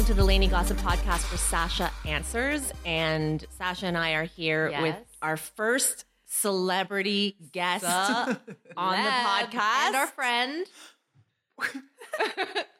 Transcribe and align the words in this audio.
Hi, 0.00 0.02
welcome 0.04 0.16
to 0.16 0.22
the 0.22 0.26
Lainey 0.26 0.46
Gossip 0.48 0.78
Podcast 0.78 1.26
for 1.26 1.36
Sasha 1.36 1.90
Answers. 2.06 2.72
And 2.86 3.44
Sasha 3.58 3.84
and 3.84 3.98
I 3.98 4.12
are 4.12 4.24
here 4.24 4.70
Yes. 4.70 4.80
with 4.82 4.96
our 5.20 5.36
first 5.36 6.06
celebrity 6.24 7.36
guest 7.52 7.84
on 7.84 8.38
the 8.38 9.10
podcast. 9.10 9.58
and 9.88 9.96
our 9.96 10.06
friend. 10.06 10.66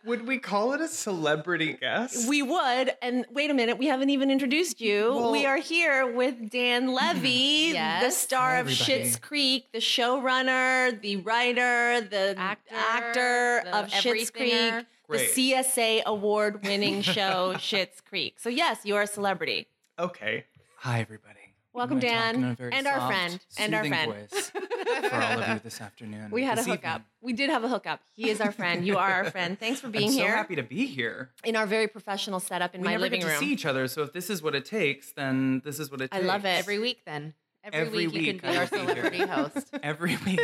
Would 0.06 0.26
we 0.26 0.38
call 0.38 0.72
it 0.72 0.80
a 0.80 0.88
celebrity 0.88 1.74
guest? 1.74 2.26
We 2.26 2.40
would. 2.40 2.94
And 3.02 3.26
wait 3.30 3.50
a 3.50 3.54
minute, 3.54 3.76
we 3.76 3.88
haven't 3.88 4.08
even 4.08 4.30
introduced 4.30 4.80
you. 4.80 5.12
Well- 5.14 5.30
we 5.32 5.44
are 5.44 5.58
here 5.58 6.10
with 6.10 6.48
Dan 6.50 6.94
Levy, 6.94 7.72
the 8.00 8.08
star 8.10 8.52
Hi, 8.52 8.60
of 8.60 8.68
everybody. 8.68 9.02
Schitt's 9.04 9.16
Creek, 9.16 9.66
the 9.72 9.78
showrunner, 9.80 10.98
the 11.02 11.16
writer, 11.16 12.00
the 12.00 12.34
Actor, 12.38 12.74
actor 12.74 13.60
the 13.66 13.76
of 13.76 13.88
Schitt's 13.90 14.30
Creek, 14.30 14.86
everythinger. 15.18 15.34
the 15.34 15.52
CSA 15.52 16.02
award 16.04 16.64
winning 16.64 17.02
show 17.02 17.54
Schitt's 17.56 18.00
Creek. 18.00 18.38
So, 18.38 18.48
yes, 18.48 18.80
you 18.84 18.96
are 18.96 19.02
a 19.02 19.06
celebrity. 19.06 19.66
okay. 19.98 20.44
Hi, 20.78 21.00
everybody. 21.00 21.36
Welcome, 21.72 21.98
I'm 21.98 22.00
gonna 22.00 22.12
talk 22.14 22.32
Dan, 22.32 22.34
in 22.34 22.44
a 22.50 22.54
very 22.54 22.72
and 22.72 22.86
our 22.88 23.06
friend, 23.06 23.38
and 23.58 23.74
our 23.76 23.84
friend. 23.84 24.10
voice 24.12 24.50
for 24.50 25.14
all 25.14 25.40
of 25.42 25.48
you 25.54 25.60
this 25.62 25.80
afternoon. 25.88 26.30
We 26.32 26.42
had 26.42 26.58
a 26.58 26.64
hookup. 26.64 26.82
evening. 26.82 27.04
We 27.20 27.32
did 27.32 27.48
have 27.50 27.62
a 27.62 27.68
hookup. 27.68 28.00
He 28.12 28.28
is 28.28 28.40
our 28.40 28.50
friend. 28.50 28.84
You 28.84 28.96
are 28.98 29.08
our 29.08 29.30
friend. 29.30 29.56
Thanks 29.56 29.78
for 29.80 29.88
being 29.88 30.08
I'm 30.08 30.14
so 30.14 30.18
here 30.20 30.34
happy 30.34 30.56
to 30.56 30.64
be 30.64 30.86
here. 30.86 31.30
in 31.44 31.54
our 31.54 31.66
very 31.66 31.86
professional 31.86 32.40
setup 32.40 32.74
in 32.74 32.80
we 32.80 32.86
my 32.86 32.90
never 32.92 33.02
living 33.02 33.20
get 33.20 33.26
to 33.26 33.32
room. 33.34 33.40
see 33.40 33.52
each 33.52 33.66
other, 33.66 33.86
so 33.86 34.02
if 34.02 34.12
this 34.12 34.30
is 34.30 34.42
what 34.42 34.56
it 34.56 34.64
takes, 34.64 35.12
then 35.12 35.62
this 35.64 35.78
is 35.78 35.92
what 35.92 36.00
it 36.00 36.08
I 36.12 36.16
takes. 36.16 36.26
love 36.26 36.44
it. 36.44 36.58
Every 36.58 36.80
week, 36.80 37.02
then. 37.06 37.34
Every, 37.62 37.78
Every 37.78 38.06
week, 38.08 38.14
you 38.16 38.34
can 38.40 38.48
I 38.48 38.52
be 38.52 38.56
our 38.56 38.62
will 38.64 38.88
celebrity 38.88 39.18
host. 39.18 39.70
Every 39.82 40.16
week. 40.26 40.40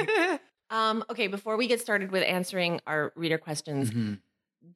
Um, 0.71 1.03
okay, 1.11 1.27
before 1.27 1.57
we 1.57 1.67
get 1.67 1.81
started 1.81 2.13
with 2.13 2.23
answering 2.23 2.81
our 2.87 3.13
reader 3.17 3.39
questions, 3.39 3.91
Mhm. 3.91 4.19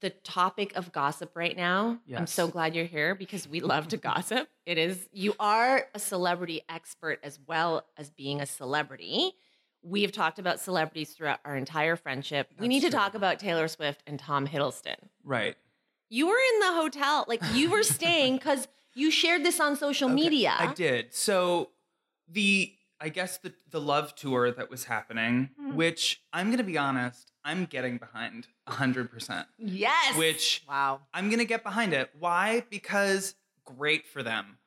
The 0.00 0.10
topic 0.10 0.76
of 0.76 0.92
gossip 0.92 1.36
right 1.36 1.56
now. 1.56 1.98
I'm 2.16 2.26
so 2.26 2.48
glad 2.48 2.74
you're 2.74 2.84
here 2.84 3.14
because 3.14 3.48
we 3.48 3.60
love 3.60 3.88
to 3.88 3.96
gossip. 3.96 4.48
It 4.66 4.78
is 4.78 5.08
you 5.12 5.34
are 5.40 5.86
a 5.94 5.98
celebrity 5.98 6.62
expert 6.68 7.18
as 7.22 7.38
well 7.46 7.84
as 7.96 8.10
being 8.10 8.40
a 8.40 8.46
celebrity. 8.46 9.32
We 9.82 10.02
have 10.02 10.12
talked 10.12 10.38
about 10.38 10.60
celebrities 10.60 11.12
throughout 11.12 11.40
our 11.44 11.56
entire 11.56 11.96
friendship. 11.96 12.48
we 12.50 12.56
That's 12.56 12.68
need 12.68 12.80
to 12.82 12.90
talk 12.90 13.14
about 13.14 13.38
Taylor 13.38 13.66
Swift 13.66 14.02
and 14.06 14.18
Tom 14.18 14.46
Hiddleston. 14.46 14.96
Right. 15.24 15.56
You 16.10 16.26
were 16.26 16.38
in 16.54 16.60
the 16.60 16.72
hotel, 16.74 17.24
like 17.28 17.40
you 17.54 17.70
were 17.70 17.82
staying 17.82 18.34
because 18.38 18.68
you 18.94 19.10
shared 19.10 19.44
this 19.44 19.58
on 19.60 19.76
social 19.76 20.08
Okay, 20.10 20.14
media. 20.14 20.54
I 20.58 20.74
did. 20.74 21.14
So 21.14 21.70
the 22.28 22.72
I 23.00 23.08
guess 23.08 23.38
the 23.38 23.54
the 23.70 23.80
love 23.80 24.14
tour 24.14 24.50
that 24.50 24.70
was 24.70 24.84
happening, 24.84 25.50
Hmm. 25.58 25.74
which 25.74 26.22
I'm 26.32 26.50
gonna 26.50 26.62
be 26.64 26.76
honest, 26.78 27.32
I'm 27.44 27.64
getting 27.64 27.96
behind 27.98 28.46
hundred 28.68 29.10
percent. 29.10 29.48
Yes. 29.58 30.16
Which 30.16 30.62
Wow. 30.68 31.00
I'm 31.14 31.26
going 31.28 31.38
to 31.40 31.44
get 31.44 31.64
behind 31.64 31.92
it. 31.92 32.10
Why? 32.18 32.64
Because 32.70 33.34
great 33.64 34.06
for 34.06 34.22
them. 34.22 34.58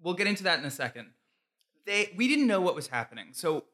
We'll 0.00 0.14
get 0.14 0.26
into 0.28 0.44
that 0.44 0.58
in 0.60 0.64
a 0.64 0.70
second. 0.70 1.08
They 1.86 2.12
we 2.16 2.28
didn't 2.28 2.46
know 2.46 2.60
what 2.60 2.74
was 2.76 2.88
happening. 2.88 3.28
So 3.32 3.64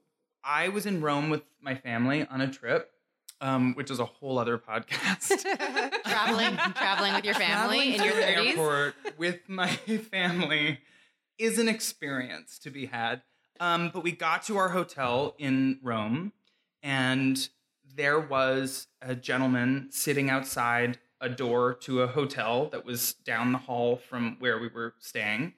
I 0.45 0.69
was 0.69 0.87
in 0.87 1.01
Rome 1.03 1.29
with 1.29 1.43
my 1.61 1.75
family 1.75 2.27
on 2.31 2.41
a 2.41 2.49
trip, 2.51 2.91
um, 3.41 3.75
which 3.75 3.91
is 3.91 3.99
a 3.99 4.05
whole 4.07 4.39
other 4.39 4.57
podcast. 4.57 5.43
traveling, 6.05 6.57
traveling 6.75 7.15
with 7.15 7.25
your 7.25 7.35
family 7.35 7.93
Traveling 7.93 7.93
in 7.95 8.03
your 8.05 8.13
thirties. 8.15 8.47
airport 8.51 8.95
with 9.19 9.49
my 9.49 9.69
family 10.11 10.79
is 11.37 11.59
an 11.59 11.69
experience 11.69 12.59
to 12.61 12.71
be 12.71 12.87
had. 12.87 13.23
Um, 13.61 13.91
but 13.93 14.03
we 14.03 14.13
got 14.13 14.43
to 14.45 14.57
our 14.57 14.69
hotel 14.71 15.35
in 15.39 15.79
Rome, 15.83 16.33
and 16.83 17.49
there 17.95 18.21
was 18.21 18.87
a 19.03 19.15
gentleman 19.15 19.89
sitting 19.91 20.31
outside 20.31 20.99
a 21.21 21.29
door 21.29 21.75
to 21.75 22.03
a 22.03 22.07
hotel 22.07 22.69
that 22.71 22.85
was 22.85 23.15
down 23.25 23.53
the 23.53 23.59
hall 23.59 23.97
from 23.97 24.37
where 24.39 24.59
we 24.59 24.69
were 24.69 24.95
staying. 25.01 25.55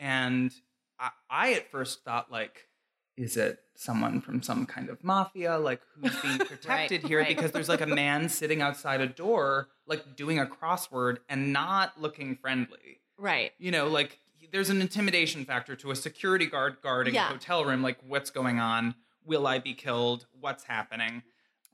And 0.00 0.52
I, 0.98 1.10
I 1.30 1.52
at 1.54 1.70
first 1.70 2.04
thought, 2.04 2.30
like, 2.30 2.68
is 3.16 3.36
it 3.36 3.60
someone 3.76 4.20
from 4.20 4.42
some 4.42 4.66
kind 4.66 4.90
of 4.90 5.02
mafia? 5.02 5.58
Like, 5.58 5.80
who's 5.94 6.14
being 6.22 6.38
protected 6.38 7.04
here? 7.04 7.20
right. 7.20 7.28
Because 7.28 7.52
there's 7.52 7.68
like 7.68 7.80
a 7.80 7.86
man 7.86 8.28
sitting 8.28 8.60
outside 8.60 9.00
a 9.00 9.06
door, 9.06 9.68
like 9.86 10.16
doing 10.16 10.38
a 10.38 10.46
crossword 10.46 11.18
and 11.28 11.52
not 11.52 12.00
looking 12.00 12.36
friendly. 12.36 13.00
right. 13.18 13.52
You 13.58 13.70
know, 13.70 13.86
like 13.86 14.18
there's 14.56 14.70
an 14.70 14.80
intimidation 14.80 15.44
factor 15.44 15.76
to 15.76 15.90
a 15.90 15.94
security 15.94 16.46
guard 16.46 16.78
guarding 16.82 17.12
Yeah. 17.14 17.26
a 17.28 17.32
hotel 17.32 17.62
room. 17.66 17.82
Like, 17.82 17.98
what's 18.02 18.30
going 18.30 18.58
on? 18.58 18.94
Will 19.22 19.46
I 19.46 19.58
be 19.58 19.74
killed? 19.74 20.24
What's 20.40 20.64
happening? 20.64 21.22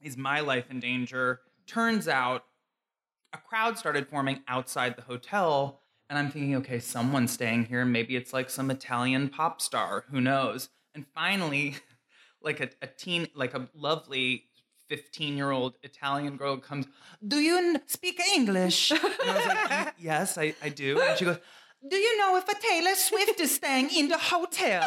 Is 0.03 0.17
my 0.17 0.41
life 0.41 0.69
in 0.69 0.81
danger? 0.81 1.43
Turns 1.69 2.09
out 2.09 2.45
a 3.33 3.39
crowd 3.39 3.79
started 3.79 4.09
forming 4.09 4.41
outside 4.49 4.97
the 4.97 5.03
hotel. 5.03 5.81
And 6.11 6.19
I'm 6.19 6.29
thinking, 6.29 6.57
okay, 6.57 6.81
someone's 6.81 7.31
staying 7.31 7.67
here. 7.67 7.85
Maybe 7.85 8.17
it's 8.17 8.33
like 8.33 8.51
some 8.51 8.69
Italian 8.69 9.29
pop 9.29 9.61
star. 9.63 10.05
Who 10.11 10.21
knows? 10.21 10.69
And 10.93 11.07
finally, 11.15 11.77
like 12.43 12.59
a, 12.59 12.69
a 12.83 12.89
teen, 12.89 13.29
like 13.37 13.55
a 13.55 13.69
lovely 13.75 14.47
15 14.89 15.37
year 15.37 15.53
old 15.53 15.77
Italian 15.85 16.37
girl 16.37 16.57
comes, 16.57 16.87
Do 17.25 17.39
you 17.39 17.81
speak 17.87 18.19
English? 18.35 18.91
And 18.91 19.01
I 19.25 19.37
was 19.37 19.47
like, 19.47 19.95
Yes, 20.01 20.37
I, 20.37 20.57
I 20.61 20.69
do. 20.69 21.01
And 21.01 21.17
she 21.17 21.25
goes, 21.27 21.39
Do 21.89 21.97
you 21.97 22.17
know 22.17 22.37
if 22.37 22.49
a 22.49 22.55
Taylor 22.55 22.95
Swift 22.95 23.41
is 23.41 23.53
staying 23.55 23.91
in 23.91 24.07
the 24.09 24.17
hotel? 24.17 24.83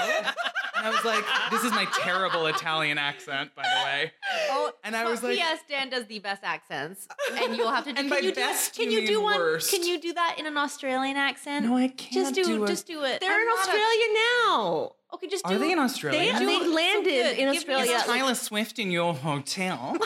And 0.78 0.86
I 0.88 0.90
was 0.90 1.04
like, 1.04 1.26
This 1.52 1.64
is 1.66 1.72
my 1.72 1.86
terrible 2.00 2.46
Italian 2.46 2.98
accent, 2.98 3.54
by 3.54 3.64
the 3.64 3.84
way. 3.86 4.12
Oh, 4.52 4.72
And 4.84 4.96
I 4.96 5.04
was 5.04 5.22
like, 5.22 5.36
yes, 5.38 5.60
Dan 5.68 5.90
does 5.90 6.06
the 6.06 6.20
best 6.20 6.44
accents, 6.46 7.06
and 7.34 7.58
you'll 7.58 7.70
have 7.72 7.84
to. 7.84 7.92
Do, 7.92 8.00
And 8.00 8.08
can 8.10 8.10
by 8.10 8.20
you 8.20 8.30
do, 8.32 8.36
best, 8.36 8.76
Can 8.76 8.92
you 8.92 9.02
you 9.02 9.08
do 9.08 9.14
mean 9.16 9.24
one? 9.24 9.38
worst. 9.40 9.72
Can 9.72 9.84
you 9.84 10.00
do 10.00 10.14
that 10.14 10.38
in 10.40 10.46
an 10.46 10.56
Australian 10.58 11.18
accent? 11.18 11.66
No, 11.66 11.76
I 11.76 11.90
can't 11.90 12.14
Just 12.14 12.34
do, 12.36 12.44
do 12.46 12.64
a- 12.64 12.68
just 12.68 12.88
do 12.88 13.04
it. 13.04 13.20
They're 13.20 13.34
I'm 13.34 13.42
in 13.42 13.46
not 13.48 13.58
a- 13.58 13.60
Australia 13.62 14.06
now. 14.48 14.92
okay, 15.16 15.28
just 15.28 15.46
Are 15.46 15.52
do. 15.54 15.60
they 15.60 15.72
in 15.72 15.78
They, 15.78 15.84
Australia? 15.84 16.40
do- 16.40 16.46
they 16.46 16.60
so 16.60 16.70
landed 16.72 17.10
good. 17.12 17.38
in 17.40 17.48
Australia. 17.50 17.92
Is 17.96 18.04
a- 18.04 18.06
Tyler 18.06 18.36
Swift 18.36 18.80
in 18.80 18.90
your 18.92 19.14
hotel? 19.14 19.98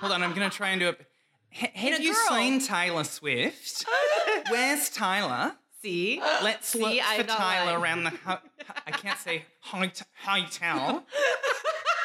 Hold 0.00 0.12
on, 0.12 0.22
I'm 0.24 0.32
gonna 0.34 0.50
try 0.50 0.70
and 0.70 0.80
do 0.80 0.88
it. 0.88 1.00
H- 1.60 1.70
have 1.74 2.00
a 2.00 2.02
you 2.02 2.12
girl. 2.14 2.36
seen 2.36 2.60
Taylor 2.60 3.04
Swift? 3.04 3.84
Where's 4.50 4.88
Tyler? 4.90 5.52
See? 5.82 6.20
Let's 6.42 6.68
See, 6.68 6.80
look 6.80 6.94
I'm 7.04 7.20
for 7.20 7.26
not 7.26 7.36
Tyler 7.38 7.72
lying. 7.72 7.82
around 7.82 8.04
the. 8.04 8.10
Ho- 8.26 8.38
I 8.86 8.90
can't 8.90 9.18
say 9.18 9.44
hot- 9.60 10.02
hotel. 10.24 11.04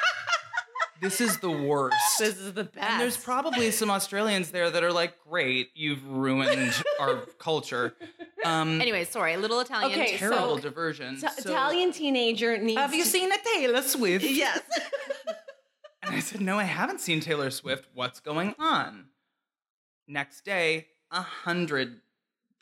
this 1.02 1.20
is 1.20 1.38
the 1.40 1.50
worst. 1.50 1.96
This 2.20 2.38
is 2.40 2.54
the 2.54 2.64
best. 2.66 2.78
and 2.88 3.02
there's 3.02 3.18
probably 3.18 3.72
some 3.72 3.90
Australians 3.92 4.52
there 4.52 4.70
that 4.70 4.84
are 4.84 4.92
like, 4.94 5.16
"Great, 5.28 5.70
you've 5.76 6.06
ruined 6.08 6.74
our 7.00 7.18
culture." 7.40 7.96
Um, 8.46 8.80
Anyway, 8.80 9.06
sorry, 9.06 9.36
little 9.38 9.60
Italian. 9.60 10.00
Okay, 10.00 10.14
so- 10.18 10.30
terrible 10.30 10.58
diversion. 10.58 11.16
T- 11.16 11.28
So- 11.40 11.50
Italian 11.50 11.92
teenager 11.92 12.58
needs. 12.58 12.80
Have 12.80 12.94
you 12.94 13.04
to- 13.04 13.10
seen 13.10 13.32
a 13.32 13.38
Taylor 13.56 13.82
Swift? 13.82 14.26
Yes. 14.26 14.62
And 16.06 16.16
I 16.18 16.20
said, 16.20 16.42
No, 16.42 16.60
I 16.60 16.64
haven't 16.66 17.00
seen 17.00 17.22
Taylor 17.22 17.50
Swift. 17.50 17.88
What's 17.94 18.20
going 18.20 18.56
on? 18.60 19.06
Next 20.06 20.44
day, 20.44 20.88
a 21.10 21.22
hundred 21.22 22.02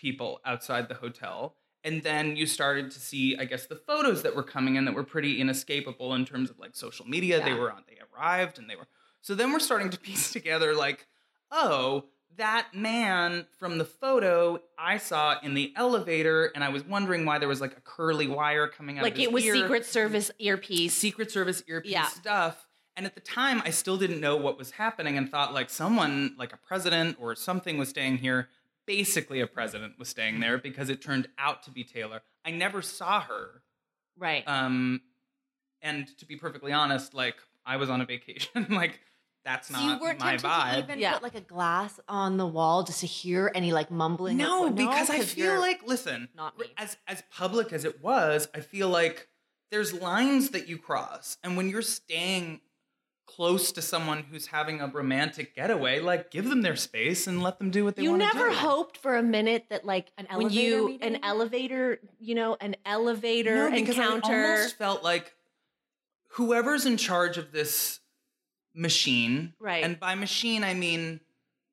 people 0.02 0.42
outside 0.46 0.90
the 0.90 0.96
hotel. 0.96 1.56
And 1.84 2.04
then 2.04 2.36
you 2.36 2.46
started 2.46 2.92
to 2.92 3.00
see, 3.00 3.38
I 3.38 3.46
guess, 3.46 3.66
the 3.66 3.76
photos 3.76 4.24
that 4.24 4.36
were 4.36 4.44
coming 4.44 4.76
in 4.76 4.86
that 4.86 4.94
were 4.94 5.04
pretty 5.04 5.40
inescapable 5.40 6.14
in 6.14 6.26
terms 6.26 6.50
of 6.50 6.60
like 6.60 6.76
social 6.76 7.08
media. 7.08 7.44
They 7.44 7.54
were 7.54 7.72
on, 7.72 7.84
they 7.88 7.98
arrived 8.16 8.60
and 8.60 8.70
they 8.70 8.76
were. 8.76 8.88
So 9.22 9.34
then 9.36 9.52
we're 9.52 9.60
starting 9.60 9.90
to 9.92 10.00
piece 10.00 10.32
together 10.34 10.76
like, 10.76 11.08
oh, 11.52 12.06
that 12.38 12.68
man 12.74 13.46
from 13.60 13.78
the 13.78 13.86
photo 13.86 14.60
I 14.78 14.98
saw 14.98 15.36
in 15.44 15.54
the 15.54 15.74
elevator, 15.76 16.52
and 16.56 16.64
I 16.64 16.70
was 16.70 16.84
wondering 16.86 17.26
why 17.26 17.40
there 17.40 17.50
was 17.50 17.60
like 17.62 17.76
a 17.78 17.82
curly 17.82 18.28
wire 18.28 18.68
coming 18.68 18.98
out 19.00 19.04
like 19.04 19.14
of 19.14 19.18
his 19.20 19.28
it 19.28 19.34
was 19.34 19.44
ear. 19.44 19.56
Secret 19.56 19.86
Service 19.86 20.32
earpiece. 20.40 20.94
Secret 20.94 21.32
Service 21.32 21.64
earpiece 21.68 21.92
Yeah. 21.92 22.08
stuff. 22.08 22.68
And 22.96 23.06
at 23.06 23.16
the 23.16 23.22
time, 23.22 23.62
I 23.66 23.72
still 23.72 23.98
didn't 23.98 24.20
know 24.20 24.36
what 24.38 24.58
was 24.58 24.72
happening 24.72 25.18
and 25.18 25.30
thought 25.30 25.54
like 25.54 25.70
someone, 25.70 26.36
like 26.38 26.54
a 26.54 26.58
president 26.58 27.18
or 27.20 27.36
something, 27.36 27.78
was 27.78 27.90
staying 27.90 28.18
here. 28.20 28.50
Basically, 28.88 29.40
a 29.42 29.48
president 29.48 29.98
was 30.00 30.10
staying 30.10 30.40
there 30.40 30.58
because 30.58 30.90
it 30.90 31.02
turned 31.02 31.28
out 31.38 31.64
to 31.64 31.72
be 31.72 31.84
Taylor. 31.84 32.22
I 32.46 32.52
never 32.52 32.82
saw 32.82 33.22
her. 33.22 33.62
Right. 34.18 34.44
Um, 34.48 35.02
and 35.82 36.08
to 36.18 36.26
be 36.26 36.36
perfectly 36.36 36.72
honest, 36.72 37.14
like 37.14 37.36
I 37.66 37.78
was 37.78 37.90
on 37.90 38.02
a 38.02 38.06
vacation. 38.06 38.66
like 38.70 39.00
that's 39.46 39.68
So 39.70 39.74
not 39.74 39.84
you 39.84 40.00
weren't 40.06 40.20
my 40.20 40.38
vibe. 40.38 40.74
to 40.74 40.80
even 40.84 41.00
Yeah. 41.00 41.14
put 41.14 41.24
like 41.24 41.36
a 41.36 41.42
glass 41.42 42.00
on 42.08 42.38
the 42.38 42.46
wall 42.46 42.84
just 42.84 43.00
to 43.02 43.08
hear 43.08 43.52
any 43.56 43.72
like 43.72 43.90
mumbling? 43.92 44.40
or 44.42 44.44
no, 44.46 44.62
what- 44.64 44.76
because 44.76 45.10
I 45.10 45.20
feel 45.22 45.60
like 45.60 45.82
listen, 45.88 46.30
not 46.36 46.58
me. 46.60 46.68
as 46.78 46.98
as 47.08 47.24
public 47.32 47.72
as 47.74 47.86
it 47.86 48.02
was, 48.04 48.48
I 48.54 48.60
feel 48.60 48.90
like 48.90 49.28
there's 49.72 49.94
lines 49.94 50.50
that 50.50 50.68
you 50.68 50.78
cross, 50.78 51.38
and 51.44 51.56
when 51.56 51.70
you're 51.70 51.82
staying 51.82 52.60
close 53.36 53.72
to 53.72 53.82
someone 53.82 54.24
who's 54.30 54.48
having 54.48 54.82
a 54.82 54.88
romantic 54.88 55.56
getaway, 55.56 56.00
like 56.00 56.32
give 56.32 56.50
them 56.50 56.62
their 56.62 56.76
space 56.76 57.28
and 57.28 57.42
let 57.42 57.58
them 57.60 57.72
do 57.72 57.84
what 57.86 57.96
they 57.96 58.04
you 58.04 58.12
want 58.12 58.22
to 58.24 58.30
do. 58.32 58.38
You 58.38 58.44
never 58.50 58.56
hoped 58.56 58.98
for 58.98 59.16
a 59.16 59.24
minute 59.24 59.66
that 59.70 59.86
like 59.86 60.12
An 60.18 60.28
when 60.32 60.48
elevator 60.48 60.62
you 60.62 60.86
meeting? 60.88 61.16
an 61.16 61.24
elevator, 61.24 62.00
you 62.20 62.36
know, 62.36 62.58
an 62.60 62.76
elevator 62.86 63.70
no, 63.70 63.76
because 63.76 63.96
encounter. 63.98 64.32
I 64.34 64.52
almost 64.56 64.78
felt 64.78 65.04
like 65.04 65.34
whoever's 66.30 66.86
in 66.86 66.98
charge 66.98 67.38
of 67.38 67.52
this 67.52 68.00
machine, 68.74 69.54
Right. 69.60 69.84
And 69.84 70.00
by 70.00 70.16
machine, 70.16 70.64
I 70.64 70.74
mean 70.74 71.20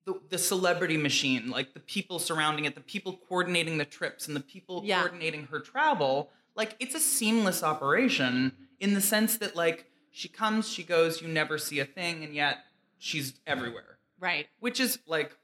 the, 0.05 0.21
the 0.31 0.39
celebrity 0.39 0.97
machine, 0.97 1.51
like 1.51 1.75
the 1.75 1.81
people 1.81 2.19
surrounding 2.19 2.65
it, 2.65 2.75
the 2.75 2.81
people 2.81 3.21
coordinating 3.29 3.79
the 3.79 3.85
trips, 3.85 4.27
and 4.27 4.35
the 4.35 4.41
people 4.41 4.83
Yeah. 4.85 5.01
coordinating 5.03 5.45
her 5.51 5.61
travel. 5.61 6.31
Like 6.57 6.75
it's 6.81 6.95
a 6.95 7.01
seamless 7.01 7.63
operation 7.63 8.53
in 8.81 8.95
the 8.95 9.01
sense 9.01 9.37
that 9.39 9.55
like 9.55 9.88
she 10.11 10.29
comes, 10.29 10.69
she 10.69 10.83
goes, 10.83 11.23
you 11.23 11.29
never 11.29 11.59
see 11.59 11.81
a 11.81 11.85
thing, 11.85 12.25
and 12.25 12.35
yet 12.35 12.59
she's 12.99 13.35
everywhere, 13.47 13.99
right. 14.21 14.47
which 14.61 14.81
is 14.81 14.99
like 15.07 15.37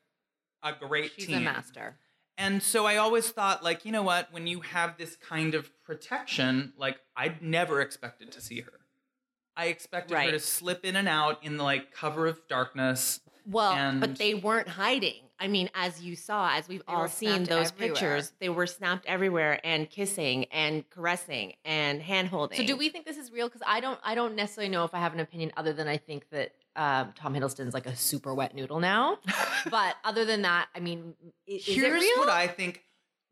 a 0.63 0.73
great 0.73 1.13
she's 1.17 1.27
team. 1.27 1.39
a 1.39 1.41
master. 1.41 1.97
And 2.37 2.63
so 2.63 2.85
I 2.85 2.97
always 2.97 3.31
thought, 3.31 3.63
like, 3.63 3.85
you 3.85 3.93
know 3.93 4.03
what? 4.03 4.33
When 4.33 4.47
you 4.47 4.61
have 4.61 4.97
this 4.99 5.17
kind 5.17 5.55
of 5.55 5.71
protection, 5.85 6.73
like, 6.77 6.99
I'd 7.17 7.41
never 7.43 7.81
expected 7.81 8.33
to 8.33 8.41
see 8.41 8.61
her. 8.63 8.81
I 9.57 9.67
expected 9.67 10.17
her 10.19 10.31
to 10.33 10.41
slip 10.41 10.85
in 10.85 10.97
and 10.97 11.07
out 11.09 11.45
in 11.45 11.59
the 11.59 11.63
like 11.63 11.93
cover 11.93 12.27
of 12.27 12.41
darkness. 12.49 13.21
Well, 13.47 13.73
And- 13.73 14.01
but 14.01 14.17
they 14.17 14.35
weren't 14.35 14.69
hiding. 14.71 15.24
I 15.39 15.49
mean, 15.49 15.69
as 15.75 16.01
you 16.01 16.15
saw, 16.17 16.51
as 16.55 16.69
we've 16.69 16.85
They 16.87 16.93
all 16.93 17.09
seen 17.09 17.45
those 17.45 17.73
everywhere. 17.73 17.89
pictures, 17.95 18.33
they 18.41 18.49
were 18.49 18.67
snapped 18.67 19.05
everywhere 19.07 19.61
and 19.65 19.91
kissing 19.91 20.45
and 20.53 20.89
caressing 20.91 21.55
and 21.65 22.01
hand 22.01 22.29
holding. 22.29 22.57
So 22.59 22.65
do 22.65 22.77
we 22.77 22.89
think 22.89 23.05
this 23.05 23.17
is 23.19 23.33
real? 23.33 23.49
Because 23.49 23.63
I 23.67 23.81
don't, 23.81 23.99
I 24.05 24.15
don't 24.15 24.37
necessarily 24.37 24.71
know 24.71 24.85
if 24.85 24.95
I 24.95 24.99
have 25.01 25.13
an 25.13 25.21
opinion 25.21 25.53
other 25.57 25.73
than 25.73 25.89
I 25.89 25.97
think 25.97 26.29
that 26.31 26.53
um, 26.77 27.13
Tom 27.17 27.35
Hiddleston's 27.35 27.75
like 27.75 27.87
a 27.87 27.97
super 27.97 28.33
wet 28.35 28.55
noodle 28.55 28.79
now. 28.81 29.19
but 29.71 29.97
other 30.05 30.25
than 30.25 30.43
that, 30.43 30.69
I 30.75 30.81
mean, 30.81 31.15
i- 31.49 31.53
is 31.53 31.69
it 31.69 31.73
Here's 31.75 32.01
real? 32.03 32.19
what 32.19 32.29
I 32.29 32.47
think, 32.47 32.83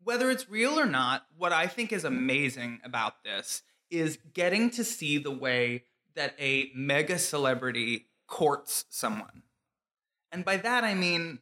whether 0.03 0.29
it's 0.29 0.49
real 0.49 0.77
or 0.79 0.85
not, 0.85 1.25
what 1.37 1.53
I 1.53 1.67
think 1.67 1.93
is 1.93 2.03
amazing 2.03 2.81
about 2.83 3.23
this 3.23 3.61
is 3.89 4.17
getting 4.33 4.69
to 4.71 4.83
see 4.83 5.17
the 5.17 5.31
way 5.31 5.83
that 6.15 6.35
a 6.39 6.69
mega 6.75 7.17
celebrity 7.17 8.07
courts 8.27 8.85
someone. 8.89 9.43
And 10.31 10.43
by 10.43 10.57
that 10.57 10.83
I 10.83 10.93
mean, 10.95 11.39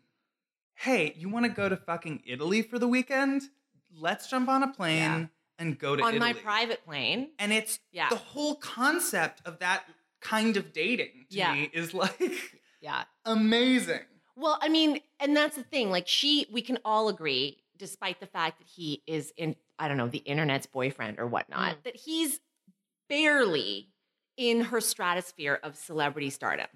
hey, 0.82 1.14
you 1.16 1.30
want 1.30 1.46
to 1.46 1.52
go 1.52 1.70
to 1.70 1.78
fucking 1.78 2.24
Italy 2.26 2.62
for 2.64 2.80
the 2.80 2.88
weekend? 2.88 3.44
Let's 3.96 4.28
jump 4.28 4.50
on 4.50 4.64
a 4.64 4.68
plane 4.74 4.98
Yeah. 4.98 5.26
and 5.60 5.78
go 5.78 5.96
to 5.96 6.02
Italy. 6.02 6.14
on 6.16 6.20
my 6.20 6.34
private 6.34 6.84
plane? 6.86 7.30
and 7.38 7.54
it's 7.54 7.80
Yeah. 7.92 8.10
the 8.10 8.16
whole 8.16 8.56
concept 8.56 9.42
of 9.46 9.60
that 9.60 9.84
kind 10.22 10.58
of 10.58 10.74
dating 10.74 11.26
to 11.30 11.38
Yeah. 11.38 11.54
me 11.54 11.70
is 11.74 11.94
like 11.94 12.20
yeah. 12.82 13.04
amazing. 13.26 14.02
Well, 14.36 14.58
I 14.62 14.70
mean, 14.70 15.02
and 15.20 15.36
that's 15.38 15.56
the 15.56 15.64
thing. 15.64 15.92
Like, 15.92 16.08
she, 16.08 16.48
we 16.52 16.62
can 16.64 16.80
all 16.84 17.10
agree, 17.10 17.62
despite 17.78 18.20
the 18.20 18.26
fact 18.26 18.58
that 18.60 18.68
he 18.68 19.04
is 19.06 19.32
in, 19.38 19.56
I 19.78 19.88
don't 19.88 19.98
know, 19.98 20.08
the 20.08 20.20
internet's 20.20 20.66
boyfriend 20.66 21.20
or 21.20 21.28
whatnot, 21.28 21.78
Mm. 21.78 21.84
that 21.84 21.96
he's 21.96 22.40
barely 23.08 23.90
in 24.38 24.62
her 24.62 24.82
stratosphere 24.82 25.60
of 25.62 25.76
celebrity 25.76 26.30
stardom. 26.32 26.68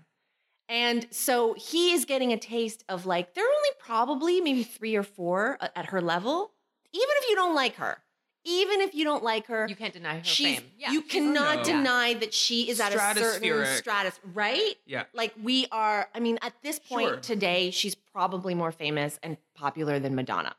And 0.68 1.06
so 1.12 1.54
he 1.54 1.94
is 1.94 2.06
getting 2.06 2.34
a 2.34 2.38
taste 2.38 2.84
of 2.90 3.06
like, 3.06 3.34
there 3.34 3.44
are 3.46 3.48
only 3.56 3.70
probably 3.80 4.42
maybe 4.42 4.64
three 4.64 4.96
or 4.96 5.04
four 5.04 5.58
at 5.62 5.88
her 5.88 6.02
level. 6.02 6.52
Even 6.92 7.08
if 7.22 7.30
you 7.30 7.36
don't 7.36 7.54
like 7.56 7.76
her, 7.76 7.98
even 8.46 8.82
if 8.82 8.96
you 8.96 9.04
don't 9.04 9.24
like 9.24 9.48
her, 9.48 9.66
You 9.70 9.76
can't 9.76 9.94
deny 9.94 10.18
her 10.20 10.24
she's, 10.24 10.60
fame. 10.60 10.72
Yeah. 10.78 10.92
you 10.92 11.02
cannot 11.02 11.58
no. 11.58 11.64
deny 11.64 12.14
that 12.16 12.34
she 12.34 12.70
is 12.70 12.80
at 12.80 12.94
a 12.94 13.00
certain 13.00 13.24
Stratospheric. 13.42 13.78
stratus, 13.78 14.20
right? 14.34 14.76
Yeah. 14.86 15.04
Like 15.14 15.34
we 15.42 15.68
are, 15.72 16.08
I 16.16 16.20
mean, 16.20 16.38
at 16.42 16.54
this 16.64 16.80
point 16.80 17.08
Sure. 17.10 17.18
today, 17.18 17.72
she's 17.72 17.96
probably 17.96 18.56
more 18.56 18.72
famous 18.72 19.20
and 19.24 19.38
popular 19.56 20.00
than 20.00 20.16
Madonna. 20.16 20.56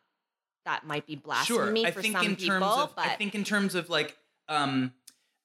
That 0.67 0.85
might 0.87 1.07
be 1.07 1.15
blasphemy 1.17 1.81
sure. 1.83 1.87
I 1.87 1.91
for 1.93 2.03
think 2.03 2.17
some 2.17 2.27
in 2.27 2.37
people, 2.37 2.59
terms 2.59 2.77
of 2.83 2.97
but 2.97 3.07
I 3.07 3.15
think 3.17 3.35
in 3.35 3.45
terms 3.45 3.75
of 3.77 3.89
like 3.89 4.17
um 4.49 4.93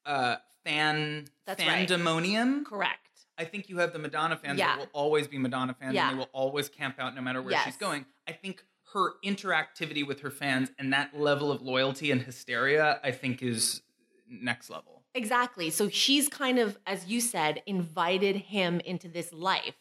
uh 0.06 0.38
fan 0.66 1.26
That's 1.46 1.64
right. 1.66 1.88
fandemonium. 1.88 2.66
correct. 2.66 3.08
I 3.42 3.46
think 3.46 3.70
you 3.70 3.80
have 3.80 3.92
the 3.92 3.98
Madonna 4.00 4.38
fans 4.38 4.60
Yeah. 4.60 4.68
that 4.68 4.78
will 4.80 4.90
always 4.94 5.28
be 5.28 5.40
Madonna 5.40 5.74
fans 5.74 5.96
Yeah. 5.96 6.10
and 6.10 6.16
they 6.16 6.20
will 6.20 6.30
always 6.32 6.70
camp 6.70 7.00
out 7.00 7.16
no 7.16 7.22
matter 7.22 7.42
where 7.42 7.54
Yes. 7.54 7.66
she's 7.66 7.76
going. 7.78 8.06
I 8.28 8.34
think 8.34 8.64
her 8.94 9.14
interactivity 9.24 10.06
with 10.06 10.20
her 10.20 10.30
fans 10.30 10.70
and 10.78 10.94
that 10.94 11.20
level 11.20 11.52
of 11.52 11.62
loyalty 11.64 12.12
and 12.12 12.22
hysteria, 12.22 13.00
I 13.04 13.12
think 13.12 13.42
is 13.42 13.82
next 14.30 14.70
level. 14.70 15.04
Exactly. 15.16 15.72
So 15.72 15.90
she's 15.90 16.30
kind 16.30 16.60
of, 16.60 16.78
as 16.86 17.08
you 17.08 17.20
said, 17.20 17.64
invited 17.66 18.36
him 18.36 18.80
into 18.82 19.08
this 19.08 19.34
life. 19.34 19.76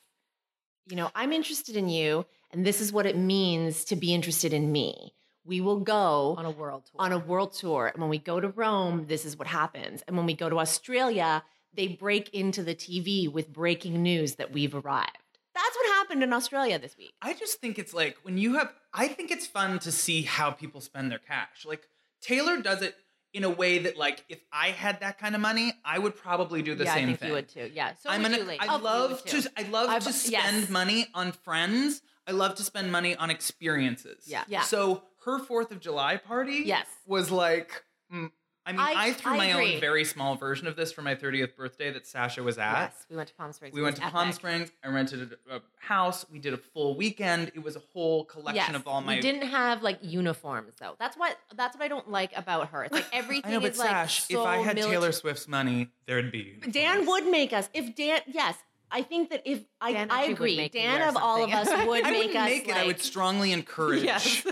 You 0.89 0.97
know, 0.97 1.11
I'm 1.15 1.33
interested 1.33 1.77
in 1.77 1.89
you, 1.91 2.25
and 2.51 2.65
this 2.65 2.81
is 2.81 2.93
what 2.93 3.05
it 3.05 3.17
means 3.17 3.85
to 3.87 3.95
be 3.97 4.15
interested 4.15 4.53
in 4.55 4.73
me. 4.73 5.13
We 5.45 5.61
will 5.61 5.81
go 5.81 6.35
on 6.39 6.47
a 6.47 6.51
world 6.51 6.87
tour. 6.87 6.97
on 7.01 7.13
a 7.13 7.19
world 7.19 7.53
tour. 7.53 7.89
And 7.89 8.01
when 8.01 8.11
we 8.11 8.19
go 8.19 8.41
to 8.41 8.49
Rome, 8.49 9.07
this 9.07 9.25
is 9.27 9.37
what 9.37 9.49
happens. 9.49 10.03
And 10.07 10.17
when 10.17 10.25
we 10.27 10.35
go 10.35 10.49
to 10.49 10.59
Australia, 10.59 11.43
they 11.75 11.89
break 11.89 12.29
into 12.35 12.63
the 12.63 12.75
TV 12.75 13.31
with 13.31 13.53
breaking 13.53 14.03
news 14.03 14.37
that 14.37 14.53
we've 14.53 14.75
arrived. 14.75 15.17
That's 15.55 15.77
what 15.77 15.87
happened 15.99 16.23
in 16.23 16.33
Australia 16.33 16.79
this 16.79 16.97
week. 16.97 17.13
I 17.21 17.35
just 17.35 17.61
think 17.61 17.79
it's 17.79 17.93
like 17.93 18.17
when 18.23 18.39
you 18.39 18.55
have 18.55 18.73
I 18.95 19.09
think 19.09 19.31
it's 19.31 19.47
fun 19.47 19.79
to 19.81 19.93
see 19.93 20.23
how 20.23 20.51
people 20.51 20.81
spend 20.81 21.11
their 21.11 21.19
cash. 21.19 21.65
Like 21.67 21.87
Taylor 22.23 22.61
does 22.61 22.83
it 22.83 22.95
in 23.33 23.45
a 23.45 23.51
way 23.51 23.79
that 23.79 23.97
like 23.97 24.25
if 24.29 24.41
I 24.53 24.69
had 24.69 25.01
that 25.01 25.19
kind 25.19 25.35
of 25.35 25.41
money, 25.41 25.73
I 25.85 25.99
would 25.99 26.17
probably 26.17 26.63
do 26.63 26.75
the 26.75 26.85
yeah, 26.85 26.95
same 26.95 27.03
I 27.05 27.07
think 27.09 27.19
thing. 27.21 27.29
you 27.29 27.35
would 27.35 27.49
too. 27.49 27.71
Yeah. 27.73 27.95
So 28.01 28.11
I'm 28.11 28.23
would 28.23 28.33
gonna, 28.33 28.45
you, 28.53 28.59
I 28.61 28.67
Oh, 28.69 28.77
you 28.79 28.83
love 28.85 29.11
would 29.11 29.27
too. 29.27 29.43
to 29.43 29.51
I 29.57 29.63
love 29.69 29.89
I've- 29.91 30.05
to 30.07 30.13
spend 30.13 30.61
yes. 30.63 30.69
money 30.71 31.07
on 31.15 31.33
friends. 31.33 32.03
I 32.27 32.33
love 32.33 32.55
to 32.57 32.63
spend 32.63 32.91
money 32.93 33.17
on 33.17 33.31
experiences. 33.31 34.25
Yeah. 34.27 34.45
Yeah. 34.49 34.63
So 34.63 35.03
her 35.25 35.39
Fourth 35.39 35.71
of 35.73 35.81
July 35.81 36.17
party, 36.17 36.63
Yes. 36.65 36.87
was 37.07 37.31
like. 37.31 37.85
mm, 38.13 38.31
I 38.71 38.73
mean, 38.73 38.81
I, 38.99 39.07
I- 39.09 39.13
threw 39.13 39.33
I 39.33 39.37
my 39.37 39.47
agree. 39.47 39.75
own 39.75 39.81
very 39.81 40.05
small 40.05 40.37
version 40.37 40.67
of 40.67 40.77
this 40.77 40.93
for 40.93 41.03
my 41.03 41.15
30th 41.15 41.57
birthday 41.57 41.91
that 41.93 42.07
Sasha 42.07 42.43
was 42.43 42.59
at. 42.59 42.73
Yes, 42.93 43.07
we 43.11 43.17
went 43.17 43.29
to 43.29 43.35
Palm 43.35 43.53
Springs. 43.53 43.75
We 43.75 43.83
went 43.83 43.97
was 43.97 44.05
to 44.05 44.11
Palm. 44.11 44.33
Springs. 44.33 44.71
I 44.85 44.89
rented 44.89 45.37
a, 45.51 45.57
a 45.57 45.61
house. 45.79 46.25
We 46.31 46.39
did 46.39 46.53
a 46.55 46.57
full 46.59 46.97
weekend. 46.97 47.53
It 47.55 47.63
was 47.63 47.77
a 47.77 47.83
whole 47.93 48.25
collection 48.25 48.55
Yes, 48.73 48.75
of 48.75 48.87
all 48.87 49.01
my. 49.01 49.17
we 49.17 49.21
didn't 49.21 49.49
have 49.49 49.83
like 49.83 49.99
uniforms 50.03 50.75
though. 50.81 50.95
That's 50.99 51.17
what 51.17 51.37
that's 51.57 51.77
what 51.77 51.85
I 51.85 51.89
don't 51.89 52.11
like 52.11 52.37
about 52.37 52.69
her. 52.71 52.85
It's 52.85 52.93
like 52.95 53.07
everything 53.13 53.51
I 53.51 53.55
know, 53.55 53.61
but 53.61 53.73
is 53.73 53.79
like 53.79 53.89
Sash, 53.89 54.25
so 54.25 54.43
if 54.43 54.47
I 54.47 54.57
had 54.59 54.77
milita- 54.77 54.91
Taylor 54.93 55.13
Swift's 55.13 55.49
money, 55.49 55.89
there'd 56.07 56.31
be. 56.33 56.57
Dan 56.71 57.07
would 57.07 57.27
make 57.27 57.53
us. 57.53 57.69
If 57.75 57.95
Dan, 57.97 58.21
yes, 58.27 58.57
I 58.91 59.03
think 59.03 59.31
that 59.31 59.43
if 59.45 59.63
I, 59.81 59.93
Dan 59.93 60.11
I 60.11 60.19
actually 60.31 60.33
agree, 60.35 60.69
Dan 60.69 60.99
wear 61.01 61.09
of 61.09 61.17
all 61.17 61.45
of 61.45 61.51
us 61.53 61.69
would 61.87 62.05
I 62.05 62.11
make 62.11 62.19
wouldn't 62.29 62.37
us 62.37 62.49
make 62.51 62.65
it. 62.65 62.69
like. 62.69 62.77
I 62.79 62.87
would 62.87 63.01
strongly 63.01 63.53
encourage. 63.61 64.03
Yes. 64.03 64.45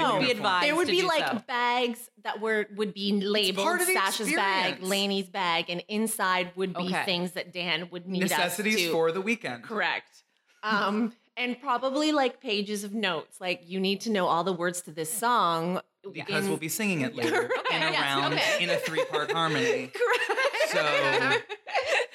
No, 0.00 0.20
be 0.20 0.30
advised 0.30 0.66
there 0.66 0.76
would 0.76 0.86
to 0.86 0.92
be 0.92 1.02
like 1.02 1.26
so. 1.26 1.42
bags 1.46 2.10
that 2.24 2.40
were 2.40 2.66
would 2.76 2.94
be 2.94 3.12
labeled 3.12 3.64
part 3.66 3.80
of 3.80 3.86
Sasha's 3.88 4.32
bag, 4.32 4.66
experience. 4.74 4.88
Lainey's 4.90 5.28
bag, 5.28 5.70
and 5.70 5.82
inside 5.88 6.52
would 6.56 6.74
be 6.74 6.84
Okay. 6.84 7.04
things 7.04 7.32
that 7.32 7.52
Dan 7.52 7.88
would 7.90 8.06
need 8.06 8.20
Necessities 8.20 8.76
us 8.76 8.80
to 8.82 8.92
for 8.92 9.12
the 9.12 9.20
weekend. 9.20 9.62
correct. 9.64 10.22
Um, 10.62 11.12
and 11.36 11.60
probably 11.60 12.12
like 12.12 12.40
pages 12.40 12.82
of 12.84 12.92
notes, 12.94 13.40
like 13.40 13.62
you 13.66 13.78
need 13.78 14.00
to 14.02 14.10
know 14.10 14.26
all 14.26 14.42
the 14.44 14.52
words 14.52 14.80
to 14.82 14.90
this 14.90 15.12
song 15.12 15.80
Because 16.12 16.44
in- 16.44 16.48
we'll 16.48 16.58
be 16.58 16.68
singing 16.68 17.02
it 17.02 17.14
later 17.14 17.42
in 17.70 17.82
a 17.82 17.90
yes, 17.90 18.00
round 18.00 18.34
okay. 18.34 18.64
in 18.64 18.70
a 18.70 18.76
three-part 18.76 19.30
harmony. 19.32 19.88
correct. 19.94 20.72
So 20.72 21.38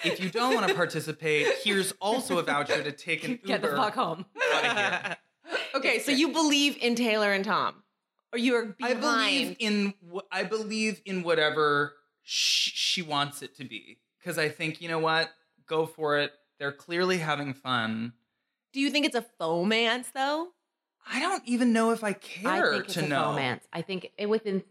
if 0.03 0.19
you 0.19 0.29
don't 0.29 0.53
want 0.55 0.67
to 0.67 0.73
participate, 0.73 1.47
here's 1.63 1.93
also 2.01 2.39
a 2.39 2.43
voucher 2.43 2.83
to 2.83 2.91
take 2.91 3.23
an 3.23 3.39
Get 3.45 3.61
the 3.61 3.67
Uber 3.69 3.77
fuck 3.77 3.93
home. 3.95 4.25
out 4.53 4.65
of 4.65 4.77
here. 4.77 5.17
okay, 5.75 5.99
so 5.99 6.11
you 6.11 6.29
believe 6.29 6.77
in 6.81 6.95
Taylor 6.95 7.31
and 7.31 7.43
Tom, 7.45 7.83
or 8.33 8.39
you 8.39 8.55
are 8.55 8.75
I 8.81 8.93
behind? 8.93 9.01
believe 9.01 9.57
in 9.59 9.93
wh- 10.13 10.19
I 10.31 10.43
believe 10.43 11.01
in 11.05 11.23
whatever 11.23 11.93
sh- 12.23 12.71
she 12.73 13.01
wants 13.01 13.41
it 13.41 13.55
to 13.57 13.63
be 13.65 13.99
because 14.19 14.37
I 14.37 14.49
think 14.49 14.81
you 14.81 14.89
know 14.89 14.99
what, 14.99 15.29
go 15.67 15.85
for 15.85 16.19
it. 16.19 16.31
They're 16.59 16.71
clearly 16.71 17.17
having 17.17 17.53
fun. 17.53 18.13
Do 18.73 18.79
you 18.79 18.89
think 18.91 19.05
it's 19.05 19.15
a 19.15 19.25
fomance 19.39 20.11
though? 20.13 20.49
I 21.11 21.19
don't 21.19 21.43
even 21.47 21.73
know 21.73 21.91
if 21.91 22.03
I 22.03 22.13
care 22.13 22.69
I 22.69 22.71
think 22.73 22.85
it's 22.85 22.93
to 22.93 23.05
a 23.05 23.07
know. 23.07 23.29
romance. 23.31 23.65
I 23.73 23.81
think 23.81 24.11
it 24.17 24.27
within. 24.27 24.63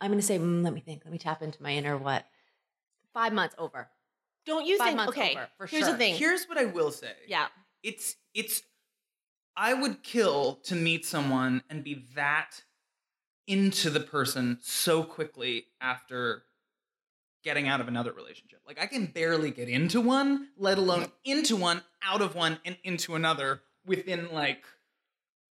I'm 0.00 0.10
going 0.10 0.20
to 0.20 0.26
say. 0.26 0.38
mm, 0.38 0.62
let 0.64 0.72
me 0.72 0.80
think. 0.80 1.02
Let 1.04 1.12
me 1.12 1.18
tap 1.18 1.42
into 1.42 1.62
my 1.62 1.70
inner 1.72 1.96
what. 1.96 2.24
Five 3.12 3.32
months 3.32 3.54
over. 3.58 3.88
Don't 4.46 4.66
you 4.66 4.78
Five 4.78 4.86
think? 4.88 4.96
months 4.96 5.10
okay, 5.18 5.32
over, 5.32 5.48
for 5.58 5.66
here's 5.66 5.84
sure. 5.84 5.92
the 5.92 5.98
thing. 5.98 6.14
Here's 6.14 6.46
what 6.46 6.58
I 6.58 6.64
will 6.64 6.90
say. 6.90 7.12
yeah, 7.28 7.46
it's 7.82 8.16
it's 8.34 8.62
I 9.56 9.74
would 9.74 10.02
kill 10.02 10.54
to 10.64 10.74
meet 10.74 11.04
someone 11.04 11.62
and 11.68 11.84
be 11.84 12.06
that 12.14 12.62
into 13.46 13.90
the 13.90 14.00
person 14.00 14.58
so 14.62 15.02
quickly 15.02 15.66
after 15.80 16.44
getting 17.44 17.66
out 17.68 17.80
of 17.80 17.88
another 17.88 18.12
relationship. 18.12 18.60
Like 18.66 18.80
I 18.80 18.86
can 18.86 19.06
barely 19.06 19.50
get 19.50 19.68
into 19.68 20.00
one, 20.00 20.48
let 20.56 20.78
alone 20.78 21.06
into 21.24 21.56
one, 21.56 21.82
out 22.02 22.22
of 22.22 22.34
one, 22.34 22.58
and 22.64 22.76
into 22.84 23.14
another 23.14 23.62
within 23.84 24.32
like 24.32 24.64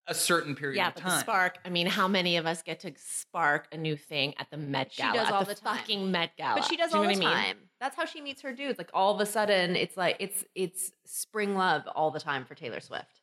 a 0.06 0.14
certain 0.14 0.54
period 0.54 0.76
Yeah, 0.78 0.88
of 0.88 0.94
but 0.94 1.00
time. 1.02 1.10
the 1.12 1.18
spark. 1.20 1.58
I 1.64 1.68
mean, 1.70 1.86
how 1.86 2.08
many 2.08 2.36
of 2.36 2.46
us 2.46 2.62
get 2.62 2.80
to 2.80 2.92
spark 2.96 3.68
a 3.72 3.76
new 3.76 3.96
thing 3.96 4.34
at 4.38 4.50
the 4.50 4.56
Met 4.56 4.92
Gala? 4.96 5.12
She 5.12 5.12
Gala? 5.12 5.14
does 5.18 5.28
at 5.28 5.32
all 5.34 5.44
the, 5.44 5.54
the 5.54 5.60
time. 5.60 5.76
fucking 5.78 6.10
Met 6.10 6.36
Gala. 6.36 6.54
But 6.60 6.64
she 6.68 6.76
does 6.76 6.90
Do 6.90 6.96
you 6.98 7.02
all 7.04 7.08
know 7.08 7.14
the 7.14 7.20
what 7.24 7.26
I 7.34 7.34
mean? 7.36 7.44
time. 7.46 7.56
That's 7.80 7.96
how 7.96 8.04
she 8.06 8.20
meets 8.22 8.42
her 8.42 8.52
dudes. 8.52 8.78
Like 8.78 8.90
all 8.94 9.14
of 9.14 9.20
a 9.20 9.26
sudden, 9.26 9.76
it's 9.76 9.96
like 9.96 10.16
it's 10.20 10.44
it's 10.54 10.90
spring 11.04 11.54
love 11.54 11.82
all 11.94 12.10
the 12.10 12.20
time 12.20 12.44
for 12.46 12.54
Taylor 12.54 12.80
Swift. 12.80 13.20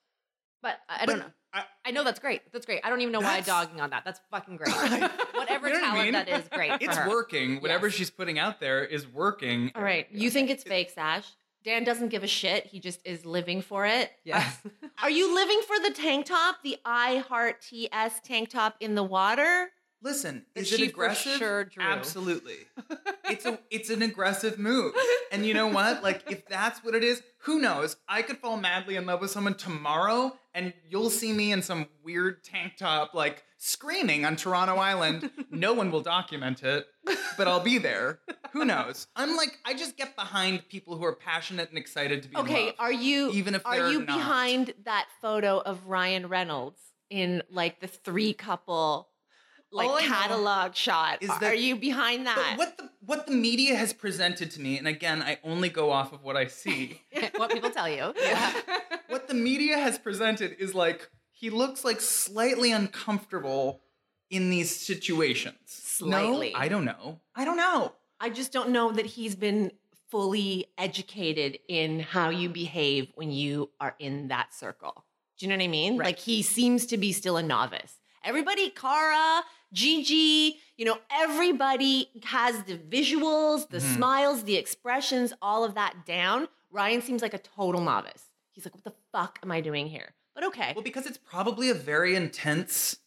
But 0.61 0.77
I, 0.89 1.03
I 1.03 1.05
don't 1.05 1.17
But 1.19 1.25
know. 1.27 1.31
I- 1.53 1.63
I, 1.83 1.91
know 1.91 2.03
that's 2.05 2.19
great. 2.19 2.41
That's 2.53 2.65
great. 2.65 2.79
I 2.85 2.89
don't 2.89 3.01
even 3.01 3.11
know 3.11 3.19
why 3.19 3.35
I'm 3.37 3.43
dogging 3.43 3.81
on 3.81 3.89
that. 3.89 4.05
That's 4.05 4.21
fucking 4.31 4.55
great. 4.55 4.71
Whatever 5.33 5.67
You 5.67 5.73
know 5.73 5.79
what 5.81 5.83
I 5.83 5.89
talent 5.89 6.03
mean? 6.03 6.11
that 6.13 6.29
is, 6.29 6.47
great. 6.49 6.71
for 6.71 6.77
It's 6.81 6.95
her. 6.95 7.09
working. 7.09 7.59
Whatever 7.61 7.87
Yes. 7.87 7.95
she's 7.95 8.09
putting 8.09 8.39
out 8.39 8.59
there 8.61 8.85
is 8.85 9.05
working. 9.07 9.71
All 9.75 9.83
right, 9.83 10.07
you 10.11 10.29
think 10.29 10.49
it's 10.49 10.63
fake, 10.63 10.91
Sash? 10.91 11.27
Dan 11.65 11.83
doesn't 11.83 12.07
give 12.09 12.23
a 12.23 12.27
shit. 12.27 12.65
He 12.67 12.79
just 12.79 13.01
is 13.05 13.25
living 13.25 13.61
for 13.61 13.85
it. 13.85 14.11
Yes. 14.23 14.59
Are 15.03 15.09
you 15.09 15.35
living 15.35 15.61
for 15.67 15.75
the 15.87 15.93
tank 15.93 16.25
top, 16.27 16.57
the 16.63 16.77
I 16.85 17.17
Heart 17.17 17.61
TS 17.61 18.21
tank 18.23 18.49
top 18.49 18.75
in 18.79 18.95
the 18.95 19.03
water? 19.03 19.69
Listen, 20.03 20.45
That 20.55 20.61
is 20.61 20.67
she 20.69 20.75
it 20.85 20.93
for 20.93 21.03
aggressive? 21.03 21.37
sure 21.37 21.63
drew. 21.65 21.83
Absolutely. 21.83 22.55
it's 23.25 23.45
a 23.45 23.59
it's 23.69 23.89
an 23.89 24.01
aggressive 24.01 24.57
move. 24.57 24.93
And 25.31 25.45
you 25.45 25.53
know 25.53 25.67
what? 25.67 26.01
Like 26.03 26.23
if 26.31 26.47
that's 26.47 26.83
what 26.83 26.95
it 26.95 27.03
is, 27.03 27.21
who 27.39 27.59
knows? 27.59 27.95
I 28.09 28.21
could 28.23 28.37
fall 28.37 28.57
madly 28.57 28.95
in 28.95 29.05
love 29.05 29.21
with 29.21 29.31
someone 29.31 29.53
tomorrow 29.55 30.35
and 30.53 30.73
you'll 30.89 31.09
see 31.11 31.31
me 31.33 31.51
in 31.51 31.61
some 31.61 31.87
weird 32.03 32.43
tank 32.43 32.73
top 32.77 33.13
like 33.13 33.43
screaming 33.57 34.25
on 34.25 34.35
Toronto 34.35 34.75
Island. 34.77 35.29
no 35.51 35.73
one 35.73 35.91
will 35.91 36.01
document 36.01 36.63
it, 36.63 36.87
but 37.37 37.47
I'll 37.47 37.59
be 37.59 37.77
there. 37.77 38.19
Who 38.53 38.65
knows? 38.65 39.05
I'm 39.15 39.37
like 39.37 39.59
I 39.65 39.75
just 39.75 39.97
get 39.97 40.15
behind 40.15 40.67
people 40.67 40.97
who 40.97 41.05
are 41.05 41.15
passionate 41.15 41.69
and 41.69 41.77
excited 41.77 42.23
to 42.23 42.29
be 42.29 42.35
in 42.35 42.41
Okay, 42.41 42.65
love. 42.67 42.75
are 42.79 42.91
you 42.91 43.29
even 43.31 43.53
if 43.53 43.63
are 43.67 43.75
they're 43.77 43.91
you 43.91 43.99
not. 43.99 44.07
behind 44.07 44.73
that 44.85 45.05
photo 45.21 45.59
of 45.59 45.85
Ryan 45.87 46.27
Reynolds 46.27 46.81
in 47.11 47.43
like 47.51 47.79
the 47.81 47.87
three 47.87 48.33
couple 48.33 49.09
like 49.71 50.03
catalog 50.03 50.75
shot? 50.75 51.21
is 51.21 51.29
that, 51.29 51.43
are 51.43 51.53
you 51.53 51.75
behind 51.75 52.25
that? 52.27 52.35
But 52.35 52.57
what 52.57 52.77
the 52.77 52.89
what 53.05 53.27
the 53.27 53.33
media 53.33 53.75
has 53.75 53.93
presented 53.93 54.51
to 54.51 54.61
me, 54.61 54.77
and 54.77 54.87
again, 54.87 55.21
I 55.21 55.39
only 55.43 55.69
go 55.69 55.91
off 55.91 56.13
of 56.13 56.23
what 56.23 56.37
I 56.37 56.47
see. 56.47 57.01
what 57.35 57.51
people 57.51 57.69
tell 57.69 57.89
you. 57.89 58.13
Yeah. 58.21 58.53
what 59.09 59.27
the 59.27 59.33
media 59.33 59.77
has 59.77 59.97
presented 59.97 60.55
is 60.59 60.73
like 60.75 61.09
he 61.31 61.49
looks 61.49 61.83
like 61.83 61.99
slightly 61.99 62.71
uncomfortable 62.71 63.81
in 64.29 64.49
these 64.49 64.73
situations. 64.73 65.55
Slightly. 65.65 66.51
No, 66.53 66.59
I 66.59 66.67
don't 66.67 66.85
know. 66.85 67.19
I 67.35 67.45
don't 67.45 67.57
know. 67.57 67.93
I 68.19 68.29
just 68.29 68.53
don't 68.53 68.69
know 68.69 68.91
that 68.91 69.05
he's 69.05 69.35
been 69.35 69.71
fully 70.09 70.67
educated 70.77 71.57
in 71.67 71.99
how 71.99 72.29
you 72.29 72.49
behave 72.49 73.11
when 73.15 73.31
you 73.31 73.71
are 73.79 73.95
in 73.97 74.27
that 74.27 74.53
circle. 74.53 75.05
Do 75.37 75.45
you 75.45 75.49
know 75.49 75.57
what 75.57 75.63
I 75.63 75.67
mean? 75.67 75.97
Right. 75.97 76.07
Like 76.07 76.19
he 76.19 76.43
seems 76.43 76.85
to 76.87 76.97
be 76.97 77.11
still 77.11 77.37
a 77.37 77.43
novice. 77.43 77.95
Everybody, 78.23 78.69
Cara, 78.69 79.43
Gigi, 79.73 80.59
you 80.77 80.85
know, 80.85 80.97
everybody 81.11 82.09
has 82.23 82.63
the 82.63 82.77
visuals, 82.77 83.67
the 83.69 83.77
Mhm. 83.79 83.95
smiles, 83.95 84.43
the 84.43 84.55
expressions, 84.57 85.33
all 85.41 85.63
of 85.63 85.73
that 85.75 86.05
down. 86.05 86.47
Ryan 86.69 87.01
seems 87.01 87.21
like 87.21 87.33
a 87.33 87.39
total 87.39 87.81
novice. 87.81 88.25
He's 88.51 88.65
like, 88.65 88.73
what 88.75 88.83
the 88.83 88.93
fuck 89.11 89.39
am 89.43 89.51
I 89.51 89.61
doing 89.61 89.87
here? 89.87 90.13
But 90.35 90.43
okay, 90.45 90.73
Well, 90.75 90.83
because 90.83 91.05
it's 91.05 91.17
probably 91.17 91.69
a 91.69 91.73
very 91.73 92.15
intense 92.15 92.97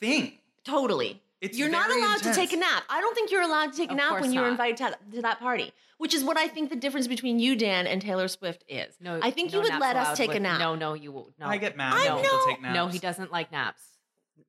thing. 0.00 0.38
totally. 0.64 1.20
It's 1.40 1.58
you're 1.58 1.68
not 1.68 1.88
very 1.88 2.00
allowed 2.00 2.22
to 2.22 2.32
take 2.32 2.54
a 2.54 2.56
nap. 2.56 2.84
I 2.88 3.02
don't 3.02 3.14
think 3.14 3.30
you're 3.30 3.42
allowed 3.42 3.72
to 3.72 3.76
take 3.76 3.90
a 3.90 3.94
nap 3.94 4.18
when 4.20 4.32
you're 4.32 4.44
not. 4.44 4.52
invited 4.52 4.76
to, 4.78 4.98
to 5.16 5.22
that 5.22 5.40
party, 5.40 5.74
which 5.98 6.14
is 6.14 6.24
what 6.24 6.38
I 6.38 6.48
think 6.48 6.70
the 6.70 6.76
difference 6.76 7.06
between 7.06 7.38
you, 7.38 7.54
Dan, 7.54 7.86
and 7.86 8.00
Taylor 8.00 8.28
Swift 8.28 8.64
is. 8.66 8.96
No, 8.98 9.20
I 9.22 9.30
think 9.30 9.52
no 9.52 9.58
you 9.58 9.62
would 9.64 9.78
let 9.78 9.94
us 9.94 10.06
allowed 10.06 10.14
take 10.16 10.34
a 10.34 10.40
nap. 10.40 10.58
No, 10.58 10.74
no, 10.74 10.94
you 10.94 11.12
won't. 11.12 11.38
No. 11.38 11.46
I 11.46 11.58
get 11.58 11.76
mad 11.76 11.92
I 11.92 12.14
when 12.14 12.22
people 12.24 12.38
know. 12.38 12.46
take 12.46 12.62
naps. 12.62 12.74
No, 12.74 12.86
he 12.88 12.98
doesn't 12.98 13.30
like 13.30 13.52
naps. 13.52 13.82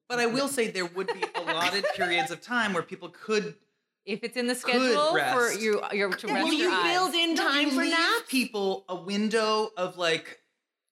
But 0.07 0.19
I 0.19 0.25
will 0.27 0.47
say 0.47 0.67
there 0.69 0.85
would 0.85 1.07
be 1.07 1.23
allotted 1.35 1.83
periods 1.95 2.31
of 2.31 2.41
time 2.41 2.73
where 2.73 2.83
people 2.83 3.09
could 3.09 3.55
If 4.05 4.23
it's 4.23 4.37
in 4.37 4.45
the 4.47 4.53
Could 4.53 4.61
schedule 4.61 5.09
for 5.11 5.15
rest. 5.15 5.59
you, 5.61 5.81
uh, 5.81 5.89
you're 5.93 6.11
to 6.11 6.27
Yeah, 6.27 6.33
rest 6.35 6.45
Will 6.45 6.53
your 6.53 6.69
you 6.69 6.75
eyes. 6.75 6.93
build 6.93 7.15
in 7.15 7.33
No, 7.33 7.43
time 7.49 7.63
you 7.65 7.71
for 7.71 7.81
leave 7.81 7.89
naps? 7.91 8.21
people 8.27 8.85
a 8.87 8.95
window 8.95 9.71
of 9.77 9.97
like 9.97 10.39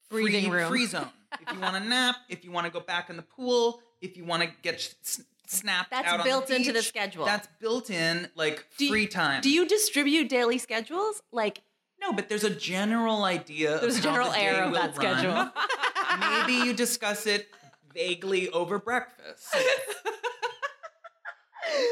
Breathing 0.09 0.49
free, 0.49 0.59
room. 0.61 0.69
free 0.69 0.85
zone. 0.87 1.09
If 1.39 1.53
you 1.53 1.59
want 1.59 1.75
to 1.75 1.87
nap, 1.89 2.15
if 2.29 2.43
you 2.43 2.51
want 2.51 2.65
to 2.65 2.71
go 2.73 2.79
back 2.79 3.09
in 3.11 3.15
the 3.17 3.21
pool, 3.23 3.81
if 4.01 4.17
you 4.17 4.25
want 4.25 4.41
to 4.43 4.49
get 4.63 4.75
s- 4.75 5.21
snapped 5.47 5.91
That's 5.91 6.07
out 6.07 6.19
on 6.21 6.25
built 6.25 6.47
the 6.47 6.55
into 6.55 6.71
the 6.73 6.79
beach, 6.79 6.87
schedule. 6.87 7.25
That's 7.25 7.47
built 7.59 7.89
in 7.91 8.29
like 8.35 8.65
Do 8.77 8.85
you- 8.85 8.91
free 8.91 9.07
time. 9.07 9.41
Do 9.41 9.49
you 9.51 9.67
distribute 9.67 10.27
daily 10.29 10.57
schedules? 10.57 11.21
Like, 11.31 11.61
No, 12.01 12.13
but 12.13 12.29
there's 12.29 12.43
a 12.43 12.49
general 12.49 13.23
idea. 13.23 13.79
There's 13.79 13.95
a 13.95 13.99
of 13.99 14.05
how 14.05 14.11
general 14.11 14.29
the 14.31 14.35
day 14.37 14.45
air 14.45 14.63
of 14.63 14.71
will 14.71 14.79
that 14.79 14.97
run. 14.97 15.17
schedule. 15.17 15.51
Maybe 16.47 16.65
you 16.67 16.73
discuss 16.73 17.25
it 17.27 17.47
vaguely 17.93 18.49
over 18.49 18.79
breakfast. 18.79 19.55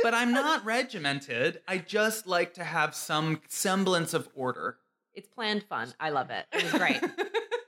but 0.03 0.13
I'm 0.13 0.33
not 0.33 0.65
regimented. 0.65 1.61
I 1.67 1.77
just 1.77 2.27
like 2.27 2.53
to 2.55 2.63
have 2.63 2.93
some 2.95 3.41
semblance 3.47 4.13
of 4.13 4.27
order. 4.35 4.77
It's 5.13 5.27
planned 5.27 5.63
fun. 5.63 5.93
I 5.99 6.09
love 6.09 6.29
it. 6.29 6.45
It 6.53 6.63
was 6.63 6.73
great. 6.73 7.01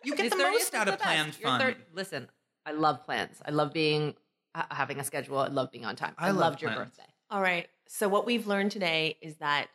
You 0.06 0.18
get 0.18 0.24
His 0.24 0.32
the 0.34 0.38
most 0.40 0.74
out 0.76 0.90
of 0.90 1.00
planned 1.00 1.34
fun. 1.36 1.62
third- 1.62 1.78
listen, 1.94 2.28
I 2.66 2.74
love 2.74 3.06
plans. 3.06 3.38
I 3.46 3.52
love 3.52 3.72
being 3.72 4.16
ha- 4.54 4.68
having 4.70 5.00
a 5.00 5.04
schedule. 5.06 5.38
I 5.38 5.48
love 5.48 5.72
being 5.72 5.86
on 5.86 5.96
time. 5.96 6.14
I 6.18 6.28
I, 6.28 6.32
love 6.32 6.40
loved 6.42 6.62
your 6.62 6.72
plans. 6.72 6.90
birthday. 6.90 7.10
all 7.32 7.42
right. 7.42 7.68
So 7.88 8.10
what 8.10 8.26
we've 8.26 8.46
learned 8.46 8.72
today 8.74 9.16
is 9.22 9.38
that 9.38 9.68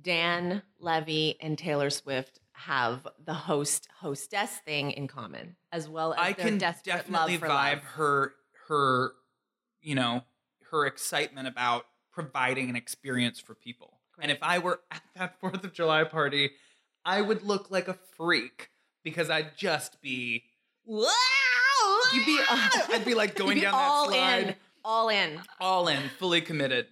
Dan 0.00 0.62
Levy 0.78 1.36
and 1.42 1.58
Taylor 1.58 1.90
Swift 1.90 2.40
have 2.66 3.06
the 3.24 3.34
host 3.34 3.88
hostess 4.00 4.50
thing 4.64 4.90
in 4.90 5.08
common. 5.08 5.56
As 5.72 5.88
well 5.88 6.12
as 6.12 6.20
I 6.20 6.32
their 6.32 6.46
can 6.46 6.58
desperate 6.58 6.96
definitely 6.96 7.32
love 7.32 7.40
for 7.40 7.48
vibe 7.48 7.74
love. 7.74 7.82
her 7.82 8.32
her 8.68 9.12
you 9.80 9.94
know 9.94 10.22
her 10.70 10.86
excitement 10.86 11.48
about 11.48 11.86
providing 12.12 12.68
an 12.68 12.76
experience 12.76 13.40
for 13.40 13.54
people. 13.54 14.00
And 14.20 14.30
if 14.30 14.38
I 14.42 14.58
were 14.58 14.80
at 14.90 15.02
that 15.16 15.40
4th 15.42 15.64
of 15.64 15.72
July 15.72 16.04
party, 16.04 16.50
I 17.04 17.22
would 17.22 17.42
look 17.42 17.70
like 17.70 17.88
a 17.88 17.94
freak 18.16 18.70
because 19.02 19.30
I'd 19.30 19.56
just 19.56 20.00
be 20.02 20.44
Wow! 20.84 21.08
You'd 22.12 22.26
be 22.26 22.40
I'd 22.50 23.04
be 23.04 23.14
like 23.14 23.34
going 23.36 23.56
you'd 23.56 23.62
be 23.62 23.66
down 23.66 23.74
all 23.74 24.10
that 24.10 24.12
slide 24.12 24.46
in, 24.48 24.54
all 24.84 25.08
in. 25.08 25.40
all 25.60 25.88
in, 25.88 26.08
fully 26.18 26.40
committed. 26.40 26.86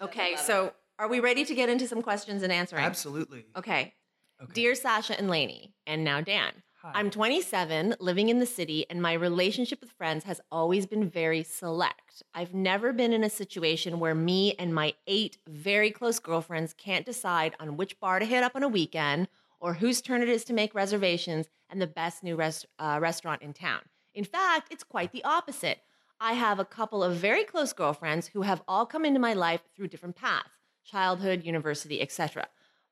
Okay, 0.00 0.36
so 0.36 0.72
are 0.98 1.08
we 1.08 1.20
ready 1.20 1.44
to 1.44 1.54
get 1.54 1.68
into 1.68 1.86
some 1.86 2.02
questions 2.02 2.42
and 2.42 2.52
answering? 2.52 2.84
Absolutely. 2.84 3.44
Okay. 3.56 3.94
Okay. 4.42 4.52
Dear 4.52 4.74
Sasha 4.74 5.18
and 5.18 5.30
Lainey, 5.30 5.74
and 5.86 6.04
now 6.04 6.20
Dan. 6.20 6.52
Hi. 6.82 6.92
I'm 6.94 7.10
27, 7.10 7.94
living 7.98 8.28
in 8.28 8.40
the 8.40 8.46
city, 8.46 8.84
and 8.90 9.00
my 9.00 9.14
relationship 9.14 9.80
with 9.80 9.92
friends 9.92 10.24
has 10.24 10.40
always 10.52 10.84
been 10.84 11.08
very 11.08 11.42
select. 11.42 12.22
I've 12.34 12.52
never 12.52 12.92
been 12.92 13.12
in 13.12 13.24
a 13.24 13.30
situation 13.30 14.00
where 14.00 14.14
me 14.14 14.54
and 14.58 14.74
my 14.74 14.94
eight 15.06 15.38
very 15.48 15.90
close 15.90 16.18
girlfriends 16.18 16.74
can't 16.74 17.06
decide 17.06 17.54
on 17.58 17.78
which 17.78 17.98
bar 18.00 18.18
to 18.18 18.26
hit 18.26 18.42
up 18.42 18.54
on 18.54 18.62
a 18.62 18.68
weekend 18.68 19.28
or 19.60 19.72
whose 19.74 20.02
turn 20.02 20.20
it 20.20 20.28
is 20.28 20.44
to 20.44 20.52
make 20.52 20.74
reservations 20.74 21.46
and 21.70 21.80
the 21.80 21.86
best 21.86 22.22
new 22.22 22.36
rest- 22.36 22.66
uh, 22.78 22.98
restaurant 23.00 23.40
in 23.40 23.54
town. 23.54 23.80
In 24.14 24.24
fact, 24.24 24.70
it's 24.70 24.84
quite 24.84 25.12
the 25.12 25.24
opposite. 25.24 25.78
I 26.20 26.34
have 26.34 26.58
a 26.58 26.64
couple 26.66 27.02
of 27.02 27.16
very 27.16 27.44
close 27.44 27.72
girlfriends 27.72 28.26
who 28.28 28.42
have 28.42 28.62
all 28.68 28.84
come 28.84 29.06
into 29.06 29.20
my 29.20 29.32
life 29.32 29.62
through 29.74 29.88
different 29.88 30.16
paths 30.16 30.50
childhood, 30.84 31.44
university, 31.44 32.02
etc. 32.02 32.46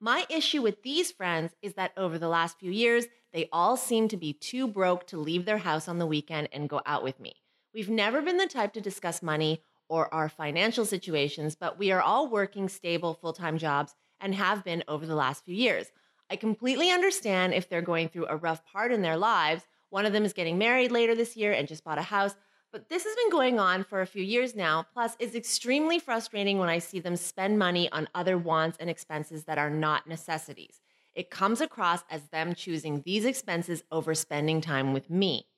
My 0.04 0.26
issue 0.28 0.62
with 0.62 0.82
these 0.82 1.12
friends 1.12 1.54
is 1.62 1.74
that 1.74 1.92
over 1.96 2.18
the 2.18 2.26
last 2.28 2.58
few 2.58 2.72
years, 2.72 3.06
they 3.32 3.48
all 3.52 3.76
seem 3.76 4.08
to 4.08 4.16
be 4.16 4.32
too 4.32 4.66
broke 4.66 5.06
to 5.06 5.16
leave 5.16 5.44
their 5.44 5.58
house 5.58 5.86
on 5.86 6.00
the 6.00 6.08
weekend 6.08 6.48
and 6.50 6.68
go 6.68 6.80
out 6.84 7.04
with 7.04 7.20
me. 7.20 7.34
We've 7.72 7.88
never 7.88 8.20
been 8.20 8.36
the 8.36 8.48
type 8.48 8.72
to 8.72 8.80
discuss 8.80 9.22
money 9.22 9.62
or 9.88 10.12
our 10.12 10.28
financial 10.28 10.84
situations, 10.84 11.54
but 11.54 11.78
we 11.78 11.92
are 11.92 12.02
all 12.02 12.28
working 12.28 12.68
stable 12.68 13.14
full 13.14 13.32
time 13.32 13.58
jobs 13.58 13.94
and 14.20 14.34
have 14.34 14.64
been 14.64 14.82
over 14.88 15.06
the 15.06 15.14
last 15.14 15.44
few 15.44 15.54
years. 15.54 15.92
I 16.28 16.34
completely 16.34 16.90
understand 16.90 17.54
if 17.54 17.68
they're 17.68 17.80
going 17.80 18.08
through 18.08 18.26
a 18.26 18.36
rough 18.36 18.64
part 18.64 18.90
in 18.90 19.02
their 19.02 19.16
lives. 19.16 19.68
One 19.90 20.04
of 20.04 20.12
them 20.12 20.24
is 20.24 20.32
getting 20.32 20.58
married 20.58 20.90
later 20.90 21.14
this 21.14 21.36
year 21.36 21.52
and 21.52 21.68
just 21.68 21.84
bought 21.84 21.98
a 21.98 22.02
house. 22.02 22.34
But 22.72 22.88
this 22.88 23.04
has 23.04 23.14
been 23.16 23.30
going 23.30 23.60
on 23.60 23.84
for 23.84 24.00
a 24.00 24.06
few 24.06 24.22
years 24.22 24.56
now. 24.56 24.86
Plus, 24.94 25.14
it's 25.18 25.34
extremely 25.34 25.98
frustrating 25.98 26.58
when 26.58 26.70
I 26.70 26.78
see 26.78 27.00
them 27.00 27.16
spend 27.16 27.58
money 27.58 27.92
on 27.92 28.08
other 28.14 28.38
wants 28.38 28.78
and 28.80 28.88
expenses 28.88 29.44
that 29.44 29.58
are 29.58 29.68
not 29.68 30.06
necessities. 30.06 30.80
It 31.14 31.28
comes 31.28 31.60
across 31.60 32.02
as 32.10 32.28
them 32.28 32.54
choosing 32.54 33.02
these 33.02 33.26
expenses 33.26 33.84
over 33.92 34.14
spending 34.14 34.62
time 34.62 34.94
with 34.94 35.10
me. 35.10 35.48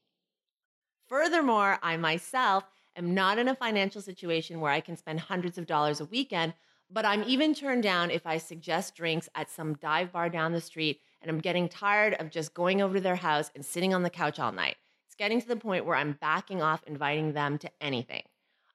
Furthermore, 1.07 1.79
I 1.83 1.97
myself 1.97 2.65
am 2.97 3.15
not 3.15 3.39
in 3.39 3.47
a 3.47 3.55
financial 3.55 4.03
situation 4.03 4.61
where 4.61 4.73
I 4.73 4.81
can 4.81 4.97
spend 4.97 5.21
hundreds 5.21 5.57
of 5.57 5.67
dollars 5.67 6.01
a 6.01 6.07
weekend, 6.07 6.55
but 6.91 7.05
I'm 7.05 7.23
even 7.23 7.55
turned 7.55 7.85
down 7.85 8.11
if 8.11 8.27
I 8.27 8.39
suggest 8.39 8.97
drinks 8.97 9.29
at 9.37 9.51
some 9.51 9.75
dive 9.75 10.11
bar 10.11 10.29
down 10.29 10.53
the 10.53 10.61
street 10.61 11.01
and 11.23 11.31
I'm 11.31 11.39
getting 11.39 11.69
tired 11.69 12.15
of 12.15 12.31
just 12.31 12.55
going 12.55 12.83
over 12.83 12.95
to 12.95 13.01
their 13.01 13.15
house 13.15 13.53
and 13.55 13.65
sitting 13.65 13.95
on 13.95 14.03
the 14.03 14.11
couch 14.11 14.41
all 14.41 14.51
night. 14.51 14.77
It's 15.15 15.19
getting 15.21 15.41
to 15.41 15.47
the 15.47 15.55
point 15.55 15.87
where 15.87 15.95
I'm 15.95 16.19
backing 16.21 16.61
off 16.61 16.83
inviting 16.89 17.35
them 17.35 17.57
to 17.59 17.71
anything. 17.81 18.25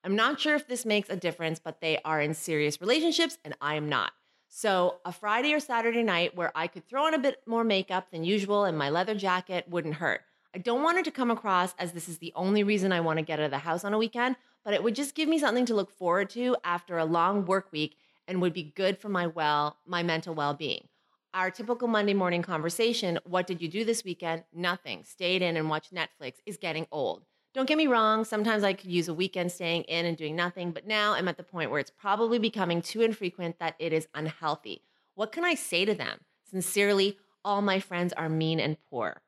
I'm 0.05 0.15
not 0.15 0.39
sure 0.39 0.55
if 0.55 0.69
this 0.69 0.85
makes 0.85 1.09
a 1.09 1.17
difference, 1.17 1.59
but 1.59 1.81
they 1.81 1.99
are 2.05 2.21
in 2.21 2.33
serious 2.33 2.79
relationships 2.79 3.37
and 3.43 3.57
I 3.59 3.75
am 3.75 3.89
not. 3.89 4.13
So, 4.47 5.01
a 5.03 5.11
Friday 5.11 5.51
or 5.51 5.59
Saturday 5.59 6.01
night 6.01 6.37
where 6.37 6.53
I 6.55 6.67
could 6.67 6.87
throw 6.87 7.03
on 7.03 7.13
a 7.13 7.19
bit 7.19 7.41
more 7.45 7.65
makeup 7.65 8.09
than 8.09 8.23
usual 8.23 8.63
and 8.63 8.77
my 8.77 8.89
leather 8.89 9.15
jacket 9.15 9.65
wouldn't 9.67 9.95
hurt. 9.95 10.21
I 10.55 10.59
don't 10.59 10.81
want 10.81 10.97
it 10.97 11.03
to 11.03 11.11
come 11.11 11.29
across 11.29 11.75
as 11.77 11.91
this 11.91 12.07
is 12.07 12.19
the 12.19 12.31
only 12.37 12.63
reason 12.63 12.93
I 12.93 13.01
want 13.01 13.19
to 13.19 13.25
get 13.25 13.39
out 13.39 13.45
of 13.45 13.51
the 13.51 13.57
house 13.57 13.83
on 13.83 13.93
a 13.93 13.97
weekend, 13.97 14.37
but 14.63 14.73
it 14.73 14.81
would 14.81 14.95
just 14.95 15.15
give 15.15 15.27
me 15.27 15.39
something 15.39 15.65
to 15.65 15.75
look 15.75 15.91
forward 15.91 16.29
to 16.29 16.55
after 16.63 16.97
a 16.97 17.03
long 17.03 17.43
work 17.43 17.69
week 17.73 17.97
and 18.29 18.41
would 18.41 18.53
be 18.53 18.71
good 18.77 18.97
for 18.97 19.09
my 19.09 19.27
well, 19.27 19.75
my 19.85 20.03
mental 20.03 20.33
well-being. 20.33 20.87
Our 21.33 21.51
typical 21.51 21.87
Monday 21.87 22.15
morning 22.15 22.41
conversation, 22.41 23.19
what 23.23 23.45
did 23.45 23.61
you 23.61 23.67
do 23.67 23.85
this 23.85 24.03
weekend? 24.03 24.45
Nothing. 24.51 25.03
Stayed 25.03 25.43
in 25.43 25.57
and 25.57 25.69
watched 25.69 25.93
Netflix 25.93 26.37
is 26.47 26.57
getting 26.57 26.87
old. 26.91 27.23
Don't 27.53 27.67
get 27.67 27.77
me 27.77 27.85
wrong, 27.85 28.25
sometimes 28.25 28.63
I 28.63 28.73
could 28.73 28.89
use 28.89 29.07
a 29.07 29.13
weekend 29.13 29.51
staying 29.51 29.83
in 29.83 30.05
and 30.07 30.17
doing 30.17 30.35
nothing, 30.35 30.71
but 30.71 30.87
now 30.87 31.13
I'm 31.13 31.27
at 31.27 31.37
the 31.37 31.43
point 31.43 31.69
where 31.69 31.79
it's 31.79 31.91
probably 31.91 32.39
becoming 32.39 32.81
too 32.81 33.01
infrequent 33.01 33.59
that 33.59 33.75
it 33.79 33.93
is 33.93 34.07
unhealthy. 34.15 34.83
What 35.13 35.31
can 35.31 35.43
I 35.45 35.53
say 35.53 35.85
to 35.85 35.93
them? 35.93 36.19
Sincerely, 36.49 37.17
all 37.45 37.61
my 37.61 37.79
friends 37.79 38.11
are 38.13 38.29
mean 38.29 38.59
and 38.59 38.77
poor. 38.89 39.21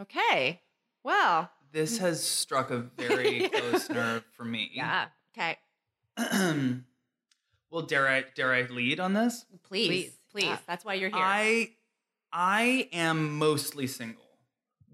Okay. 0.00 0.62
Well, 1.02 1.50
This 1.72 1.98
has 1.98 2.22
struck 2.22 2.70
a 2.70 2.78
very 2.96 3.48
close 3.52 3.88
nerve 3.90 4.24
for 4.36 4.44
me. 4.44 4.70
Yeah. 4.72 5.06
okay. 5.36 5.56
well, 7.70 7.82
dare 7.82 8.08
I 8.08 8.24
dare 8.34 8.52
I 8.52 8.62
lead 8.62 9.00
on 9.00 9.14
this? 9.14 9.44
Please, 9.64 9.88
please. 9.88 10.19
Please. 10.30 10.44
Yeah. 10.44 10.58
That's 10.66 10.84
why 10.84 10.94
you're 10.94 11.10
here. 11.10 11.18
I 11.20 11.70
I 12.32 12.88
am 12.92 13.38
mostly 13.38 13.86
single. 13.86 14.22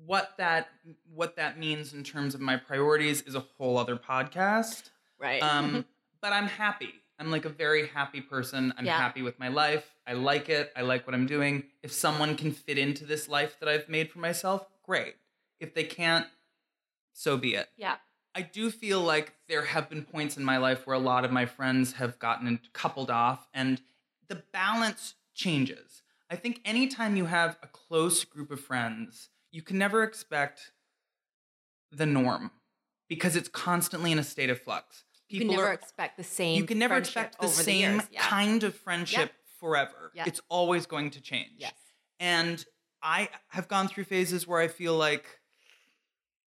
What 0.04 0.34
that 0.38 0.68
what 1.12 1.36
that 1.36 1.58
means 1.58 1.92
in 1.92 2.04
terms 2.04 2.34
of 2.34 2.40
my 2.40 2.56
priorities 2.56 3.22
is 3.22 3.34
a 3.34 3.40
whole 3.40 3.76
other 3.78 3.96
podcast. 3.96 4.90
right. 5.18 5.42
Um, 5.42 5.84
but 6.20 6.32
I'm 6.32 6.46
happy. 6.46 6.92
I'm 7.18 7.30
like 7.30 7.44
a 7.46 7.50
very 7.50 7.86
happy 7.88 8.20
person. 8.20 8.72
I'm 8.76 8.84
Yeah. 8.84 8.98
happy 8.98 9.22
with 9.22 9.38
my 9.38 9.48
life. 9.48 9.94
I 10.06 10.12
like 10.12 10.48
it. 10.48 10.70
I 10.76 10.82
like 10.82 11.06
what 11.06 11.14
I'm 11.14 11.26
doing. 11.26 11.64
If 11.82 11.92
someone 11.92 12.36
can 12.36 12.52
fit 12.52 12.78
into 12.78 13.04
this 13.06 13.26
life 13.28 13.56
that 13.60 13.68
I've 13.68 13.88
made 13.88 14.10
for 14.10 14.18
myself, 14.18 14.66
great. 14.82 15.16
If 15.58 15.72
they 15.74 15.84
can't, 15.84 16.26
so 17.12 17.36
be 17.36 17.54
it. 17.54 17.68
yeah. 17.76 17.96
I 18.34 18.42
do 18.42 18.70
feel 18.70 19.00
like 19.00 19.32
there 19.48 19.62
have 19.64 19.88
been 19.88 20.04
points 20.04 20.36
in 20.36 20.44
my 20.44 20.58
life 20.58 20.86
where 20.86 20.94
a 20.94 20.98
lot 20.98 21.24
of 21.24 21.32
my 21.32 21.46
friends 21.46 21.94
have 21.94 22.18
gotten 22.18 22.60
coupled 22.74 23.10
off 23.10 23.48
and 23.54 23.80
the 24.28 24.42
balance 24.52 25.14
changes. 25.36 26.02
I 26.28 26.34
think 26.36 26.60
anytime 26.64 27.14
you 27.16 27.26
have 27.26 27.56
a 27.62 27.68
close 27.68 28.24
group 28.24 28.50
of 28.50 28.60
friends, 28.60 29.28
you 29.52 29.62
can 29.62 29.78
never 29.78 30.02
expect 30.02 30.72
the 31.92 32.06
norm 32.06 32.50
because 33.08 33.36
it's 33.36 33.48
constantly 33.48 34.10
in 34.10 34.18
a 34.18 34.24
state 34.24 34.50
of 34.50 34.60
flux. 34.60 35.04
You 35.28 35.40
can 35.40 35.48
never 35.48 35.72
expect 35.72 36.16
the 36.16 36.24
same. 36.24 36.56
you 36.56 36.64
can 36.64 36.78
never 36.78 36.96
expect 36.96 37.40
the 37.40 37.48
same 37.48 37.94
years. 37.94 38.02
Yeah. 38.10 38.22
kind 38.22 38.64
of 38.64 38.74
friendship 38.74 39.32
forever. 39.60 40.10
Yeah. 40.14 40.24
It's 40.26 40.40
always 40.48 40.86
going 40.86 41.10
to 41.10 41.20
change. 41.20 41.52
Yes. 41.58 41.74
And 42.18 42.64
I 43.02 43.28
have 43.48 43.68
gone 43.68 43.88
through 43.88 44.04
phases 44.04 44.46
where 44.46 44.60
I 44.60 44.68
feel 44.68 44.96
like 44.96 45.24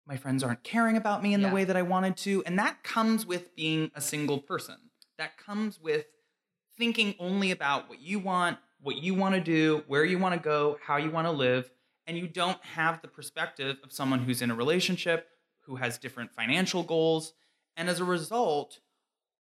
my 0.08 0.18
friends 0.18 0.44
aren't 0.44 0.64
caring 0.64 0.98
about 0.98 1.22
me 1.22 1.34
in 1.34 1.42
the 1.42 1.50
way 1.50 1.64
that 1.64 1.78
I 1.78 1.84
wanted 1.84 2.18
to. 2.18 2.42
And 2.46 2.58
that 2.58 2.84
comes 2.84 3.26
with 3.26 3.56
being 3.56 3.92
a 3.94 4.02
single 4.02 4.40
person. 4.40 4.76
That 5.18 5.38
comes 5.38 5.80
with 5.80 6.06
thinking 6.78 7.14
only 7.20 7.52
about 7.52 7.90
what 7.90 8.00
you 8.00 8.18
want, 8.20 8.58
what 8.82 8.98
you 8.98 9.14
want 9.14 9.36
to 9.36 9.42
do, 9.42 9.84
where 9.88 10.06
you 10.06 10.18
want 10.18 10.34
to 10.36 10.40
go, 10.40 10.78
how 10.86 10.98
you 10.98 11.12
want 11.12 11.28
to 11.28 11.32
live. 11.32 11.70
And 12.08 12.18
you 12.18 12.28
don't 12.28 12.64
have 12.64 13.02
the 13.02 13.08
perspective 13.08 13.78
of 13.84 13.92
someone 13.92 14.20
who's 14.20 14.42
in 14.42 14.50
a 14.50 14.56
relationship, 14.56 15.28
who 15.62 15.76
has 15.76 15.98
different 15.98 16.32
financial 16.32 16.84
goals. 16.84 17.34
And 17.78 17.90
as 17.90 18.00
a 18.00 18.06
result, 18.06 18.80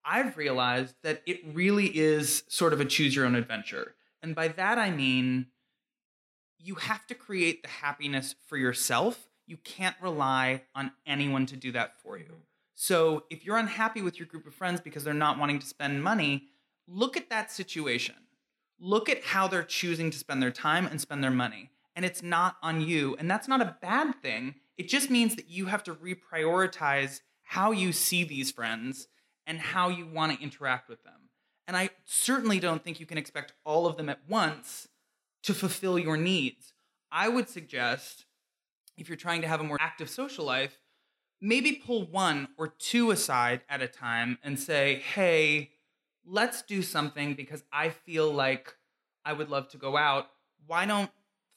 I've 0.05 0.37
realized 0.37 0.95
that 1.03 1.21
it 1.25 1.41
really 1.53 1.87
is 1.87 2.43
sort 2.47 2.73
of 2.73 2.79
a 2.79 2.85
choose 2.85 3.15
your 3.15 3.25
own 3.25 3.35
adventure. 3.35 3.95
And 4.21 4.35
by 4.35 4.49
that, 4.49 4.77
I 4.77 4.91
mean, 4.91 5.47
you 6.59 6.75
have 6.75 7.07
to 7.07 7.15
create 7.15 7.63
the 7.63 7.69
happiness 7.69 8.35
for 8.47 8.57
yourself. 8.57 9.29
You 9.47 9.57
can't 9.57 9.95
rely 10.01 10.63
on 10.75 10.91
anyone 11.07 11.45
to 11.47 11.55
do 11.55 11.71
that 11.71 11.99
for 12.01 12.17
you. 12.17 12.35
So 12.75 13.23
if 13.29 13.45
you're 13.45 13.57
unhappy 13.57 14.01
with 14.01 14.19
your 14.19 14.27
group 14.27 14.45
of 14.45 14.53
friends 14.53 14.79
because 14.79 15.03
they're 15.03 15.13
not 15.13 15.39
wanting 15.39 15.59
to 15.59 15.65
spend 15.65 16.03
money, 16.03 16.49
look 16.87 17.17
at 17.17 17.29
that 17.29 17.51
situation. 17.51 18.15
Look 18.79 19.09
at 19.09 19.23
how 19.23 19.47
they're 19.47 19.63
choosing 19.63 20.09
to 20.11 20.17
spend 20.17 20.41
their 20.41 20.51
time 20.51 20.85
and 20.85 20.99
spend 21.01 21.23
their 21.23 21.31
money. 21.31 21.69
And 21.95 22.05
it's 22.05 22.23
not 22.23 22.55
on 22.63 22.81
you. 22.81 23.15
And 23.19 23.29
that's 23.29 23.47
not 23.47 23.61
a 23.61 23.77
bad 23.81 24.21
thing. 24.21 24.55
It 24.77 24.87
just 24.87 25.09
means 25.09 25.35
that 25.35 25.49
you 25.49 25.65
have 25.65 25.83
to 25.83 25.93
reprioritize 25.95 27.21
how 27.43 27.71
you 27.71 27.91
see 27.91 28.23
these 28.23 28.51
friends 28.51 29.07
and 29.45 29.59
how 29.59 29.89
you 29.89 30.05
want 30.07 30.31
to 30.31 30.41
interact 30.41 30.87
with 30.87 31.03
them. 31.03 31.29
And 31.67 31.75
I 31.75 31.89
certainly 32.05 32.59
don't 32.59 32.83
think 32.83 32.99
you 32.99 33.05
can 33.05 33.17
expect 33.17 33.53
all 33.65 33.85
of 33.85 33.97
them 33.97 34.09
at 34.09 34.19
once 34.27 34.87
to 35.43 35.53
fulfill 35.53 35.99
your 35.99 36.17
needs. 36.17 36.73
I 37.11 37.27
would 37.29 37.49
suggest 37.49 38.25
if 38.97 39.09
you're 39.09 39.17
trying 39.17 39.41
to 39.41 39.47
have 39.47 39.59
a 39.59 39.63
more 39.63 39.77
active 39.79 40.09
social 40.09 40.45
life, 40.45 40.79
maybe 41.41 41.73
pull 41.73 42.05
one 42.05 42.49
or 42.57 42.67
two 42.67 43.11
aside 43.11 43.61
at 43.69 43.81
a 43.81 43.87
time 43.87 44.37
and 44.43 44.59
say, 44.59 44.95
hey, 44.95 45.71
let's 46.25 46.61
do 46.61 46.81
something 46.81 47.33
because 47.33 47.63
I 47.71 47.89
feel 47.89 48.31
like 48.31 48.75
I 49.25 49.33
would 49.33 49.49
love 49.49 49.69
to 49.69 49.77
go 49.77 49.97
out. 49.97 50.27
Why 50.67 50.85
don't 50.85 51.09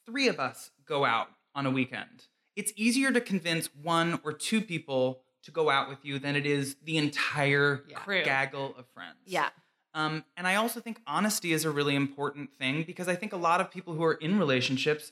three 0.05 0.27
of 0.27 0.39
us 0.39 0.71
go 0.85 1.05
out 1.05 1.27
on 1.55 1.65
a 1.65 1.71
weekend? 1.71 2.27
It's 2.55 2.71
easier 2.75 3.11
to 3.11 3.21
convince 3.21 3.67
one 3.81 4.19
or 4.23 4.33
two 4.33 4.61
people 4.61 5.21
to 5.43 5.51
go 5.51 5.69
out 5.69 5.89
with 5.89 5.99
you 6.03 6.19
than 6.19 6.35
it 6.35 6.45
is 6.45 6.75
the 6.83 6.97
entire 6.97 7.83
Yeah. 7.87 8.23
Gaggle 8.23 8.75
of 8.77 8.85
friends. 8.93 9.17
Yeah. 9.25 9.49
Um, 9.93 10.23
and 10.37 10.47
I 10.47 10.55
also 10.55 10.79
think 10.79 10.99
honesty 11.05 11.53
is 11.53 11.65
a 11.65 11.71
really 11.71 11.95
important 11.95 12.51
thing 12.57 12.83
because 12.83 13.07
I 13.07 13.15
think 13.15 13.33
a 13.33 13.37
lot 13.37 13.61
of 13.61 13.69
people 13.69 13.93
who 13.93 14.03
are 14.03 14.13
in 14.13 14.39
relationships 14.39 15.11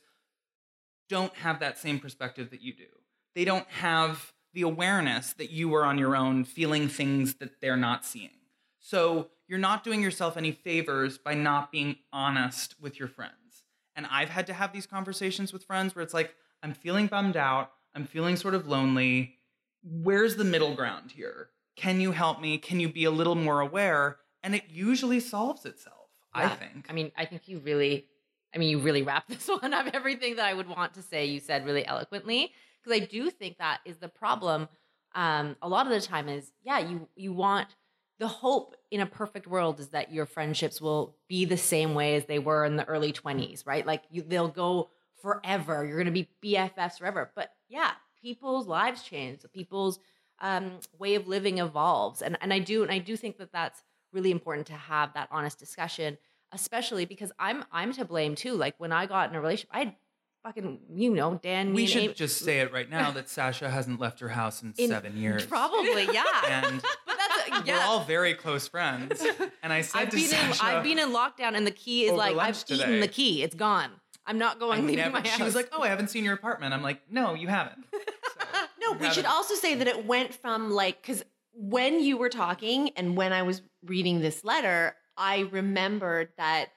don't 1.10 1.34
have 1.36 1.60
that 1.60 1.78
same 1.78 2.00
perspective 2.00 2.50
that 2.52 2.62
you 2.62 2.74
do. 2.74 2.88
They 3.36 3.46
don't 3.46 3.68
have 3.70 4.34
the 4.54 4.62
awareness 4.64 5.34
that 5.34 5.52
you 5.52 5.74
are 5.76 5.84
on 5.86 5.98
your 5.98 6.16
own 6.16 6.44
feeling 6.46 6.88
things 6.88 7.36
that 7.36 7.62
they're 7.62 7.78
not 7.78 8.06
seeing. 8.06 8.32
So 8.80 9.30
you're 9.52 9.60
not 9.60 9.84
doing 9.84 10.02
yourself 10.02 10.38
any 10.38 10.54
favors 10.54 11.18
by 11.18 11.34
not 11.34 11.74
being 11.74 11.98
honest 12.14 12.74
with 12.80 12.98
your 12.98 13.10
friends. 13.10 13.66
And 13.98 14.08
I've 14.10 14.30
had 14.30 14.48
to 14.48 14.54
have 14.54 14.72
these 14.72 14.88
conversations 14.88 15.52
with 15.52 15.66
friends 15.66 15.94
where 15.94 16.02
it's 16.02 16.14
like, 16.14 16.34
I'm 16.64 16.74
feeling 16.74 17.08
bummed 17.08 17.36
out. 17.36 17.72
I'm 17.94 18.06
feeling 18.06 18.38
sort 18.38 18.54
of 18.54 18.70
lonely. 18.70 19.36
Where's 19.84 20.38
the 20.38 20.46
middle 20.46 20.74
ground 20.74 21.12
here? 21.12 21.50
Can 21.76 22.00
you 22.00 22.14
help 22.14 22.40
me? 22.40 22.60
Can 22.60 22.80
you 22.80 22.88
be 22.88 23.04
a 23.04 23.12
little 23.12 23.36
more 23.36 23.60
aware? 23.60 24.20
And 24.42 24.56
it 24.56 24.64
usually 24.70 25.20
solves 25.20 25.66
itself, 25.66 26.08
I 26.34 26.48
think. 26.48 26.86
I 26.88 26.94
mean, 26.94 27.12
I 27.18 27.26
think 27.26 27.50
you 27.50 27.60
really, 27.60 28.06
I 28.56 28.58
mean, 28.58 28.70
you 28.70 28.80
really 28.80 29.02
wrapped 29.02 29.28
this 29.32 29.50
one 29.50 29.74
up. 29.74 29.88
Everything 29.94 30.38
that 30.38 30.46
I 30.46 30.54
would 30.54 30.70
want 30.70 30.94
to 30.94 31.02
say, 31.02 31.26
you 31.26 31.42
said 31.42 31.66
really 31.66 31.86
eloquently. 31.86 32.54
Because 32.82 33.02
I 33.02 33.06
do 33.06 33.30
think 33.30 33.58
that 33.58 33.82
is 33.84 33.98
the 33.98 34.08
problem. 34.08 34.70
Um, 35.14 35.58
a 35.62 35.68
lot 35.68 35.88
of 35.88 35.92
the 35.92 36.00
time 36.00 36.30
is, 36.30 36.54
yeah, 36.64 36.80
you 36.80 37.10
you 37.18 37.34
want 37.34 37.76
the 38.22 38.28
hope 38.28 38.76
in 38.92 39.02
a 39.02 39.06
perfect 39.08 39.48
world 39.48 39.80
is 39.80 39.88
that 39.88 40.14
your 40.14 40.28
friendships 40.28 40.80
will 40.80 41.16
be 41.28 41.44
the 41.44 41.58
same 41.58 41.96
way 41.96 42.14
as 42.14 42.26
they 42.26 42.38
were 42.38 42.64
in 42.64 42.76
the 42.76 42.86
early 42.86 43.12
20s, 43.12 43.66
right? 43.66 43.84
Like 43.84 44.04
you, 44.12 44.22
they'll 44.22 44.48
go 44.48 44.92
forever. 45.24 45.84
You're 45.84 45.98
going 45.98 46.06
to 46.06 46.12
be 46.12 46.30
BFFs 46.46 47.00
forever. 47.00 47.32
But 47.36 47.50
yeah, 47.68 47.94
people's 48.22 48.68
lives 48.68 49.02
change. 49.02 49.40
People's 49.52 49.98
um, 50.40 50.74
way 51.00 51.16
of 51.16 51.28
living 51.28 51.58
evolves, 51.58 52.22
and 52.22 52.38
and 52.42 52.54
I 52.54 52.60
do 52.60 52.84
and 52.84 52.92
I 52.92 53.00
do 53.00 53.18
think 53.18 53.38
that 53.40 53.52
that's 53.52 53.82
really 54.14 54.30
important 54.30 54.68
to 54.68 54.74
have 54.74 55.16
that 55.16 55.28
honest 55.32 55.58
discussion, 55.58 56.20
especially 56.52 57.06
because 57.06 57.32
I'm 57.40 57.66
I'm 57.72 57.92
to 57.94 58.06
blame 58.06 58.36
too. 58.36 58.54
Like 58.54 58.76
when 58.78 58.92
I 58.92 59.08
got 59.08 59.32
in 59.32 59.36
a 59.36 59.42
relationship, 59.42 59.70
I 59.74 59.96
fucking 60.44 60.80
you 60.94 61.14
know 61.14 61.40
Dan. 61.42 61.74
we 61.74 61.86
should 61.86 62.04
Amy- 62.04 62.14
just 62.14 62.40
say 62.40 62.60
it 62.60 62.74
right 62.74 62.90
now 62.90 63.12
that 63.12 63.30
Sasha 63.30 63.70
hasn't 63.70 64.00
left 64.00 64.20
her 64.20 64.30
house 64.30 64.62
in, 64.64 64.74
in- 64.78 64.90
seven 64.90 65.18
years. 65.18 65.46
Probably, 65.46 66.08
yeah. 66.12 66.24
And 66.46 66.82
but 67.06 67.18
that's 67.52 67.68
we're 67.68 67.80
all 67.80 68.04
very 68.04 68.34
close 68.34 68.68
friends. 68.68 69.24
And 69.64 69.72
I 69.72 69.82
said 69.82 70.02
I've 70.02 70.10
to 70.10 70.16
been 70.16 70.26
in 70.32 70.54
I've 70.62 70.84
been 70.84 70.98
in 70.98 71.10
lockdown, 71.10 71.56
and 71.56 71.68
the 71.68 71.72
key 71.72 72.06
is 72.06 72.14
like 72.14 72.36
I've 72.36 72.64
eaten 72.68 73.00
the 73.00 73.08
key. 73.08 73.44
It's 73.44 73.54
gone. 73.56 73.92
I'm 74.26 74.38
not 74.40 74.56
I 74.56 74.60
going 74.60 74.82
leaving 74.88 74.98
never- 74.98 75.12
my 75.14 75.28
house. 75.28 75.38
she 75.38 75.44
was 75.44 75.54
like, 75.56 75.70
"Oh, 75.72 75.84
I 75.84 75.88
haven't 75.90 76.10
seen 76.10 76.24
your 76.24 76.34
apartment." 76.34 76.74
I'm 76.74 76.82
like, 76.82 77.02
"No, 77.12 77.36
you 77.36 77.48
haven't." 77.48 77.86
So, 77.94 78.00
No, 78.82 78.94
you 78.94 78.98
we 79.00 79.10
should 79.12 79.26
also 79.26 79.54
say 79.54 79.76
that 79.76 79.88
it 79.88 80.06
went 80.06 80.34
from 80.34 80.72
like, 80.72 81.02
because 81.02 81.24
when 81.54 82.02
you 82.02 82.18
were 82.18 82.30
talking 82.30 82.90
and 82.98 83.16
when 83.16 83.34
I 83.34 83.44
was 83.44 83.62
reading 83.86 84.22
this 84.22 84.44
letter, 84.44 84.96
I 85.16 85.42
remembered 85.52 86.30
that 86.38 86.70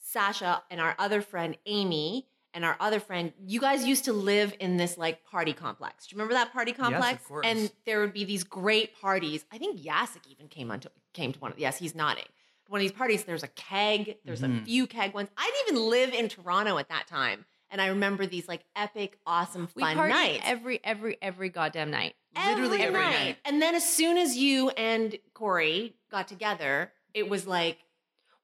Sasha 0.00 0.62
and 0.70 0.80
our 0.80 0.94
other 0.98 1.20
friend 1.20 1.56
Amy 1.66 2.26
and 2.58 2.64
our 2.64 2.76
other 2.80 2.98
friend, 2.98 3.32
you 3.46 3.60
guys 3.60 3.86
used 3.86 4.06
to 4.06 4.12
live 4.12 4.52
in 4.58 4.78
this 4.78 4.98
like 4.98 5.22
party 5.24 5.52
complex. 5.52 6.08
Do 6.08 6.14
you 6.14 6.18
remember 6.18 6.34
that 6.34 6.52
party 6.52 6.72
complex? 6.72 7.24
course. 7.24 7.46
And 7.46 7.70
there 7.86 8.00
would 8.00 8.12
be 8.12 8.24
these 8.24 8.42
great 8.42 9.00
parties. 9.00 9.44
I 9.52 9.58
think 9.58 9.80
Yasik 9.80 10.26
even 10.28 10.48
came 10.48 10.72
on 10.72 10.80
to, 10.80 10.90
came 11.12 11.32
to 11.32 11.38
one. 11.38 11.52
Of, 11.52 11.60
yes, 11.60 11.78
he's 11.78 11.94
nodding. 11.94 12.24
One 12.66 12.80
of 12.80 12.82
these 12.82 12.90
parties, 12.90 13.22
there's 13.22 13.44
a 13.44 13.48
keg. 13.48 14.16
There's 14.24 14.42
a 14.42 14.48
Mhm. 14.48 14.64
few 14.64 14.88
keg 14.88 15.14
ones. 15.14 15.28
I 15.36 15.44
didn't 15.66 15.76
even 15.78 15.88
live 15.88 16.12
in 16.12 16.28
Toronto 16.28 16.78
at 16.78 16.88
that 16.88 17.06
time, 17.06 17.46
And 17.70 17.80
I 17.80 17.88
remember 17.88 18.26
these 18.26 18.48
like 18.48 18.64
epic, 18.74 19.18
awesome, 19.24 19.68
We 19.76 19.82
fun 19.84 19.96
partied 19.96 20.08
nights. 20.08 20.42
every 20.44 20.80
every 20.82 21.16
every 21.22 21.48
goddamn 21.50 21.90
night. 21.92 22.16
Literally 22.34 22.80
every 22.82 22.98
night. 22.98 23.36
And 23.44 23.62
then 23.62 23.74
as 23.76 23.88
soon 23.88 24.16
as 24.18 24.36
you 24.36 24.70
and 24.70 25.16
Corey 25.34 25.94
got 26.10 26.26
together, 26.26 26.92
it 27.14 27.28
was 27.28 27.46
like 27.46 27.78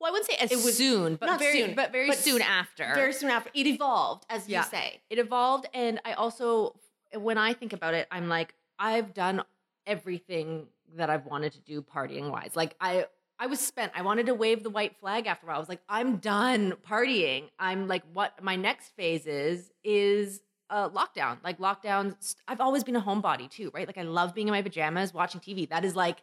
Well, 0.05 0.11
I 0.11 0.13
wouldn't 0.13 0.31
say 0.31 0.37
as 0.37 0.53
It 0.53 0.57
was- 0.57 0.77
soon, 0.77 1.17
but 1.17 1.25
not 1.25 1.39
very 1.39 1.61
soon, 1.63 1.75
but 1.75 1.91
very 1.91 2.09
but 2.09 2.19
soon 2.19 2.43
after. 2.43 2.93
very 2.95 3.15
soon 3.15 3.31
after. 3.31 3.51
It 3.55 3.67
evolved, 3.67 4.27
as 4.29 4.47
Yeah. 4.47 4.61
you 4.63 4.69
say. 4.69 5.01
it 5.09 5.19
evolved 5.19 5.67
and 5.73 5.99
i 6.05 6.13
also 6.13 6.77
when 7.15 7.39
i 7.39 7.55
think 7.55 7.73
about 7.73 7.95
it 7.95 8.07
i'm 8.11 8.29
like 8.29 8.55
i've 8.79 9.15
done 9.15 9.43
everything 9.87 10.67
that 10.97 11.09
i've 11.09 11.25
wanted 11.25 11.53
to 11.53 11.61
do 11.61 11.81
partying 11.81 12.31
wise 12.31 12.53
like 12.55 12.75
i 12.81 13.07
i 13.39 13.47
was 13.47 13.61
spent. 13.61 13.93
I 13.95 14.03
wanted 14.03 14.27
to 14.27 14.35
wave 14.35 14.63
the 14.63 14.71
white 14.71 14.95
flag 15.01 15.27
after 15.27 15.47
a 15.47 15.49
while. 15.49 15.57
I 15.57 15.59
was 15.61 15.69
like 15.71 15.83
i'm 15.89 16.19
done 16.19 16.75
partying. 16.87 17.49
I'm 17.59 17.89
like 17.89 18.03
what 18.13 18.43
my 18.43 18.57
next 18.57 18.91
phase 18.97 19.27
is 19.27 19.73
is 19.85 20.43
uh, 20.71 20.89
lockdown. 20.91 21.39
Like 21.43 21.59
lockdown 21.59 22.15
i've 22.47 22.61
always 22.61 22.85
been 22.85 22.97
a 22.97 23.01
homebody 23.03 23.49
too 23.51 23.71
right? 23.73 23.87
Like 23.87 23.97
i 23.99 24.03
love 24.03 24.35
being 24.35 24.49
in 24.49 24.53
my 24.53 24.61
pajamas 24.63 25.15
watching 25.15 25.41
tv 25.41 25.69
that 25.71 25.85
is 25.85 25.97
like 25.97 26.19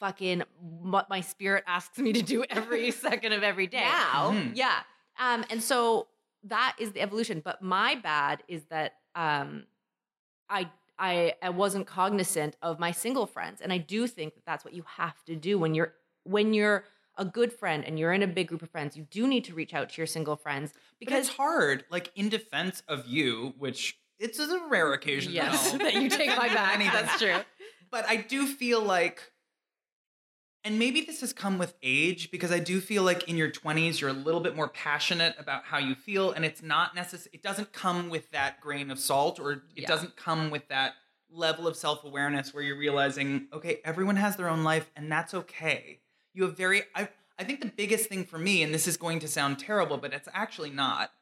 fucking 0.00 0.42
what 0.60 1.08
my 1.10 1.20
spirit 1.20 1.64
asks 1.66 1.98
me 1.98 2.12
to 2.12 2.22
do 2.22 2.44
every 2.50 2.90
second 2.90 3.32
of 3.32 3.42
every 3.42 3.66
day 3.66 3.80
Now, 3.80 4.32
Mhm. 4.32 4.52
yeah. 4.54 4.80
Um, 5.18 5.44
and 5.50 5.62
so 5.62 6.06
that 6.44 6.76
is 6.78 6.92
the 6.92 7.00
evolution. 7.00 7.40
But 7.44 7.60
my 7.62 7.94
bad 7.96 8.42
is 8.48 8.64
that 8.66 8.94
um, 9.14 9.64
I, 10.48 10.70
I 10.98 11.34
I 11.42 11.50
wasn't 11.50 11.86
cognizant 11.86 12.56
of 12.62 12.78
my 12.78 12.92
single 12.92 13.26
friends, 13.26 13.60
and 13.60 13.72
I 13.72 13.78
do 13.78 14.06
think 14.06 14.34
that 14.34 14.44
that's 14.46 14.64
what 14.64 14.74
you 14.74 14.84
have 14.96 15.22
to 15.24 15.34
do 15.36 15.58
when 15.58 15.74
you're 15.74 15.94
when 16.24 16.54
you're 16.54 16.84
a 17.16 17.24
good 17.24 17.52
friend 17.52 17.84
and 17.84 17.98
you're 17.98 18.12
in 18.12 18.22
a 18.22 18.26
big 18.28 18.46
group 18.48 18.62
of 18.62 18.70
friends. 18.70 18.96
You 18.96 19.04
do 19.10 19.26
need 19.26 19.44
to 19.46 19.54
reach 19.54 19.74
out 19.74 19.90
to 19.90 19.96
your 20.00 20.06
single 20.06 20.36
friends 20.36 20.72
Because 20.72 20.98
because 21.00 21.26
it's 21.28 21.36
hard, 21.36 21.84
like 21.90 22.12
in 22.14 22.28
defense 22.28 22.82
of 22.86 23.06
you, 23.08 23.54
which 23.58 23.98
it's 24.20 24.38
a 24.38 24.60
rare 24.68 24.92
occasion. 24.92 25.32
yes, 25.32 25.72
no. 25.72 25.78
that 25.84 25.94
you 25.94 26.08
take 26.08 26.28
my 26.36 26.48
back. 26.48 26.74
Anything. 26.80 26.92
That's 26.92 27.18
true. 27.20 27.36
But 27.90 28.08
I 28.08 28.16
do 28.16 28.46
feel 28.46 28.80
like, 28.82 29.32
and 30.64 30.78
maybe 30.78 31.00
this 31.02 31.20
has 31.20 31.32
come 31.32 31.56
with 31.58 31.74
age 31.82 32.30
because 32.30 32.50
I 32.50 32.58
do 32.58 32.80
feel 32.80 33.02
like 33.02 33.28
in 33.28 33.36
your 33.36 33.50
20s, 33.50 34.00
you're 34.00 34.10
a 34.10 34.14
little 34.14 34.40
bit 34.40 34.56
more 34.56 34.68
passionate 34.68 35.34
about 35.38 35.64
how 35.64 35.78
you 35.78 35.94
feel. 35.94 36.32
And 36.32 36.44
it's 36.44 36.62
not 36.62 36.94
necessary, 36.94 37.30
it 37.32 37.42
doesn't 37.42 37.72
come 37.72 38.08
with 38.08 38.30
that 38.32 38.60
grain 38.60 38.90
of 38.90 38.98
salt 38.98 39.38
or 39.38 39.52
it 39.52 39.60
Yeah. 39.76 39.88
doesn't 39.88 40.16
come 40.16 40.50
with 40.50 40.68
that 40.68 40.94
level 41.30 41.66
of 41.66 41.76
self 41.76 42.04
awareness 42.04 42.52
where 42.52 42.62
you're 42.62 42.78
realizing, 42.78 43.48
okay, 43.52 43.80
everyone 43.84 44.16
has 44.16 44.36
their 44.36 44.48
own 44.48 44.64
life 44.64 44.90
and 44.96 45.10
that's 45.10 45.32
okay. 45.34 46.00
You 46.34 46.44
have 46.44 46.56
very, 46.56 46.82
I, 46.94 47.08
I 47.38 47.44
think 47.44 47.60
the 47.60 47.66
biggest 47.74 48.08
thing 48.08 48.24
for 48.24 48.38
me, 48.38 48.62
and 48.62 48.74
this 48.74 48.88
is 48.88 48.96
going 48.96 49.20
to 49.20 49.28
sound 49.28 49.58
terrible, 49.58 49.96
but 49.96 50.12
it's 50.12 50.28
actually 50.32 50.70
not, 50.70 51.12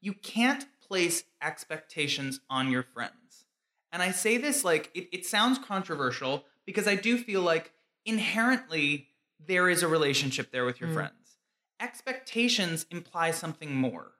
you 0.00 0.14
can't 0.14 0.64
place 0.80 1.24
expectations 1.42 2.40
on 2.48 2.70
your 2.70 2.82
friends. 2.82 3.44
And 3.92 4.02
I 4.02 4.10
say 4.10 4.36
this 4.36 4.64
like 4.64 4.90
it, 4.94 5.08
it 5.12 5.26
sounds 5.26 5.58
controversial 5.58 6.44
because 6.64 6.86
I 6.86 6.94
do 6.96 7.18
feel 7.18 7.42
like 7.42 7.72
inherently 8.06 9.08
there 9.38 9.68
is 9.68 9.82
a 9.82 9.88
relationship 9.88 10.50
there 10.50 10.64
with 10.64 10.80
your 10.80 10.88
Mm. 10.90 10.94
friends. 10.94 11.38
Expectations 11.80 12.86
imply 12.90 13.30
something 13.30 13.74
more. 13.74 14.12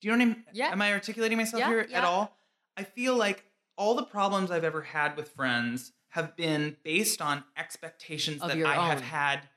Do 0.00 0.08
you 0.08 0.12
know 0.12 0.18
what 0.24 0.32
I 0.32 0.34
mean? 0.34 0.44
Yeah. 0.52 0.72
Am 0.72 0.82
I 0.82 0.92
articulating 0.92 1.38
myself 1.38 1.60
Yeah, 1.60 1.68
here 1.68 1.88
at 1.92 2.04
all? 2.04 2.36
I 2.76 2.84
feel 2.84 3.16
like 3.16 3.44
all 3.76 3.94
the 3.94 4.04
problems 4.04 4.50
I've 4.50 4.64
ever 4.64 4.82
had 4.82 5.16
with 5.16 5.30
friends 5.30 5.92
have 6.10 6.36
been 6.36 6.76
based 6.82 7.22
on 7.22 7.44
expectations 7.56 8.42
Of 8.42 8.48
that 8.48 8.66
I 8.66 8.88
have 8.88 9.00
had 9.00 9.48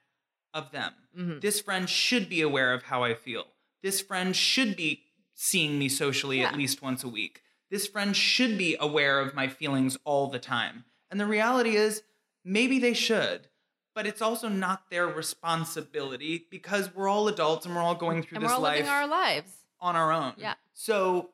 of 0.54 0.72
them. 0.72 0.94
Mhm. 1.18 1.42
This 1.42 1.60
friend 1.60 1.90
should 1.90 2.30
be 2.30 2.42
aware 2.42 2.74
of 2.74 2.84
how 2.84 3.04
I 3.04 3.14
feel. 3.14 3.54
This 3.82 4.00
friend 4.02 4.36
should 4.36 4.76
be 4.78 5.04
seeing 5.34 5.78
me 5.78 5.90
socially 5.90 6.42
at 6.42 6.56
least 6.56 6.82
once 6.82 7.04
a 7.04 7.10
week. 7.10 7.42
This 7.70 7.88
friend 7.88 8.16
should 8.16 8.58
be 8.58 8.78
aware 8.80 9.20
of 9.20 9.34
my 9.34 9.48
feelings 9.50 9.98
all 10.06 10.28
the 10.28 10.40
time. 10.40 10.86
And 11.12 11.20
the 11.20 11.26
reality 11.26 11.76
is, 11.76 12.04
maybe 12.44 12.80
they 12.80 12.94
should, 12.94 13.50
but 13.96 14.06
it's 14.06 14.22
also 14.22 14.48
not 14.50 14.90
their 14.92 15.08
responsibility 15.08 16.46
because 16.52 16.94
we're 16.94 17.08
all 17.10 17.28
adults 17.28 17.66
and 17.66 17.76
we're 17.76 17.82
all 17.82 17.96
going 17.96 18.22
through 18.22 18.36
And 18.36 18.44
this 18.46 18.50
we're 18.52 18.56
all 18.56 18.62
life 18.62 18.76
living 18.78 18.92
our 18.92 19.08
lives. 19.08 19.52
on 19.80 19.96
our 19.96 20.12
own. 20.12 20.34
Yeah. 20.38 20.54
So 20.74 21.30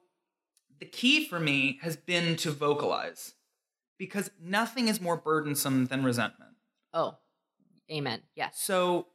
the 0.79 0.85
key 0.85 1.25
for 1.27 1.39
me 1.39 1.79
has 1.81 1.97
been 1.97 2.35
to 2.37 2.51
vocalize 2.51 3.33
because 3.97 4.31
nothing 4.41 4.87
is 4.87 5.01
more 5.01 5.17
burdensome 5.17 5.87
than 5.87 6.03
resentment. 6.03 6.51
Oh, 6.93 7.17
amen. 7.91 8.21
Yes. 8.35 8.59
So 8.61 9.07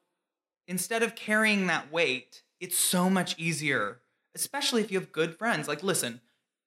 instead 0.69 1.03
of 1.03 1.15
carrying 1.15 1.67
that 1.69 1.93
weight, 1.93 2.43
it's 2.61 2.79
so 2.79 3.09
much 3.11 3.39
easier, 3.39 3.99
especially 4.35 4.83
if 4.83 4.91
you 4.91 4.99
have 4.99 5.13
good 5.13 5.37
friends. 5.37 5.69
Like, 5.69 5.83
listen, 5.83 6.21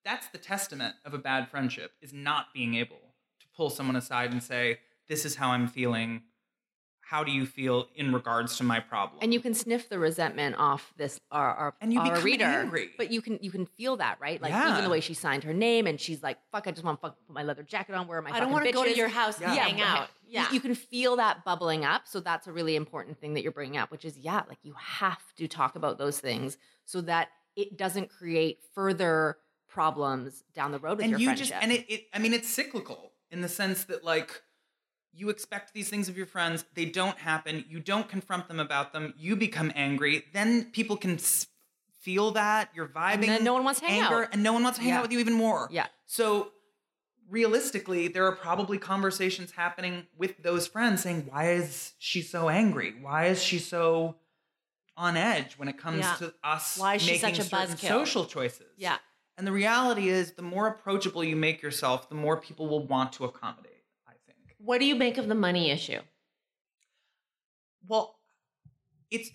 that's 0.06 0.28
the 0.30 0.38
testament 0.38 0.96
of 1.06 1.14
a 1.14 1.18
bad 1.18 1.50
friendship 1.50 1.92
is 2.02 2.14
not 2.14 2.48
being 2.54 2.76
able 2.76 2.98
to 3.42 3.46
pull 3.56 3.70
someone 3.70 3.96
aside 3.96 4.32
and 4.32 4.42
say, 4.42 4.80
This 5.08 5.26
is 5.26 5.36
how 5.36 5.50
I'm 5.52 5.68
feeling. 5.68 6.24
How 7.10 7.24
do 7.24 7.32
you 7.32 7.48
feel 7.48 7.88
in 7.96 8.14
regards 8.14 8.58
to 8.58 8.64
my 8.64 8.80
problem? 8.80 9.20
and 9.24 9.34
you 9.34 9.40
can 9.40 9.54
sniff 9.56 9.90
the 9.90 9.98
resentment 9.98 10.56
off 10.60 10.94
this 10.96 11.20
our 11.32 11.54
our, 11.56 11.74
And 11.82 11.92
you 11.92 12.00
our 12.00 12.06
become 12.12 12.24
reader 12.24 12.46
angry. 12.46 12.92
but 12.98 13.12
you 13.12 13.22
can 13.22 13.40
you 13.42 13.50
can 13.50 13.66
feel 13.66 13.98
that 13.98 14.20
right 14.22 14.40
like 14.42 14.52
Yeah. 14.52 14.72
even 14.72 14.84
the 14.84 14.90
way 14.92 15.00
she 15.02 15.16
signed 15.16 15.44
her 15.44 15.54
name 15.54 15.88
and 15.88 16.00
she's 16.00 16.22
like 16.22 16.38
fuck 16.52 16.68
i 16.68 16.72
just 16.72 16.84
want 16.84 17.00
to 17.00 17.08
fuck 17.08 17.18
put 17.26 17.34
my 17.34 17.42
leather 17.44 17.64
jacket 17.64 17.96
on 17.96 18.08
where 18.08 18.20
are 18.20 18.22
my 18.22 18.30
I 18.32 18.40
don't 18.40 18.52
want 18.52 18.66
to 18.66 18.72
go 18.72 18.84
to 18.84 18.96
your 18.96 19.08
house 19.08 19.42
and 19.42 19.54
Yeah. 19.56 19.64
hang 19.66 19.78
right. 19.80 20.02
out. 20.02 20.10
You- 20.28 20.46
you, 20.52 20.60
can 20.60 20.76
feel 20.76 21.16
that 21.16 21.44
bubbling 21.44 21.84
up 21.84 22.04
so 22.06 22.20
that's 22.20 22.46
a 22.46 22.52
really 22.52 22.76
important 22.76 23.20
thing 23.20 23.34
that 23.34 23.42
you're 23.42 23.52
bringing 23.52 23.78
up 23.78 23.90
which 23.90 24.06
is 24.06 24.16
yeah 24.16 24.44
like 24.48 24.60
you 24.62 24.76
have 24.78 25.24
to 25.38 25.48
talk 25.48 25.76
about 25.76 25.98
those 25.98 26.20
things 26.20 26.58
so 26.86 27.02
that 27.02 27.30
it 27.56 27.76
doesn't 27.78 28.10
create 28.12 28.60
further 28.76 29.38
problems 29.68 30.44
down 30.54 30.72
the 30.72 30.80
road 30.80 30.98
with 30.98 31.06
and 31.06 31.12
your 31.12 31.20
you 31.20 31.26
friendship 31.28 31.48
just 31.48 31.64
and 31.64 31.72
it, 31.72 31.86
it 31.90 32.02
i 32.14 32.20
mean 32.20 32.34
it's 32.34 32.48
cyclical 32.50 33.12
in 33.32 33.42
the 33.42 33.50
sense 33.50 33.86
that 33.86 34.04
like 34.04 34.42
you 35.14 35.30
expect 35.30 35.74
these 35.74 35.90
things 35.90 36.08
of 36.10 36.16
your 36.18 36.26
friends 36.26 36.66
they 36.76 36.86
don't 36.86 37.18
happen 37.18 37.66
you 37.68 37.80
don't 37.80 38.08
confront 38.10 38.48
them 38.48 38.60
about 38.60 38.94
them 38.94 39.14
you 39.18 39.36
become 39.36 39.72
angry 39.76 40.24
then 40.34 40.66
people 40.72 40.96
can 40.98 41.16
s- 41.16 41.48
feel 42.00 42.32
that 42.32 42.70
you're 42.74 42.88
vibing 42.88 43.14
and 43.16 43.24
then 43.24 43.44
no 43.44 43.54
one 43.54 43.64
wants 43.64 43.80
to 43.80 43.86
hang 43.86 44.02
anger 44.02 44.24
out 44.24 44.30
and 44.34 44.42
no 44.44 44.54
one 44.54 44.64
wants 44.64 44.78
to 44.78 44.84
hang 44.84 44.90
Yeah. 44.94 44.98
out 45.00 45.02
with 45.04 45.12
you 45.12 45.20
even 45.20 45.34
more 45.34 45.68
yeah 45.72 45.88
so 46.06 46.52
realistically 47.30 48.08
there 48.08 48.26
are 48.26 48.36
probably 48.36 48.78
conversations 48.78 49.52
happening 49.52 50.08
with 50.18 50.42
those 50.42 50.68
friends 50.68 51.02
saying 51.04 51.28
why 51.30 51.52
is 51.52 51.94
she 52.00 52.22
so 52.22 52.50
angry 52.50 52.94
why 53.02 53.26
is 53.28 53.42
she 53.44 53.60
so 53.60 54.16
on 54.98 55.16
edge 55.16 55.54
when 55.58 55.68
it 55.68 55.78
comes 55.78 56.00
Yeah. 56.00 56.16
to 56.16 56.34
us 56.44 56.78
Why 56.78 56.96
is 56.96 57.02
she 57.02 57.12
making 57.14 57.36
such 57.36 57.40
a 57.40 57.44
certain 57.44 57.76
buzzkill? 57.76 57.88
social 57.88 58.26
choices 58.26 58.68
Yeah. 58.78 58.98
and 59.38 59.46
the 59.48 59.52
reality 59.54 60.10
is, 60.10 60.34
the 60.34 60.42
more 60.42 60.68
approachable 60.68 61.24
you 61.24 61.38
make 61.38 61.62
yourself, 61.62 62.10
the 62.10 62.16
more 62.16 62.36
people 62.42 62.68
will 62.68 62.86
want 62.86 63.14
to 63.14 63.24
accommodate. 63.24 63.69
What 64.60 64.80
do 64.80 64.86
you 64.86 64.96
make 64.96 65.18
of 65.18 65.28
the 65.28 65.36
money 65.36 65.72
issue? 65.72 66.00
Well, 67.88 68.16
it's 69.10 69.30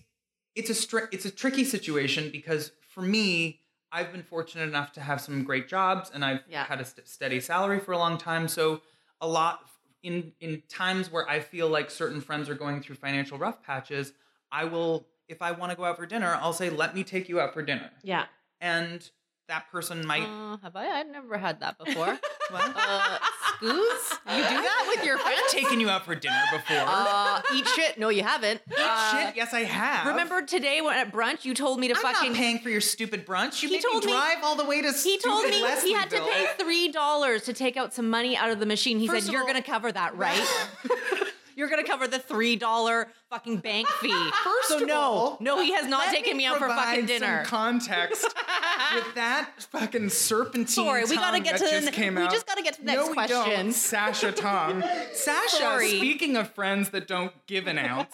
it's 0.55 0.69
a 0.69 0.73
stri- 0.73 1.07
it's 1.11 1.25
a 1.25 1.31
tricky 1.31 1.63
situation 1.65 2.29
because 2.31 2.71
for 2.93 3.01
me, 3.01 3.61
I've 3.91 4.11
been 4.11 4.23
fortunate 4.23 4.67
enough 4.69 4.93
to 4.93 5.01
have 5.01 5.19
some 5.19 5.43
great 5.43 5.67
jobs 5.67 6.11
and 6.13 6.23
I've 6.23 6.41
Yeah. 6.47 6.63
had 6.65 6.79
a 6.79 6.85
st- 6.85 7.07
steady 7.07 7.39
salary 7.41 7.79
for 7.79 7.91
a 7.91 7.97
long 7.97 8.17
time. 8.17 8.47
So 8.47 8.81
a 9.19 9.27
lot 9.27 9.59
in 10.03 10.33
in 10.39 10.61
times 10.69 11.11
where 11.11 11.27
I 11.27 11.39
feel 11.39 11.67
like 11.67 11.89
certain 11.89 12.21
friends 12.21 12.47
are 12.49 12.55
going 12.55 12.81
through 12.81 12.95
financial 12.95 13.37
rough 13.37 13.61
patches, 13.63 14.13
I 14.51 14.65
will 14.65 15.07
if 15.27 15.41
I 15.41 15.51
want 15.53 15.71
to 15.71 15.75
go 15.75 15.83
out 15.85 15.97
for 15.97 16.05
dinner, 16.05 16.37
I'll 16.39 16.53
say, 16.53 16.69
"Let 16.69 16.93
me 16.95 17.03
take 17.03 17.27
you 17.29 17.39
out 17.39 17.51
for 17.53 17.63
dinner," 17.63 17.89
Yeah. 18.03 18.27
and 18.61 19.09
that 19.47 19.69
person 19.71 20.05
might. 20.05 20.23
uh, 20.23 20.57
have 20.57 20.75
i 20.75 20.87
i've 20.87 21.07
never 21.07 21.37
had 21.37 21.59
that 21.59 21.77
before 21.77 22.17
What? 22.49 22.73
uh 22.75 23.17
scoos 23.61 24.11
you 24.27 24.43
do 24.43 24.61
that 24.61 24.85
with 24.95 25.05
your 25.05 25.17
friends 25.17 25.39
I've 25.45 25.51
taken 25.51 25.79
you 25.79 25.89
out 25.89 26.05
for 26.05 26.15
dinner 26.15 26.41
before. 26.51 26.83
uh 26.85 27.41
eat 27.53 27.67
shit 27.67 27.97
no 27.97 28.09
you 28.09 28.23
haven't 28.23 28.61
Uh, 28.77 29.11
Shit, 29.25 29.35
yes, 29.35 29.53
I 29.53 29.61
have. 29.63 30.07
Remember 30.07 30.41
today 30.41 30.81
when 30.81 30.95
at 30.97 31.11
brunch 31.11 31.45
you 31.45 31.53
told 31.53 31.79
me 31.79 31.87
to 31.89 31.95
I'm 31.95 32.01
fucking 32.01 32.31
not 32.31 32.37
paying 32.37 32.59
for 32.59 32.69
your 32.69 32.81
stupid 32.81 33.25
brunch. 33.25 33.61
You 33.61 33.69
He 33.69 33.75
made 33.75 33.83
told 33.83 34.05
me 34.05 34.11
drive 34.11 34.37
all 34.43 34.55
the 34.55 34.65
way 34.65 34.81
to. 34.81 34.91
he 34.91 35.17
told 35.17 35.45
me 35.45 35.51
he 35.81 35.93
had 35.93 36.09
to 36.09 36.19
pay 36.21 36.47
three 36.59 36.91
dollars 36.91 37.43
to 37.43 37.53
take 37.53 37.77
out 37.77 37.93
some 37.93 38.09
money 38.09 38.35
out 38.35 38.49
of 38.49 38.59
the 38.59 38.65
machine. 38.65 38.99
He 38.99 39.07
First 39.07 39.25
said, 39.27 39.33
"You're 39.33 39.45
gonna 39.45 39.61
cover 39.61 39.91
that, 39.91 40.15
right? 40.17 40.41
You're 41.55 41.69
gonna 41.69 41.83
cover 41.83 42.07
the 42.07 42.19
three 42.19 42.55
dollar 42.55 43.07
fucking 43.29 43.57
bank 43.57 43.87
fee." 43.87 44.29
First 44.43 44.67
so 44.69 44.81
of 44.81 44.87
no, 44.87 44.95
all, 44.95 45.37
no, 45.39 45.61
he 45.61 45.73
has 45.73 45.87
not 45.87 46.07
taken 46.13 46.37
me 46.37 46.45
out 46.45 46.57
for 46.57 46.67
fucking 46.67 47.05
dinner. 47.05 47.43
Some 47.43 47.45
context 47.45 48.23
with 48.95 49.15
that 49.15 49.49
fucking 49.71 50.09
serpentine. 50.09 50.67
Sorry, 50.67 51.03
we 51.05 51.15
gotta 51.15 51.39
get 51.39 51.57
to 51.57 51.63
the 51.63 51.69
just 51.69 51.97
ne- 51.97 52.09
we 52.09 52.17
out. 52.21 52.31
just 52.31 52.45
gotta 52.45 52.61
get 52.61 52.75
to 52.75 52.81
the 52.81 52.87
no, 52.87 52.93
next 52.95 53.07
we 53.09 53.13
question. 53.13 53.37
Don't. 53.65 53.73
Sasha 53.73 54.31
Tong. 54.31 54.81
Sasha, 55.13 55.57
Sorry. 55.57 55.97
speaking 55.97 56.35
of 56.35 56.49
friends 56.51 56.89
that 56.89 57.07
don't 57.07 57.31
give 57.47 57.67
an 57.67 57.77
ounce, 57.77 58.13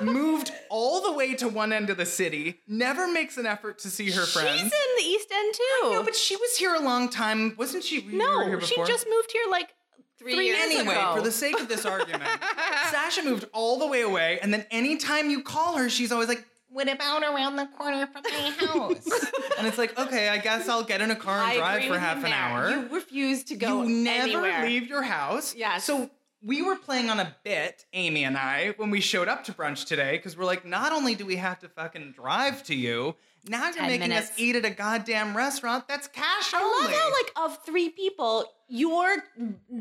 moved 0.00 0.52
all 0.68 1.00
the 1.02 1.12
way 1.12 1.34
to 1.34 1.48
one 1.48 1.72
end 1.72 1.90
of 1.90 1.96
the 1.96 2.06
city. 2.06 2.60
Never 2.66 3.10
makes 3.10 3.36
an 3.36 3.46
effort 3.46 3.78
to 3.80 3.90
see 3.90 4.10
her 4.10 4.24
friends. 4.26 4.60
She's 4.60 4.72
in 4.72 4.96
the 4.96 5.02
East 5.04 5.28
End 5.32 5.54
too. 5.54 5.90
no, 5.92 6.02
but 6.02 6.14
she 6.16 6.36
was 6.36 6.56
here 6.56 6.74
a 6.74 6.80
long 6.80 7.08
time, 7.08 7.54
wasn't 7.56 7.84
she? 7.84 8.00
You 8.00 8.18
were 8.18 8.44
here 8.44 8.58
no, 8.58 8.60
she 8.60 8.76
just 8.84 9.06
moved 9.08 9.32
here 9.32 9.42
like 9.50 9.74
three, 10.22 10.34
Three 10.36 10.46
years 10.46 10.58
Anyway, 10.62 10.94
ago. 10.94 11.14
for 11.16 11.22
the 11.22 11.32
sake 11.32 11.60
of 11.60 11.68
this 11.68 11.84
argument, 11.84 12.30
Sasha 12.90 13.22
moved 13.22 13.44
all 13.52 13.78
the 13.78 13.86
way 13.86 14.02
away, 14.02 14.38
and 14.42 14.52
then 14.52 14.66
anytime 14.70 15.30
you 15.30 15.42
call 15.42 15.76
her, 15.76 15.88
she's 15.88 16.12
always 16.12 16.28
like, 16.28 16.44
what 16.68 16.90
about 16.90 17.22
around 17.22 17.56
the 17.56 17.66
corner 17.76 18.06
from 18.06 18.22
my 18.24 18.30
house? 18.66 19.06
and 19.58 19.66
it's 19.66 19.76
like, 19.76 19.98
okay, 19.98 20.30
I 20.30 20.38
guess 20.38 20.68
I'll 20.68 20.82
get 20.84 21.00
in 21.02 21.10
a 21.10 21.16
car 21.16 21.36
and 21.42 21.52
I 21.52 21.56
drive 21.56 21.74
agree 21.76 21.86
for 21.88 21.92
with 21.92 22.00
half 22.00 22.16
an 22.16 22.22
there. 22.22 22.32
hour. 22.34 22.70
You 22.70 22.88
refuse 22.94 23.44
to 23.44 23.56
go 23.56 23.82
you 23.82 23.90
never 24.02 24.22
anywhere. 24.22 24.64
leave 24.64 24.86
your 24.88 25.02
house. 25.02 25.54
Yes. 25.54 25.84
So 25.84 26.10
we 26.42 26.62
were 26.62 26.76
playing 26.76 27.10
on 27.10 27.20
a 27.20 27.36
bit, 27.44 27.84
Amy 27.92 28.24
and 28.24 28.38
I, 28.38 28.72
when 28.78 28.88
we 28.90 29.00
showed 29.02 29.28
up 29.28 29.44
to 29.44 29.52
brunch 29.52 29.84
today, 29.86 30.12
because 30.16 30.34
we're 30.36 30.46
like, 30.46 30.64
not 30.64 30.92
only 30.92 31.14
do 31.14 31.26
we 31.26 31.36
have 31.36 31.58
to 31.60 31.68
fucking 31.68 32.12
drive 32.12 32.62
to 32.64 32.74
you, 32.74 33.16
now 33.48 33.70
you're 33.70 33.82
making 33.82 34.08
minutes. 34.10 34.30
us 34.30 34.38
eat 34.38 34.56
at 34.56 34.64
a 34.64 34.70
goddamn 34.70 35.36
restaurant 35.36 35.88
that's 35.88 36.06
cash 36.08 36.52
I 36.54 36.62
only. 36.62 36.92
love 36.92 37.00
how, 37.00 37.10
like, 37.12 37.32
of 37.52 37.64
three 37.64 37.88
people, 37.88 38.44
your 38.68 39.16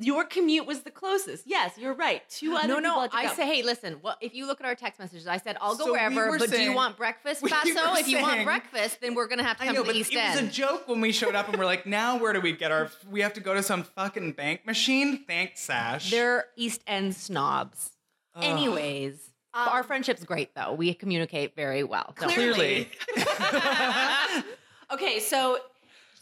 your 0.01 0.25
commute 0.25 0.65
was 0.65 0.81
the 0.81 0.91
closest. 0.91 1.43
Yes, 1.47 1.77
you're 1.77 1.93
right. 1.93 2.27
Two 2.29 2.55
other 2.55 2.67
no, 2.67 2.75
people 2.77 2.91
no. 2.91 3.07
I 3.13 3.27
go. 3.27 3.33
say, 3.33 3.45
hey, 3.45 3.63
listen. 3.63 3.99
Well, 4.01 4.17
if 4.19 4.33
you 4.33 4.45
look 4.47 4.59
at 4.59 4.65
our 4.65 4.75
text 4.75 4.99
messages, 4.99 5.27
I 5.27 5.37
said 5.37 5.57
I'll 5.61 5.75
go 5.77 5.85
So 5.85 5.91
wherever. 5.93 6.29
were 6.31 6.39
but 6.39 6.49
do 6.51 6.61
you 6.61 6.73
want 6.73 6.97
breakfast, 6.97 7.41
we 7.41 7.49
Paso? 7.49 7.69
were 7.73 7.97
if 7.99 8.07
you 8.07 8.21
want 8.21 8.43
breakfast, 8.43 8.99
then 8.99 9.13
we're 9.15 9.27
gonna 9.27 9.43
have 9.43 9.57
to 9.57 9.63
I 9.63 9.67
come 9.67 9.75
know, 9.75 9.81
to 9.83 9.87
but 9.87 9.93
the 9.93 9.99
it 9.99 10.07
East 10.07 10.15
was 10.15 10.39
a 10.41 10.47
joke 10.47 10.87
when 10.87 10.99
we 10.99 11.11
showed 11.11 11.35
up 11.35 11.47
and 11.47 11.57
we're 11.57 11.65
like, 11.65 11.85
now 11.85 12.17
where 12.17 12.33
do 12.33 12.41
we 12.41 12.51
get 12.53 12.71
our? 12.71 12.89
We 13.09 13.21
have 13.21 13.33
to 13.33 13.41
go 13.41 13.53
to 13.53 13.63
some 13.63 13.83
fucking 13.83 14.33
bank 14.33 14.65
machine. 14.65 15.23
Thanks, 15.25 15.61
Sash. 15.61 16.09
They're 16.11 16.45
East 16.57 16.81
End 16.87 17.15
snobs. 17.15 17.91
Ugh. 18.35 18.43
Anyways, 18.43 19.29
Um, 19.53 19.67
our 19.69 19.83
friendship's 19.83 20.23
great 20.25 20.53
though. 20.55 20.73
We 20.73 20.93
communicate 20.93 21.55
very 21.55 21.83
well. 21.85 22.13
Don't 22.19 22.29
clearly. 22.33 22.89
worry. 23.41 24.43
Okay, 24.91 25.19
so 25.19 25.57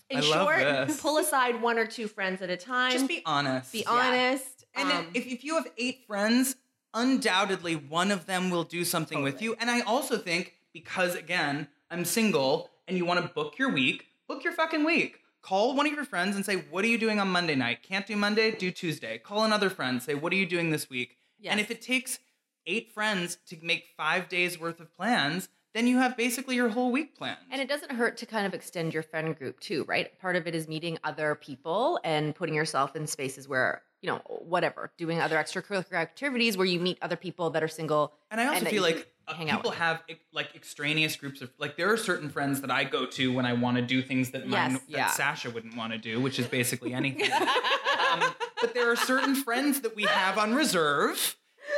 in 0.10 0.20
I 0.20 0.22
short, 0.22 1.00
pull 1.00 1.18
aside 1.18 1.62
one 1.62 1.80
or 1.80 1.88
two 1.88 2.08
friends 2.08 2.42
at 2.42 2.50
a 2.50 2.58
time. 2.58 2.92
Just 2.92 3.08
be 3.08 3.22
honest. 3.26 3.72
Be 3.72 3.86
honest. 3.86 4.66
And 4.76 4.90
then 4.90 4.98
um, 4.98 5.08
if, 5.14 5.26
if 5.26 5.44
you 5.44 5.56
have 5.56 5.68
eight 5.78 6.06
friends, 6.06 6.56
undoubtedly 6.94 7.76
one 7.76 8.12
of 8.12 8.26
them 8.26 8.50
will 8.50 8.64
do 8.64 8.84
something 8.84 9.24
with 9.24 9.42
you. 9.42 9.56
And 9.60 9.70
I 9.70 9.82
also 9.82 10.18
think 10.18 10.54
because 10.74 11.16
again, 11.16 11.68
I'm 11.90 12.06
single 12.06 12.70
and 12.88 12.98
you 12.98 13.06
want 13.06 13.22
to 13.22 13.34
book 13.34 13.58
your 13.58 13.70
week, 13.72 14.06
book 14.28 14.44
your 14.44 14.54
fucking 14.54 14.84
week. 14.86 15.20
Call 15.42 15.76
one 15.76 15.88
of 15.88 15.94
your 15.94 16.04
friends 16.06 16.36
and 16.36 16.46
say, 16.46 16.58
"What 16.58 16.84
are 16.84 16.88
you 16.88 16.98
doing 16.98 17.20
on 17.20 17.30
Monday 17.30 17.56
night? 17.56 17.82
Can't 17.82 18.06
do 18.06 18.16
Monday, 18.16 18.52
do 18.52 18.72
Tuesday." 18.72 19.18
Call 19.18 19.46
another 19.46 19.70
friend, 19.70 20.04
say, 20.04 20.14
"What 20.14 20.34
are 20.34 20.36
you 20.36 20.46
doing 20.46 20.70
this 20.70 20.90
week?" 20.90 21.18
And 21.46 21.60
if 21.60 21.72
it 21.72 21.82
takes 21.82 22.20
eight 22.66 22.92
friends 22.92 23.38
to 23.48 23.58
make 23.64 23.88
5 23.96 24.28
days 24.28 24.60
worth 24.60 24.82
of 24.82 24.94
plans, 24.94 25.48
then 25.74 25.88
you 25.88 25.98
have 25.98 26.18
basically 26.18 26.56
your 26.56 26.70
whole 26.70 26.92
week 26.92 27.16
planned. 27.18 27.38
And 27.52 27.62
it 27.62 27.68
doesn't 27.68 27.92
hurt 27.92 28.18
to 28.18 28.26
kind 28.26 28.46
of 28.46 28.54
extend 28.54 28.94
your 28.94 29.04
friend 29.04 29.38
group 29.38 29.60
too, 29.60 29.86
right? 29.88 30.18
Part 30.20 30.36
of 30.36 30.48
it 30.48 30.56
is 30.56 30.68
meeting 30.68 30.98
other 31.04 31.36
people 31.36 32.00
and 32.04 32.36
putting 32.36 32.56
yourself 32.56 32.96
in 32.96 33.06
spaces 33.06 33.48
where, 33.48 33.84
you 34.02 34.10
know, 34.10 34.22
whatever, 34.26 34.92
doing 34.98 35.22
other 35.22 35.36
extracurricular 35.36 35.94
activities 35.94 36.58
where 36.58 36.66
you 36.66 36.80
meet 36.80 36.98
other 37.02 37.16
people 37.16 37.52
that 37.52 37.64
are 37.64 37.68
single. 37.68 38.14
And 38.32 38.42
I 38.42 38.48
also 38.48 38.64
that 38.64 38.70
feel 38.72 38.82
like 38.82 39.12
uh, 39.28 39.34
hang 39.36 39.48
people 39.48 39.70
with. 39.70 39.80
have 39.80 40.02
like 40.34 40.56
extraneous 40.56 41.16
groups 41.16 41.42
of 41.42 41.52
like 41.60 41.78
there 41.78 41.92
are 41.92 41.98
certain 41.98 42.30
friends 42.30 42.62
that 42.62 42.72
I 42.72 42.84
go 42.84 43.06
to 43.06 43.32
when 43.32 43.46
I 43.46 43.54
want 43.54 43.78
to 43.78 43.84
do 43.84 44.02
things 44.02 44.32
that 44.32 44.48
mine, 44.48 44.80
Yes, 44.88 45.10
that. 45.10 45.12
Sasha 45.16 45.52
wouldn't 45.52 45.78
want 45.78 45.94
to 45.94 46.00
do, 46.00 46.20
which 46.20 46.40
is 46.40 46.48
basically 46.48 46.94
anything. 46.96 47.32
um, 48.12 48.34
but 48.60 48.74
there 48.74 48.92
are 48.92 48.96
certain 48.96 49.36
friends 49.36 49.82
that 49.82 49.96
we 49.96 50.04
have 50.04 50.38
on 50.38 50.56
reserve. 50.56 51.36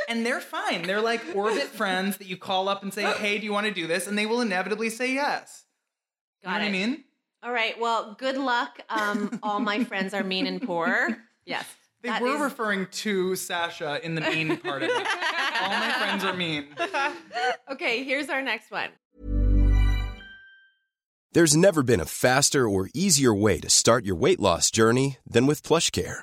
And 0.08 0.24
they're 0.26 0.40
fine. 0.40 0.82
They're 0.82 1.00
like 1.00 1.22
orbit 1.34 1.64
friends 1.64 2.16
that 2.18 2.26
you 2.26 2.36
call 2.36 2.68
up 2.68 2.82
and 2.82 2.92
say, 2.92 3.02
"Hey, 3.18 3.38
do 3.38 3.44
you 3.44 3.52
want 3.52 3.66
to 3.66 3.72
do 3.72 3.86
this?" 3.86 4.06
And 4.06 4.16
they 4.18 4.26
will 4.26 4.40
inevitably 4.40 4.90
say 4.90 5.12
yes. 5.14 5.64
You 6.42 6.48
know 6.48 6.54
Got 6.54 6.60
what 6.62 6.68
I 6.68 6.72
mean? 6.72 7.04
All 7.42 7.52
right. 7.52 7.78
Well, 7.80 8.14
good 8.18 8.36
luck. 8.36 8.80
Um, 8.88 9.38
all 9.42 9.60
my 9.60 9.84
friends 9.84 10.14
are 10.14 10.24
mean 10.24 10.46
and 10.46 10.60
poor. 10.62 11.16
Yes. 11.44 11.66
They 12.02 12.08
that 12.08 12.22
were 12.22 12.36
is- 12.36 12.40
referring 12.40 12.86
to 12.86 13.34
Sasha 13.34 13.98
in 14.04 14.14
the 14.14 14.20
mean 14.20 14.56
part 14.58 14.84
of 14.84 14.90
it. 14.90 14.94
All 15.60 15.68
my 15.70 15.92
friends 15.98 16.22
are 16.24 16.34
mean. 16.34 16.66
okay, 17.72 18.04
here's 18.04 18.28
our 18.28 18.42
next 18.42 18.70
one. 18.70 18.90
There's 21.32 21.56
never 21.56 21.82
been 21.82 21.98
a 22.00 22.04
faster 22.04 22.68
or 22.68 22.90
easier 22.94 23.34
way 23.34 23.58
to 23.58 23.70
start 23.70 24.04
your 24.04 24.16
weight 24.16 24.38
loss 24.38 24.70
journey 24.70 25.18
than 25.26 25.46
with 25.46 25.62
PlushCare. 25.62 26.22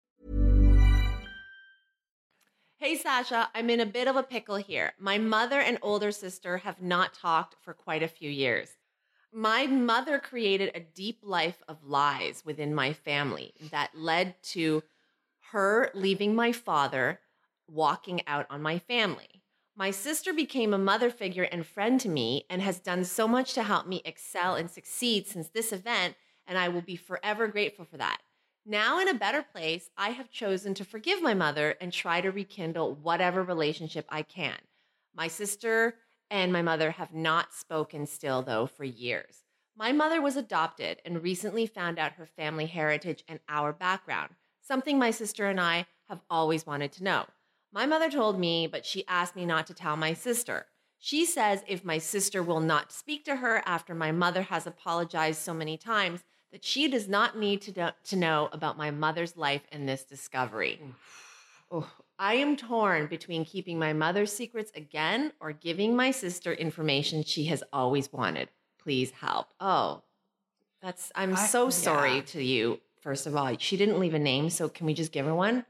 Hey, 2.83 2.97
Sasha, 2.97 3.47
I'm 3.53 3.69
in 3.69 3.79
a 3.79 3.85
bit 3.85 4.07
of 4.07 4.15
a 4.15 4.23
pickle 4.23 4.55
here. 4.55 4.93
My 4.97 5.19
mother 5.19 5.59
and 5.59 5.77
older 5.83 6.11
sister 6.11 6.57
have 6.57 6.81
not 6.81 7.13
talked 7.13 7.55
for 7.61 7.75
quite 7.75 8.01
a 8.01 8.07
few 8.07 8.27
years. 8.27 8.75
My 9.31 9.67
mother 9.67 10.17
created 10.17 10.71
a 10.73 10.79
deep 10.79 11.19
life 11.21 11.61
of 11.67 11.83
lies 11.83 12.41
within 12.43 12.73
my 12.73 12.91
family 12.91 13.53
that 13.69 13.91
led 13.93 14.41
to 14.45 14.81
her 15.51 15.91
leaving 15.93 16.33
my 16.33 16.51
father, 16.51 17.19
walking 17.67 18.21
out 18.25 18.47
on 18.49 18.63
my 18.63 18.79
family. 18.79 19.43
My 19.75 19.91
sister 19.91 20.33
became 20.33 20.73
a 20.73 20.79
mother 20.79 21.11
figure 21.11 21.47
and 21.51 21.63
friend 21.63 21.99
to 21.99 22.09
me 22.09 22.47
and 22.49 22.63
has 22.63 22.79
done 22.79 23.03
so 23.03 23.27
much 23.27 23.53
to 23.53 23.61
help 23.61 23.85
me 23.85 24.01
excel 24.05 24.55
and 24.55 24.71
succeed 24.71 25.27
since 25.27 25.49
this 25.49 25.71
event, 25.71 26.15
and 26.47 26.57
I 26.57 26.69
will 26.69 26.81
be 26.81 26.95
forever 26.95 27.47
grateful 27.47 27.85
for 27.85 27.97
that. 27.97 28.23
Now, 28.65 28.99
in 28.99 29.07
a 29.07 29.15
better 29.15 29.41
place, 29.41 29.89
I 29.97 30.11
have 30.11 30.29
chosen 30.29 30.75
to 30.75 30.85
forgive 30.85 31.21
my 31.21 31.33
mother 31.33 31.75
and 31.81 31.91
try 31.91 32.21
to 32.21 32.29
rekindle 32.29 32.93
whatever 32.95 33.41
relationship 33.41 34.05
I 34.09 34.21
can. 34.21 34.57
My 35.15 35.27
sister 35.27 35.95
and 36.29 36.53
my 36.53 36.61
mother 36.61 36.91
have 36.91 37.13
not 37.13 37.53
spoken 37.53 38.05
still, 38.05 38.43
though, 38.43 38.67
for 38.67 38.83
years. 38.83 39.43
My 39.75 39.91
mother 39.91 40.21
was 40.21 40.37
adopted 40.37 41.01
and 41.03 41.23
recently 41.23 41.65
found 41.65 41.97
out 41.97 42.13
her 42.13 42.25
family 42.27 42.67
heritage 42.67 43.23
and 43.27 43.39
our 43.49 43.73
background, 43.73 44.35
something 44.61 44.99
my 44.99 45.09
sister 45.09 45.47
and 45.47 45.59
I 45.59 45.87
have 46.07 46.21
always 46.29 46.67
wanted 46.67 46.91
to 46.93 47.03
know. 47.03 47.25
My 47.73 47.87
mother 47.87 48.11
told 48.11 48.39
me, 48.39 48.67
but 48.67 48.85
she 48.85 49.07
asked 49.07 49.35
me 49.35 49.45
not 49.45 49.65
to 49.67 49.73
tell 49.73 49.97
my 49.97 50.13
sister. 50.13 50.67
She 50.99 51.25
says 51.25 51.63
if 51.67 51.83
my 51.83 51.97
sister 51.97 52.43
will 52.43 52.59
not 52.59 52.91
speak 52.91 53.25
to 53.25 53.37
her 53.37 53.63
after 53.65 53.95
my 53.95 54.11
mother 54.11 54.43
has 54.43 54.67
apologized 54.67 55.41
so 55.41 55.53
many 55.53 55.77
times, 55.77 56.23
that 56.51 56.65
she 56.65 56.87
does 56.87 57.07
not 57.07 57.37
need 57.37 57.61
to, 57.61 57.79
know, 57.79 57.91
to 58.05 58.15
know 58.15 58.49
about 58.51 58.77
my 58.77 58.91
mother's 58.91 59.37
life 59.37 59.61
and 59.71 59.87
this 59.87 60.03
discovery. 60.03 60.79
Oh, 61.71 61.89
I 62.19 62.35
am 62.35 62.57
torn 62.57 63.07
between 63.07 63.45
keeping 63.45 63.79
my 63.79 63.93
mother's 63.93 64.33
secrets 64.33 64.71
again 64.75 65.31
or 65.39 65.53
giving 65.53 65.95
my 65.95 66.11
sister 66.11 66.53
information 66.53 67.23
she 67.23 67.45
has 67.45 67.63
always 67.71 68.11
wanted. 68.11 68.49
Please 68.77 69.11
help. 69.11 69.47
Oh, 69.59 70.03
that's, 70.81 71.11
I'm 71.15 71.35
I- 71.35 71.45
so 71.47 71.69
sorry 71.69 72.15
yeah. 72.15 72.21
to 72.21 72.43
you. 72.43 72.79
First 72.99 73.25
of 73.25 73.35
all, 73.35 73.55
she 73.57 73.77
didn't 73.77 73.99
leave 73.99 74.13
a 74.13 74.19
name, 74.19 74.49
so 74.51 74.69
can 74.69 74.85
we 74.85 74.93
just 74.93 75.11
give 75.11 75.25
her 75.25 75.33
one? 75.33 75.65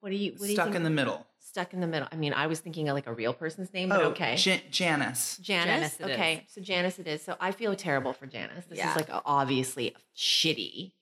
What 0.00 0.10
do 0.10 0.16
you, 0.16 0.32
what 0.32 0.40
do 0.42 0.46
you 0.48 0.54
Stuck 0.54 0.74
in 0.74 0.82
the 0.84 0.90
middle. 0.90 1.26
Stuck 1.40 1.72
in 1.74 1.80
the 1.80 1.86
middle. 1.86 2.06
I 2.12 2.16
mean, 2.16 2.32
I 2.34 2.46
was 2.46 2.60
thinking 2.60 2.88
of 2.88 2.94
like 2.94 3.06
a 3.06 3.12
real 3.12 3.32
person's 3.32 3.72
name, 3.72 3.88
but 3.88 4.00
Oh, 4.02 4.08
okay. 4.10 4.36
Ja- 4.36 4.58
Janice. 4.70 5.38
Janice. 5.38 5.96
Janice 5.96 6.00
it 6.00 6.04
okay, 6.12 6.44
so 6.48 6.60
Janice 6.60 6.98
it 6.98 7.06
is. 7.08 7.22
So 7.22 7.36
I 7.40 7.50
feel 7.52 7.74
terrible 7.74 8.12
for 8.12 8.26
Janice. 8.26 8.64
This 8.66 8.78
Yeah. 8.78 8.90
is 8.90 8.96
like 8.96 9.08
a, 9.08 9.22
obviously 9.24 9.96
shitty, 10.16 10.92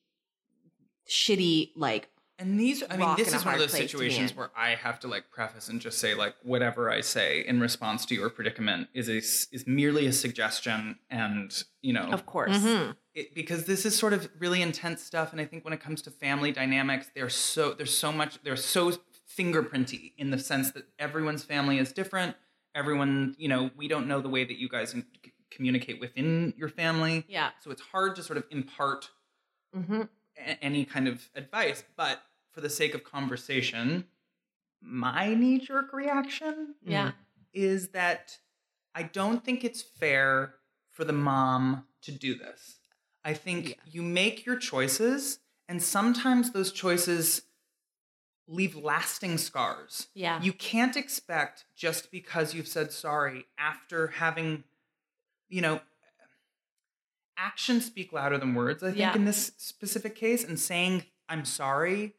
shitty 1.08 1.72
like 1.76 2.08
And 2.38 2.58
these, 2.60 2.82
I 2.88 2.96
mean, 2.96 3.16
this 3.16 3.28
is 3.28 3.34
one 3.34 3.38
of 3.38 3.42
hard 3.44 3.60
those 3.60 3.70
place 3.70 3.90
to 3.90 3.96
be 3.98 4.04
situations 4.10 4.36
where 4.36 4.50
I 4.56 4.70
have 4.74 5.00
to 5.00 5.08
like 5.08 5.30
preface 5.30 5.68
and 5.68 5.80
just 5.80 5.98
say 5.98 6.14
like 6.14 6.34
whatever 6.42 6.90
I 6.90 7.00
say 7.00 7.44
in 7.46 7.60
response 7.60 8.04
to 8.06 8.14
your 8.14 8.28
predicament 8.30 8.88
is 8.94 9.08
a 9.08 9.18
s- 9.18 9.46
is 9.52 9.66
merely 9.66 10.06
a 10.06 10.12
suggestion, 10.12 10.98
and 11.10 11.50
you 11.82 11.92
know, 11.94 12.10
Of 12.12 12.26
course. 12.26 12.56
Mm-hmm. 12.58 12.92
It, 13.16 13.34
because 13.34 13.64
this 13.64 13.84
is 13.84 13.96
sort 13.96 14.12
of 14.12 14.28
really 14.38 14.62
intense 14.62 15.02
stuff. 15.02 15.32
And 15.32 15.40
I 15.40 15.44
think 15.46 15.64
when 15.64 15.72
it 15.74 15.80
comes 15.80 16.02
to 16.02 16.10
family 16.10 16.52
dynamics, 16.52 17.10
they're 17.14 17.28
so 17.30 17.72
there's 17.72 17.96
so 17.96 18.12
much 18.12 18.38
they're 18.44 18.56
so 18.56 18.92
fingerprinty 19.36 20.12
in 20.18 20.30
the 20.30 20.38
sense 20.38 20.70
that 20.72 20.84
everyone's 20.98 21.42
family 21.42 21.78
is 21.78 21.92
different. 21.92 22.36
Everyone, 22.74 23.34
you 23.38 23.48
know, 23.48 23.70
we 23.76 23.88
don't 23.88 24.06
know 24.06 24.20
the 24.20 24.28
way 24.28 24.44
that 24.44 24.58
you 24.58 24.68
guys 24.68 24.94
communicate 25.50 25.98
within 25.98 26.54
your 26.56 26.68
family. 26.68 27.24
Yeah. 27.28 27.50
So 27.60 27.70
it's 27.70 27.82
hard 27.82 28.14
to 28.16 28.22
sort 28.22 28.36
of 28.36 28.44
impart 28.50 29.10
hmm 29.74 30.02
a- 30.38 30.62
any 30.62 30.84
kind 30.84 31.08
of 31.08 31.28
advice, 31.34 31.82
but 31.96 32.20
for 32.52 32.60
the 32.60 32.70
sake 32.70 32.94
of 32.94 33.02
conversation, 33.02 34.04
my 34.82 35.34
knee 35.34 35.58
jerk 35.58 35.92
reaction 35.92 36.74
Yeah. 36.84 37.12
is 37.54 37.88
that 37.88 38.36
I 38.94 39.02
don't 39.04 39.44
think 39.44 39.64
it's 39.64 39.82
fair 39.82 40.54
for 40.90 41.04
the 41.04 41.12
mom 41.12 41.86
to 42.02 42.12
do 42.12 42.34
this. 42.34 42.75
I 43.26 43.34
think 43.34 43.68
Yeah. 43.70 43.74
you 43.90 44.02
make 44.02 44.46
your 44.46 44.56
choices, 44.56 45.40
and 45.68 45.82
sometimes 45.82 46.52
those 46.52 46.70
choices 46.72 47.42
leave 48.46 48.76
lasting 48.76 49.36
scars. 49.38 50.06
Yeah. 50.14 50.40
You 50.40 50.52
can't 50.52 50.96
expect 50.96 51.64
just 51.74 52.12
because 52.12 52.54
you've 52.54 52.68
said 52.68 52.92
sorry 52.92 53.46
after 53.58 54.06
having, 54.06 54.62
you 55.48 55.60
know, 55.60 55.80
actions 57.36 57.84
speak 57.84 58.12
louder 58.12 58.38
than 58.38 58.54
words, 58.54 58.82
I 58.84 58.86
think, 58.88 58.98
Yeah. 58.98 59.14
in 59.16 59.24
this 59.24 59.52
specific 59.58 60.14
case. 60.14 60.44
And 60.44 60.58
saying, 60.58 61.04
I'm 61.28 61.44
sorry, 61.44 62.14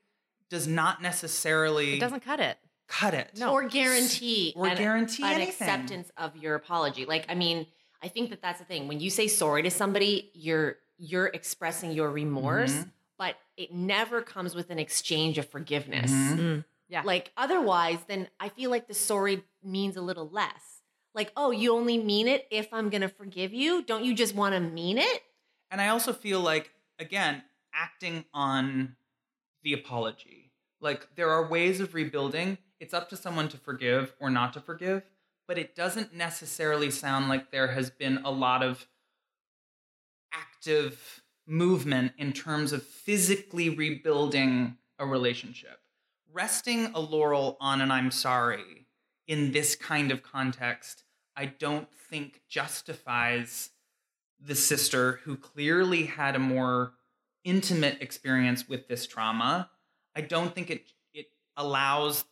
does 0.49 0.67
not 0.67 1.01
necessarily 1.01 1.95
It 1.95 1.99
doesn't 2.01 2.19
cut 2.21 2.41
it. 2.41 2.57
cut 2.87 3.13
it. 3.13 3.31
No. 3.37 3.51
or 3.53 3.63
guarantee 3.67 4.53
Or 4.55 4.67
an, 4.67 4.77
guarantee 4.77 5.23
an 5.23 5.29
anything. 5.41 5.49
acceptance 5.49 6.11
of 6.17 6.35
your 6.37 6.55
apology. 6.55 7.05
Like, 7.05 7.25
I 7.29 7.35
mean, 7.35 7.67
I 8.01 8.09
think 8.09 8.29
that 8.29 8.41
that's 8.41 8.59
the 8.59 8.65
thing. 8.65 8.87
When 8.89 8.99
you 8.99 9.09
say 9.09 9.27
sorry 9.27 9.63
to 9.63 9.71
somebody, 9.71 10.29
you're 10.33 10.77
you're 10.97 11.27
expressing 11.27 11.91
your 11.91 12.09
remorse, 12.09 12.71
Mhm. 12.73 12.91
but 13.17 13.35
it 13.55 13.71
never 13.73 14.21
comes 14.21 14.55
with 14.55 14.69
an 14.69 14.79
exchange 14.79 15.37
of 15.37 15.49
forgiveness. 15.49 16.11
Mhm. 16.11 16.37
Mm. 16.37 16.65
Yeah. 16.89 17.01
Like 17.03 17.31
otherwise, 17.37 17.99
then 18.07 18.29
I 18.39 18.49
feel 18.49 18.69
like 18.69 18.87
the 18.87 18.93
sorry 18.93 19.43
means 19.63 19.97
a 19.97 20.01
little 20.01 20.29
less. 20.29 20.81
Like, 21.13 21.31
oh, 21.35 21.51
you 21.51 21.73
only 21.73 21.97
mean 21.97 22.27
it 22.27 22.47
if 22.51 22.71
I'm 22.73 22.89
gonna 22.89 23.09
forgive 23.09 23.53
you. 23.53 23.81
Don't 23.83 24.03
you 24.05 24.13
just 24.13 24.35
want 24.35 24.53
to 24.53 24.59
mean 24.59 24.97
it? 24.97 25.23
And 25.71 25.81
I 25.81 25.89
also 25.89 26.13
feel 26.13 26.39
like, 26.39 26.71
again, 26.99 27.43
acting 27.73 28.25
on 28.33 28.95
the 29.63 29.73
apology. 29.73 30.51
Like, 30.79 31.15
there 31.15 31.29
are 31.29 31.47
ways 31.47 31.79
of 31.79 31.93
rebuilding. 31.93 32.57
It's 32.79 32.93
up 32.93 33.09
to 33.09 33.17
someone 33.17 33.49
to 33.49 33.57
forgive 33.57 34.13
or 34.19 34.29
not 34.29 34.53
to 34.53 34.61
forgive, 34.61 35.03
but 35.47 35.57
it 35.57 35.75
doesn't 35.75 36.13
necessarily 36.13 36.91
sound 36.91 37.27
like 37.29 37.51
there 37.51 37.67
has 37.69 37.89
been 37.89 38.19
a 38.23 38.31
lot 38.31 38.61
of 38.63 38.87
active 40.67 41.23
movement 41.45 42.11
in 42.17 42.33
terms 42.33 42.73
of 42.73 42.83
physically 42.83 43.69
rebuilding 43.69 44.75
a 44.99 45.05
relationship. 45.05 45.79
Resting 46.33 46.91
a 46.93 46.99
laurel 46.99 47.55
on 47.61 47.79
an 47.79 47.89
I'm 47.89 48.11
sorry 48.11 48.85
in 49.27 49.53
this 49.53 49.75
kind 49.75 50.11
of 50.11 50.23
context, 50.23 51.03
I 51.37 51.45
don't 51.45 51.87
think 52.09 52.41
justifies 52.49 53.69
the 54.45 54.55
sister 54.55 55.21
who 55.23 55.37
clearly 55.37 56.03
had 56.03 56.35
a 56.35 56.39
more 56.39 56.93
intimate 57.45 58.01
experience 58.01 58.67
with 58.67 58.89
this 58.89 59.07
trauma. 59.07 59.69
I 60.15 60.21
don't 60.21 60.53
think 60.53 60.69
it 60.69 60.87
it 61.13 61.27
allows 61.55 62.25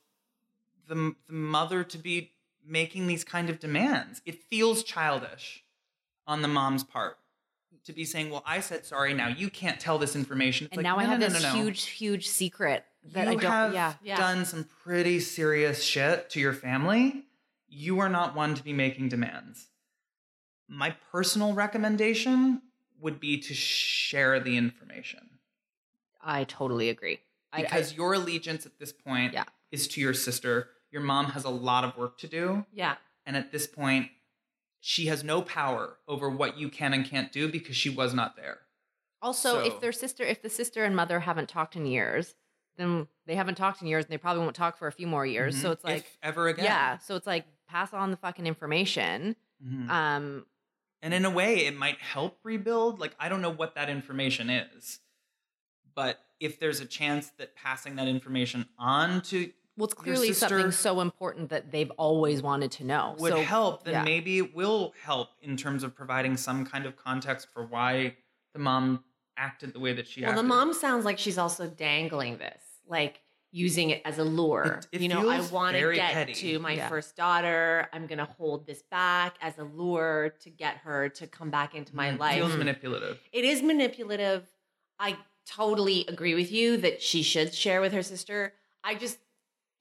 the, 0.90 1.16
the 1.28 1.34
mother 1.34 1.86
to 1.86 1.98
be 1.98 2.32
making 2.66 3.08
these 3.08 3.24
kind 3.24 3.50
of 3.50 3.60
demands. 3.60 4.22
It 4.26 4.44
feels 4.44 4.84
childish 4.84 5.64
on 6.28 6.42
the 6.42 6.48
mom's 6.50 6.84
part 6.84 7.18
to 7.84 7.94
be 7.94 8.06
saying, 8.06 8.30
"Well, 8.30 8.44
I 8.46 8.60
said 8.62 8.86
sorry. 8.86 9.14
Now 9.14 9.28
you 9.28 9.50
can't 9.50 9.80
tell 9.80 9.98
this 9.98 10.16
information." 10.16 10.66
It's 10.68 10.72
And 10.78 10.84
like, 10.84 10.84
now 10.84 10.98
I 11.00 11.04
have 11.06 11.20
no, 11.20 11.28
this 11.30 11.42
no, 11.44 11.50
no, 11.50 11.56
no. 11.56 11.62
huge, 11.64 11.84
huge 11.88 12.28
secret 12.28 12.86
that 13.14 13.26
you 13.26 13.32
I 13.32 13.36
don't. 13.36 13.52
have 13.52 13.74
yeah. 13.74 13.94
Yeah. 14.04 14.18
done 14.18 14.46
some 14.46 14.64
pretty 14.84 15.20
serious 15.20 15.84
shit 15.84 16.30
to 16.32 16.40
your 16.40 16.54
family. 16.54 17.26
You 17.68 18.00
are 18.00 18.10
not 18.10 18.36
one 18.36 18.56
to 18.56 18.64
be 18.64 18.74
making 18.74 19.10
demands. 19.10 19.68
My 20.68 20.96
personal 21.12 21.54
recommendation 21.54 22.62
would 23.00 23.20
be 23.20 23.38
to 23.40 23.54
share 23.54 24.40
the 24.40 24.58
information 24.58 25.30
I 26.22 26.44
totally 26.46 26.90
agree. 26.90 27.20
I- 27.54 27.60
I- 27.60 27.62
because 27.64 27.94
your 27.94 28.14
allegiance 28.14 28.66
at 28.66 28.80
this 28.80 28.92
point 28.92 29.34
Yeah. 29.34 29.44
is 29.72 29.88
to 29.90 30.02
your 30.02 30.14
sister. 30.16 30.72
Your 30.90 31.02
mom 31.04 31.28
has 31.32 31.44
a 31.44 31.50
lot 31.50 31.84
of 31.84 31.96
work 31.98 32.18
to 32.20 32.28
do. 32.28 32.66
Yeah. 32.74 32.96
And 33.28 33.36
at 33.38 33.52
this 33.52 33.68
point, 33.68 34.10
she 34.88 35.08
has 35.08 35.24
no 35.24 35.42
power 35.42 35.98
over 36.08 36.30
what 36.30 36.60
you 36.60 36.70
can 36.70 36.94
and 36.94 37.04
can't 37.10 37.32
do 37.32 37.52
because 37.52 37.76
she 37.76 37.90
was 37.90 38.14
not 38.14 38.36
there. 38.36 38.60
Also, 39.20 39.54
So- 39.54 39.66
if 39.66 39.80
their 39.80 39.92
sister, 39.92 40.24
if 40.24 40.44
the 40.44 40.50
sister 40.50 40.84
and 40.86 40.96
mother 40.96 41.22
haven't 41.22 41.50
talked 41.50 41.76
in 41.76 41.88
years, 41.88 42.36
then 42.78 43.08
they 43.26 43.34
haven't 43.34 43.56
talked 43.56 43.82
in 43.82 43.88
years, 43.88 44.06
and 44.06 44.12
they 44.12 44.18
probably 44.20 44.44
won't 44.44 44.56
talk 44.56 44.78
for 44.78 44.88
a 44.88 44.92
few 44.92 45.08
more 45.08 45.26
years. 45.26 45.60
So 45.60 45.70
Mhm. 45.70 45.74
it's 45.74 45.84
like, 45.84 45.98
if 45.98 46.18
ever 46.22 46.50
again. 46.50 46.66
yeah. 46.66 46.98
So 47.00 47.16
it's 47.16 47.26
like 47.26 47.48
pass 47.66 47.94
on 47.94 48.12
the 48.12 48.18
fucking 48.18 48.46
information. 48.46 49.36
Mhm. 49.66 49.90
Um, 49.90 50.46
And 51.02 51.16
in 51.16 51.26
a 51.26 51.32
way, 51.32 51.66
it 51.66 51.76
might 51.76 52.00
help 52.00 52.40
rebuild. 52.44 53.00
Like, 53.00 53.16
I 53.20 53.28
don't 53.28 53.42
know 53.42 53.50
what 53.50 53.74
that 53.74 53.90
information 53.90 54.52
is. 54.52 55.00
But 55.96 56.24
if 56.40 56.60
there's 56.60 56.80
a 56.80 56.86
chance 56.86 57.30
that 57.38 57.56
passing 57.56 57.96
that 57.96 58.08
information 58.08 58.70
on 58.78 59.22
to 59.24 59.52
well, 59.78 59.86
it's 59.86 59.94
clearly 59.94 60.32
something 60.34 60.72
so 60.72 61.02
important 61.02 61.50
that 61.50 61.72
they've 61.72 61.92
always 61.98 62.42
wanted 62.42 62.72
to 62.74 62.84
know. 62.86 63.16
would 63.20 63.34
so, 63.34 63.42
help, 63.42 63.84
then 63.84 63.94
yeah. 63.94 64.04
maybe 64.04 64.38
it 64.40 64.56
will 64.56 64.94
help 65.04 65.30
in 65.42 65.58
terms 65.58 65.84
of 65.84 65.96
providing 65.96 66.38
some 66.38 66.66
kind 66.66 66.86
of 66.86 66.96
context 66.96 67.48
for 67.54 67.66
why 67.66 68.16
the 68.54 68.60
mom 68.60 69.04
acted 69.38 69.74
the 69.74 69.80
way 69.80 69.92
that 69.94 70.08
she 70.08 70.22
Well, 70.22 70.30
acted. 70.32 70.36
Well, 70.36 70.44
the 70.44 70.66
mom 70.68 70.74
sounds 70.74 71.04
like 71.04 71.18
she's 71.20 71.38
also 71.38 71.68
dangling 71.68 72.38
this, 72.38 72.62
like 72.88 73.20
using 73.52 73.90
it 73.90 74.02
as 74.06 74.18
a 74.18 74.24
lure. 74.24 74.80
It- 74.92 74.98
it 74.98 75.02
you 75.02 75.10
know, 75.10 75.30
I 75.30 75.40
want 75.42 75.76
to 75.78 75.94
get 75.94 76.12
petty. 76.14 76.34
to 76.34 76.60
my 76.60 76.74
Yeah. 76.74 76.90
first 76.90 77.16
daughter. 77.16 77.88
I'm 77.94 78.06
going 78.08 78.18
to 78.18 78.26
hold 78.26 78.66
this 78.66 78.82
back 78.84 79.36
as 79.42 79.58
a 79.58 79.64
lure 79.64 80.36
to 80.42 80.50
get 80.50 80.78
her 80.78 81.08
to 81.10 81.28
come 81.28 81.50
back 81.52 81.74
into 81.76 81.96
my 81.96 82.12
Mm, 82.12 82.20
life. 82.20 82.36
It 82.38 82.40
feels 82.40 82.58
manipulative. 82.58 83.20
It 83.32 83.46
is 83.46 83.62
manipulative. 83.62 84.46
I 85.00 85.18
totally 85.46 86.06
agree 86.08 86.34
with 86.36 86.52
you 86.52 86.78
that 86.78 87.02
she 87.02 87.22
should 87.24 87.54
share 87.54 87.80
with 87.82 87.94
her 87.94 88.04
sister. 88.04 88.54
I 88.84 88.96
just, 88.96 89.20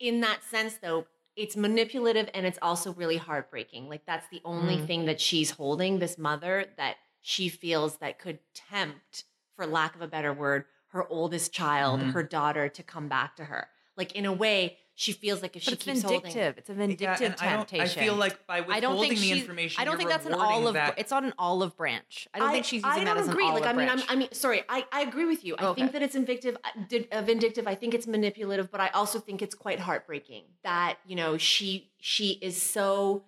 in 0.00 0.20
that 0.20 0.42
sense, 0.44 0.78
though, 0.78 1.07
it's 1.37 1.57
manipulative 1.57 2.28
and 2.35 2.46
it's 2.46 2.59
also 2.62 2.92
really 2.94 3.16
heartbreaking. 3.16 3.88
Like, 3.88 4.07
that's 4.07 4.28
the 4.28 4.40
only 4.44 4.78
Mm. 4.78 4.87
thing 4.87 5.04
that 5.07 5.20
she's 5.20 5.50
holding, 5.50 5.98
this 5.98 6.18
mother, 6.18 6.72
that 6.76 6.96
she 7.20 7.48
feels 7.48 7.96
that 7.98 8.18
could 8.18 8.38
tempt, 8.54 9.24
for 9.57 9.66
lack 9.66 9.94
of 9.94 10.02
a 10.02 10.09
better 10.09 10.33
word, 10.33 10.66
her 10.88 11.09
oldest 11.09 11.52
child, 11.52 12.00
Mhm. 12.00 12.12
her 12.12 12.22
daughter, 12.22 12.68
to 12.68 12.83
come 12.83 13.09
back 13.09 13.37
to 13.37 13.44
her. 13.44 13.68
Like, 13.96 14.12
in 14.12 14.26
a 14.26 14.33
way, 14.33 14.78
she 14.96 15.11
feels 15.12 15.42
like 15.42 15.57
if 15.57 15.64
but 15.64 15.70
she 15.70 15.74
it's 15.74 15.85
keeps 15.85 16.02
vindictive. 16.02 16.33
holding. 16.35 16.54
It's 16.59 16.70
a 16.70 16.74
vindictive 16.74 17.09
I, 17.09 17.16
don't, 17.16 17.66
temptation. 17.68 18.00
I 18.00 18.04
feel 18.04 18.14
like 18.14 18.46
by 18.46 18.59
I 18.59 18.61
withholding 18.61 18.80
don't 18.83 19.00
think 19.09 19.18
the 19.20 19.30
information, 19.33 19.80
I 19.83 19.85
don't 19.85 19.96
think 19.96 20.09
that's 20.09 20.24
an 20.26 20.35
olive. 20.35 20.74
that- 20.74 20.94
It's 20.98 21.11
on 21.11 21.24
an 21.24 21.35
olive 21.38 21.76
branch. 21.76 22.28
I 22.33 22.38
don't 22.38 22.52
think 22.52 22.64
she's 22.64 22.85
using 22.85 22.90
I 23.02 23.04
that 23.04 23.14
don't 23.14 23.18
as 23.24 23.28
agree. 23.28 23.44
like 23.50 23.64
I 23.66 23.72
mean, 23.72 23.88
I'm. 23.88 24.00
I 24.09 24.14
mean, 24.14 24.28
sorry, 24.33 24.62
I, 24.68 24.85
I 24.92 25.00
agree 25.02 25.24
with 25.24 25.44
you. 25.44 25.57
I 25.59 25.64
Okay. 25.66 25.80
think 25.83 25.92
that 25.92 26.02
it's 26.02 26.14
invictive, 26.14 26.57
uh, 26.64 26.98
uh, 27.11 27.22
vindictive. 27.22 27.66
I 27.66 27.74
think 27.74 27.92
it's 27.94 28.07
manipulative, 28.07 28.70
but 28.70 28.80
I 28.80 28.88
also 28.88 29.18
think 29.18 29.42
it's 29.42 29.54
quite 29.54 29.80
heartbreaking 29.80 30.44
that 30.62 30.98
you 31.07 31.16
know 31.16 31.38
she 31.38 31.90
she 32.00 32.38
is 32.40 32.61
so, 32.62 33.24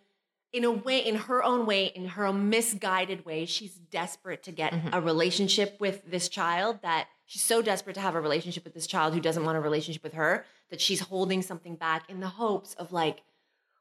in 0.52 0.62
a 0.62 0.70
way, 0.70 1.00
in 1.00 1.16
her 1.16 1.42
own 1.42 1.66
way, 1.66 1.86
in 1.86 2.06
her 2.10 2.26
own 2.26 2.48
misguided 2.48 3.24
way, 3.24 3.44
she's 3.44 3.74
desperate 3.74 4.44
to 4.44 4.52
get 4.52 4.72
Mhm. 4.72 4.90
a 4.92 5.00
relationship 5.00 5.78
with 5.80 6.08
this 6.08 6.28
child. 6.28 6.78
That 6.82 7.08
she's 7.24 7.42
so 7.42 7.60
desperate 7.60 7.94
to 7.94 8.00
have 8.00 8.14
a 8.14 8.20
relationship 8.20 8.62
with 8.62 8.74
this 8.74 8.86
child 8.86 9.14
who 9.14 9.20
doesn't 9.20 9.44
want 9.44 9.58
a 9.58 9.60
relationship 9.60 10.04
with 10.04 10.12
her 10.14 10.44
that 10.70 10.80
she's 10.80 11.00
holding 11.00 11.42
something 11.42 11.76
back 11.76 12.08
in 12.10 12.20
the 12.20 12.28
hopes 12.28 12.74
of 12.74 12.92
like 12.92 13.22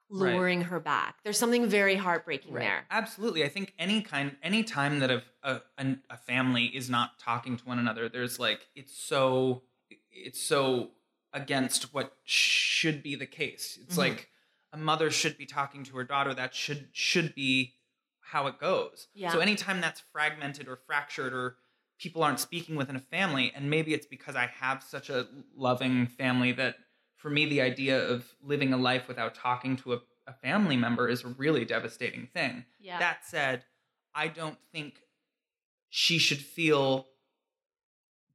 Right. 0.07 0.35
luring 0.35 0.61
her 0.61 0.79
back. 0.79 1.17
There's 1.23 1.39
something 1.39 1.65
very 1.67 1.95
heartbreaking 1.95 2.53
Right. 2.53 2.61
there. 2.61 2.85
Absolutely. 2.91 3.43
I 3.43 3.49
think 3.49 3.73
any 3.79 4.03
kind, 4.03 4.37
any 4.43 4.63
time 4.63 4.99
that 4.99 5.09
a, 5.09 5.23
a 5.41 5.61
a 6.11 6.17
family 6.17 6.65
is 6.65 6.91
not 6.91 7.17
talking 7.17 7.57
to 7.57 7.65
one 7.65 7.79
another, 7.79 8.07
there's 8.07 8.37
like 8.37 8.67
it's 8.75 8.95
so 8.95 9.63
it's 10.11 10.39
so 10.39 10.91
against 11.33 11.91
what 11.91 12.15
should 12.23 13.01
be 13.01 13.15
the 13.15 13.25
case. 13.25 13.79
It's 13.81 13.95
Mhm. 13.95 13.99
like 13.99 14.29
a 14.71 14.77
mother 14.77 15.09
should 15.09 15.39
be 15.39 15.47
talking 15.47 15.83
to 15.85 15.97
her 15.97 16.03
daughter. 16.03 16.35
That 16.35 16.53
should 16.53 16.89
should 16.93 17.33
be 17.33 17.73
how 18.19 18.45
it 18.45 18.59
goes. 18.59 19.07
Yeah. 19.15 19.31
So 19.31 19.39
anytime 19.39 19.81
that's 19.81 20.01
fragmented 20.11 20.67
or 20.67 20.75
fractured 20.75 21.33
or 21.33 21.57
people 21.99 22.23
aren't 22.23 22.39
speaking 22.39 22.75
within 22.75 22.95
a 22.95 22.99
family, 22.99 23.51
and 23.55 23.69
maybe 23.69 23.93
it's 23.93 24.05
because 24.05 24.35
I 24.35 24.49
have 24.59 24.83
such 24.83 25.09
a 25.09 25.27
loving 25.55 26.07
family 26.07 26.51
that 26.53 26.75
for 27.15 27.29
me 27.29 27.45
the 27.45 27.61
idea 27.61 28.07
of 28.07 28.25
living 28.43 28.73
a 28.73 28.77
life 28.77 29.07
without 29.07 29.33
talking 29.35 29.77
to 29.77 29.93
a, 29.93 29.99
a 30.27 30.33
family 30.33 30.77
member 30.77 31.07
is 31.07 31.23
a 31.23 31.29
really 31.29 31.65
devastating 31.65 32.27
thing. 32.33 32.65
Yeah. 32.79 32.99
That 32.99 33.25
said, 33.25 33.63
I 34.13 34.27
don't 34.27 34.57
think 34.71 34.99
she 35.89 36.17
should 36.17 36.39
feel 36.39 37.07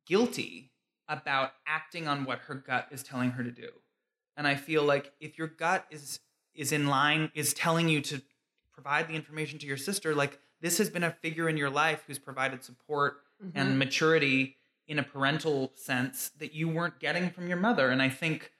guilty 0.07 0.73
about 1.09 1.53
acting 1.67 2.09
on 2.09 2.25
what 2.25 2.39
her 2.41 2.55
gut 2.55 2.89
is 2.91 3.03
telling 3.03 3.33
her 3.33 3.45
to 3.45 3.51
do. 3.51 3.69
And 4.37 4.47
I 4.47 4.55
feel 4.55 4.85
like 4.85 5.13
if 5.21 5.39
your 5.39 5.49
gut 5.49 5.87
is 5.91 6.21
is 6.55 6.73
in 6.73 6.87
line 6.89 7.31
is 7.35 7.55
telling 7.55 7.89
you 7.89 8.01
to 8.01 8.21
provide 8.73 9.09
the 9.09 9.15
information 9.15 9.59
to 9.59 9.67
your 9.67 9.77
sister 9.77 10.15
like 10.15 10.39
this 10.61 10.79
has 10.79 10.91
been 10.91 11.05
a 11.05 11.11
figure 11.11 11.49
in 11.49 11.57
your 11.57 11.71
life 11.71 12.03
who's 12.07 12.19
provided 12.19 12.65
support 12.65 13.19
Mhm. 13.43 13.53
and 13.55 13.79
maturity 13.79 14.57
in 14.87 14.99
a 14.99 15.03
parental 15.03 15.73
sense 15.77 16.31
that 16.39 16.53
you 16.53 16.69
weren't 16.69 16.99
getting 17.01 17.31
from 17.31 17.47
your 17.49 17.57
mother 17.57 17.89
and 17.91 18.03
I 18.03 18.09
think 18.09 18.53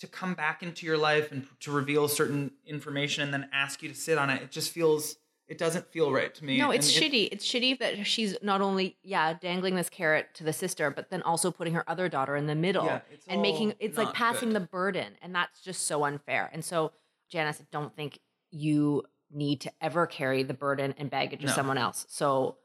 to 0.00 0.06
come 0.06 0.34
back 0.34 0.62
into 0.62 0.86
your 0.86 0.98
life 0.98 1.32
and 1.32 1.46
to 1.60 1.72
reveal 1.72 2.08
certain 2.08 2.52
information 2.66 3.22
and 3.24 3.32
then 3.34 3.48
ask 3.52 3.82
you 3.82 3.88
to 3.88 3.94
sit 3.94 4.18
on 4.18 4.30
it 4.30 4.42
it 4.42 4.50
just 4.50 4.70
feels 4.72 5.16
it 5.46 5.56
doesn't 5.56 5.90
feel 5.90 6.12
right 6.12 6.34
to 6.34 6.44
me 6.44 6.58
No, 6.58 6.70
it's 6.70 6.94
And 6.94 7.02
it- 7.04 7.12
shitty. 7.12 7.28
It's 7.32 7.46
shitty 7.46 7.78
that 7.78 8.06
she's 8.06 8.36
not 8.42 8.60
only 8.60 8.98
yeah 9.02 9.32
dangling 9.32 9.76
this 9.76 9.88
carrot 9.88 10.34
to 10.34 10.44
the 10.44 10.52
sister, 10.52 10.90
but 10.90 11.08
then 11.08 11.22
also 11.22 11.50
putting 11.50 11.72
her 11.74 11.88
other 11.88 12.08
daughter 12.10 12.36
in 12.36 12.46
the 12.46 12.54
middle 12.54 12.84
Yeah, 12.84 13.00
and 13.28 13.40
making 13.40 13.74
it's 13.80 13.96
like 13.96 14.12
passing 14.12 14.52
the 14.52 14.60
burden, 14.60 15.16
and 15.22 15.34
that's 15.34 15.62
just 15.62 15.86
so 15.86 16.04
unfair. 16.04 16.50
And 16.52 16.62
so, 16.62 16.92
Janice, 17.30 17.62
I 17.62 17.66
don't 17.72 17.96
think 17.96 18.18
you 18.50 19.04
need 19.30 19.62
to 19.62 19.72
ever 19.80 20.06
carry 20.06 20.42
the 20.42 20.52
burden 20.54 20.92
and 20.98 21.08
baggage 21.10 21.42
of 21.44 21.50
someone 21.50 21.78
else. 21.78 22.04
So, 22.10 22.58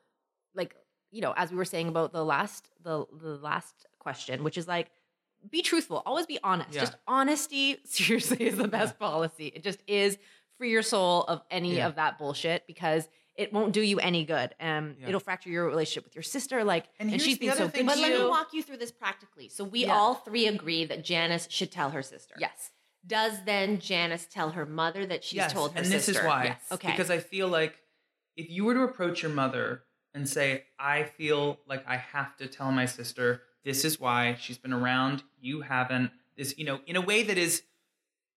you 1.14 1.22
know, 1.22 1.34
as 1.38 1.51
we 1.51 1.57
were 1.57 1.66
saying 1.66 1.88
about 1.88 2.11
the 2.11 2.26
last 2.26 2.68
the 2.82 3.05
the 3.22 3.36
last 3.38 3.86
question, 3.99 4.43
which 4.43 4.57
is 4.57 4.68
like. 4.68 4.89
Be 5.49 5.61
truthful. 5.61 6.01
Always 6.05 6.26
be 6.26 6.39
honest. 6.41 6.74
Yeah. 6.74 6.80
Just 6.80 6.95
honesty, 7.05 7.76
seriously, 7.84 8.45
is 8.47 8.55
the 8.55 8.70
best 8.70 8.97
policy. 8.97 9.47
It 9.47 9.61
just 9.61 9.80
is 9.88 10.18
free 10.57 10.72
your 10.72 10.82
soul 10.82 11.24
of 11.26 11.41
any 11.51 11.76
Yeah. 11.76 11.88
of 11.88 11.95
that 11.95 12.18
bullshit 12.18 12.66
because 12.66 13.09
it 13.36 13.51
won't 13.51 13.74
do 13.74 13.82
you 13.82 13.99
any 13.99 14.24
good. 14.24 14.55
Um, 14.61 14.95
Yeah. 15.01 15.09
it'll 15.09 15.20
fracture 15.20 15.49
your 15.49 15.66
relationship 15.68 16.05
with 16.05 16.16
your 16.16 16.24
sister. 16.24 16.64
Like, 16.64 16.86
And 16.97 17.09
and, 17.09 17.09
here's 17.09 17.24
she's 17.24 17.39
the 17.39 17.47
been 17.47 17.57
so 17.57 17.68
thing 17.68 17.86
good 17.88 17.95
But 17.95 17.97
let 17.99 18.20
me 18.22 18.26
walk 18.26 18.53
you 18.53 18.64
through 18.64 18.78
this 18.78 18.93
practically. 18.93 19.49
So 19.49 19.66
we 19.66 19.82
Yeah. 19.82 19.93
all 19.97 20.14
three 20.16 20.47
agree 20.47 20.86
that 20.86 21.03
Janice 21.03 21.49
should 21.51 21.74
tell 21.74 21.89
her 21.89 22.01
sister. 22.01 22.36
Yes. 22.39 22.72
Does 23.05 23.43
then 23.43 23.82
Janice 23.82 24.26
tell 24.32 24.51
her 24.51 24.66
mother 24.66 25.05
that 25.07 25.26
she's 25.26 25.45
told 25.51 25.74
her 25.74 25.80
and 25.80 25.88
sister? 25.88 26.14
this 26.14 26.22
is 26.22 26.26
why. 26.26 26.45
Yes. 26.45 26.61
Okay. 26.72 26.91
Because 26.91 27.09
I 27.11 27.18
feel 27.18 27.49
like 27.49 27.82
if 28.38 28.49
you 28.49 28.64
were 28.64 28.76
to 28.76 28.84
approach 28.84 29.22
your 29.24 29.32
mother 29.34 29.84
and 30.14 30.28
say, 30.28 30.66
I 30.80 31.03
feel 31.03 31.59
like 31.68 31.84
I 31.88 31.97
have 31.97 32.36
to 32.38 32.47
tell 32.47 32.72
my 32.72 32.86
sister, 32.86 33.41
this 33.64 33.84
is 33.86 33.99
why 33.99 34.36
she's 34.39 34.57
been 34.57 34.74
around, 34.74 35.24
you 35.39 35.61
haven't, 35.61 36.11
this, 36.38 36.55
you 36.57 36.66
know, 36.66 36.80
in 36.86 36.95
a 36.95 37.01
way 37.01 37.24
that 37.24 37.38
is 37.38 37.64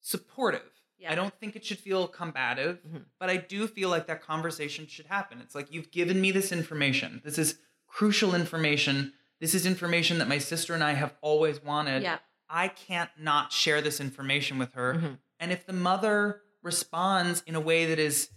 supportive. 0.00 0.62
Yeah. 0.98 1.12
I 1.12 1.14
don't 1.14 1.34
think 1.38 1.56
it 1.56 1.64
should 1.64 1.78
feel 1.78 2.08
combative, 2.08 2.82
Mhm. 2.82 3.04
but 3.18 3.28
I 3.28 3.36
do 3.36 3.66
feel 3.68 3.90
like 3.90 4.06
that 4.06 4.22
conversation 4.22 4.86
should 4.86 5.06
happen. 5.06 5.40
It's 5.40 5.54
like, 5.54 5.70
you've 5.70 5.90
given 5.90 6.20
me 6.20 6.30
this 6.30 6.52
information. 6.52 7.20
This 7.24 7.36
is 7.38 7.58
crucial 7.86 8.34
information. 8.34 9.12
This 9.40 9.54
is 9.54 9.66
information 9.66 10.18
that 10.18 10.28
my 10.28 10.38
sister 10.38 10.72
and 10.72 10.82
I 10.82 10.92
have 10.92 11.14
always 11.20 11.62
wanted. 11.62 12.02
Yeah. 12.02 12.18
I 12.48 12.68
can't 12.68 13.10
not 13.18 13.52
share 13.52 13.82
this 13.82 14.00
information 14.00 14.58
with 14.58 14.72
her. 14.74 14.94
Mhm. 14.94 15.18
And 15.38 15.52
if 15.52 15.66
the 15.66 15.72
mother 15.74 16.42
responds 16.62 17.42
in 17.46 17.54
a 17.54 17.60
way 17.60 17.84
that 17.86 17.98
is 17.98 18.30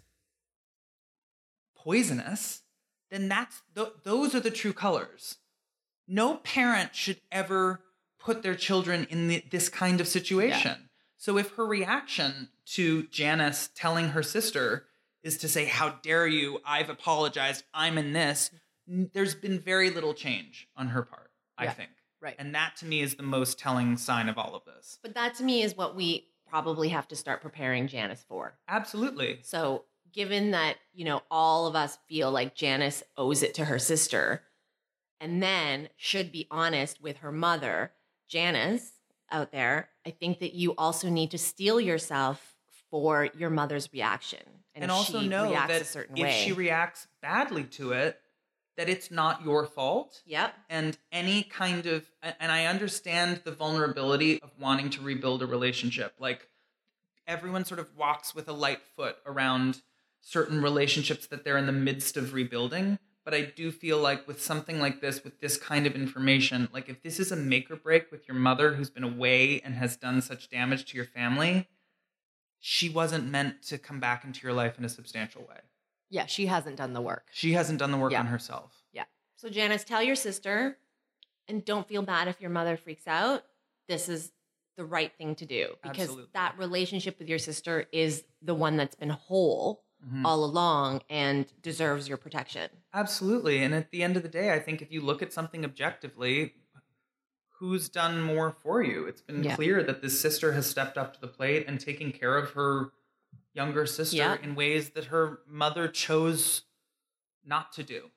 poisonous, 1.76 2.64
then 3.12 3.28
that's 3.30 3.62
th- 3.76 3.94
those 4.04 4.34
are 4.36 4.40
the 4.40 4.52
true 4.52 4.74
colors. 4.74 5.38
No 6.08 6.36
parent 6.38 6.96
should 6.96 7.22
ever 7.32 7.82
put 8.20 8.42
their 8.44 8.56
children 8.56 9.08
in 9.10 9.28
the, 9.28 9.44
this 9.52 9.70
kind 9.70 10.02
of 10.02 10.08
situation. 10.08 10.90
So 11.18 11.38
if 11.38 11.52
her 11.56 11.66
reaction 11.66 12.50
to 12.68 13.04
Janice 13.08 13.70
telling 13.76 14.10
her 14.10 14.24
sister 14.24 14.86
is 15.24 15.38
to 15.40 15.48
say, 15.50 15.66
"How 15.66 15.90
dare 16.02 16.28
you? 16.28 16.60
I've 16.66 16.90
apologized. 16.90 17.64
I'm 17.74 17.98
in 17.98 18.14
this." 18.14 18.52
n- 18.90 19.10
There's 19.14 19.36
been 19.36 19.60
very 19.60 19.90
little 19.90 20.14
change 20.14 20.68
on 20.76 20.88
her 20.90 21.04
part, 21.04 21.32
I 21.58 21.66
Yeah. 21.66 21.74
think. 21.74 21.92
Right. 22.22 22.36
And 22.40 22.54
that 22.56 22.76
to 22.78 22.86
me 22.86 23.02
is 23.02 23.16
the 23.16 23.24
most 23.24 23.60
telling 23.60 23.96
sign 23.98 24.28
of 24.30 24.38
all 24.38 24.56
of 24.56 24.64
this. 24.66 25.00
But 25.02 25.14
that 25.16 25.36
to 25.36 25.44
me 25.44 25.62
is 25.62 25.76
what 25.76 25.96
we 25.96 26.28
probably 26.48 26.90
have 26.90 27.08
to 27.10 27.16
start 27.16 27.42
preparing 27.42 27.88
Janice 27.88 28.24
for. 28.28 28.58
Absolutely. 28.68 29.40
So, 29.44 29.86
given 30.14 30.52
that, 30.52 30.78
you 30.94 31.06
know, 31.06 31.22
all 31.30 31.68
of 31.68 31.76
us 31.76 31.98
feel 32.08 32.32
like 32.32 32.56
Janice 32.56 33.04
owes 33.18 33.44
it 33.44 33.54
to 33.56 33.66
her 33.66 33.80
sister 33.80 34.44
and 35.20 35.44
then 35.44 35.90
should 35.98 36.32
be 36.32 36.48
honest 36.50 37.02
with 37.02 37.18
her 37.18 37.32
mother, 37.32 37.92
Janice 38.28 38.92
out 39.32 39.52
there, 39.52 39.90
I 40.06 40.12
think 40.12 40.40
that 40.40 40.54
you 40.54 40.74
also 40.78 41.10
need 41.10 41.32
to 41.32 41.38
steel 41.38 41.80
yourself 41.80 42.56
for 42.90 43.30
your 43.38 43.50
mother's 43.50 43.90
reaction. 43.94 44.40
And, 44.74 44.86
if 44.86 44.92
also 44.92 45.20
she 45.20 45.28
know 45.28 45.50
reacts 45.50 45.74
that 45.74 45.82
a 45.82 45.86
certain 45.86 46.18
if 46.18 46.24
way. 46.24 46.44
she 46.44 46.54
reacts 46.54 47.08
badly 47.22 47.66
to 47.66 47.92
it, 47.92 48.20
that 48.78 48.88
it's 48.88 49.12
not 49.12 49.44
your 49.44 49.66
fault. 49.66 50.22
Yep. 50.26 50.54
And 50.70 50.98
any 51.12 51.44
kind 51.44 51.86
of, 51.86 52.06
and 52.24 52.52
I 52.52 52.66
understand 52.66 53.42
the 53.44 53.52
vulnerability 53.52 54.42
of 54.42 54.52
wanting 54.58 54.90
to 54.92 55.02
rebuild 55.02 55.44
a 55.44 55.46
relationship. 55.46 56.14
Like 56.18 56.48
everyone 57.28 57.66
sort 57.66 57.80
of 57.80 57.94
walks 57.98 58.34
with 58.34 58.48
a 58.48 58.54
light 58.54 58.80
foot 58.96 59.18
around 59.26 59.82
certain 60.22 60.62
relationships 60.62 61.28
that 61.28 61.44
they're 61.44 61.58
in 61.58 61.66
the 61.66 61.72
midst 61.72 62.18
of 62.18 62.34
rebuilding. 62.34 63.00
But 63.26 63.34
I 63.34 63.42
do 63.42 63.72
feel 63.72 64.00
like 64.00 64.28
with 64.28 64.42
something 64.42 64.80
like 64.80 65.02
this, 65.02 65.24
with 65.24 65.40
this 65.40 65.58
kind 65.58 65.86
of 65.86 65.94
information, 65.96 66.68
like 66.74 66.90
if 66.90 67.04
this 67.04 67.20
is 67.20 67.32
a 67.32 67.36
make 67.36 67.70
or 67.70 67.76
break 67.76 68.12
with 68.12 68.28
your 68.28 68.36
mother 68.36 68.74
who's 68.74 68.90
been 68.90 69.04
away 69.04 69.62
and 69.62 69.76
has 69.76 69.96
done 69.98 70.22
such 70.22 70.50
damage 70.50 70.86
to 70.86 70.96
your 70.98 71.06
family, 71.06 71.68
she 72.60 72.90
wasn't 72.90 73.30
meant 73.30 73.62
to 73.64 73.78
come 73.78 74.00
back 74.00 74.24
into 74.26 74.42
your 74.44 74.54
life 74.54 74.78
in 74.80 74.86
a 74.86 74.90
substantial 74.90 75.42
way. 75.42 75.60
Yeah, 76.10 76.26
she 76.26 76.48
hasn't 76.48 76.78
done 76.78 76.94
the 76.94 77.02
work. 77.02 77.28
She 77.32 77.54
hasn't 77.54 77.78
done 77.80 77.92
the 77.92 77.98
work 77.98 78.12
Yeah. 78.14 78.22
on 78.22 78.28
herself. 78.28 78.84
Yeah. 78.92 79.06
So, 79.36 79.48
Janice, 79.50 79.84
tell 79.84 80.02
your 80.02 80.16
sister 80.16 80.78
and 81.48 81.64
don't 81.64 81.88
feel 81.88 82.02
bad 82.02 82.28
if 82.28 82.42
your 82.42 82.50
mother 82.50 82.78
freaks 82.78 83.08
out. 83.08 83.44
This 83.88 84.10
is 84.10 84.32
the 84.76 84.86
right 84.86 85.12
thing 85.18 85.36
to 85.36 85.46
do 85.46 85.76
because 85.84 86.02
Absolutely. 86.02 86.30
that 86.34 86.58
relationship 86.58 87.20
with 87.20 87.28
your 87.30 87.38
sister 87.40 87.86
is 87.92 88.24
the 88.42 88.56
one 88.56 88.76
that's 88.78 88.96
been 88.96 89.10
whole 89.10 89.84
Mhm. 90.06 90.26
all 90.26 90.46
along 90.46 91.02
and 91.10 91.52
deserves 91.62 92.08
your 92.08 92.18
protection. 92.18 92.70
Absolutely. 92.94 93.62
And 93.64 93.74
at 93.76 93.92
the 93.92 94.02
end 94.02 94.16
of 94.16 94.24
the 94.24 94.30
day, 94.30 94.54
I 94.54 94.60
think 94.60 94.82
if 94.82 94.92
you 94.92 95.02
look 95.02 95.22
at 95.22 95.34
something 95.34 95.66
objectively, 95.66 96.56
who's 97.58 97.90
done 97.90 98.22
more 98.22 98.52
for 98.52 98.82
you? 98.82 99.06
It's 99.06 99.22
been 99.22 99.44
Yeah. 99.44 99.56
clear 99.56 99.84
that 99.84 100.02
this 100.02 100.20
sister 100.22 100.54
has 100.54 100.70
stepped 100.70 100.98
up 100.98 101.14
to 101.16 101.20
the 101.22 101.28
plate 101.28 101.66
and 101.68 101.80
taken 101.80 102.14
care 102.14 102.38
of 102.38 102.52
her 102.52 102.94
younger 103.54 103.86
sister 103.86 104.16
Yeah. 104.16 104.38
in 104.42 104.56
ways 104.56 104.92
that 104.92 105.06
her 105.06 105.42
mother 105.46 105.90
chose 105.90 106.64
not 107.44 107.74
to 107.74 107.84
do. 107.84 108.12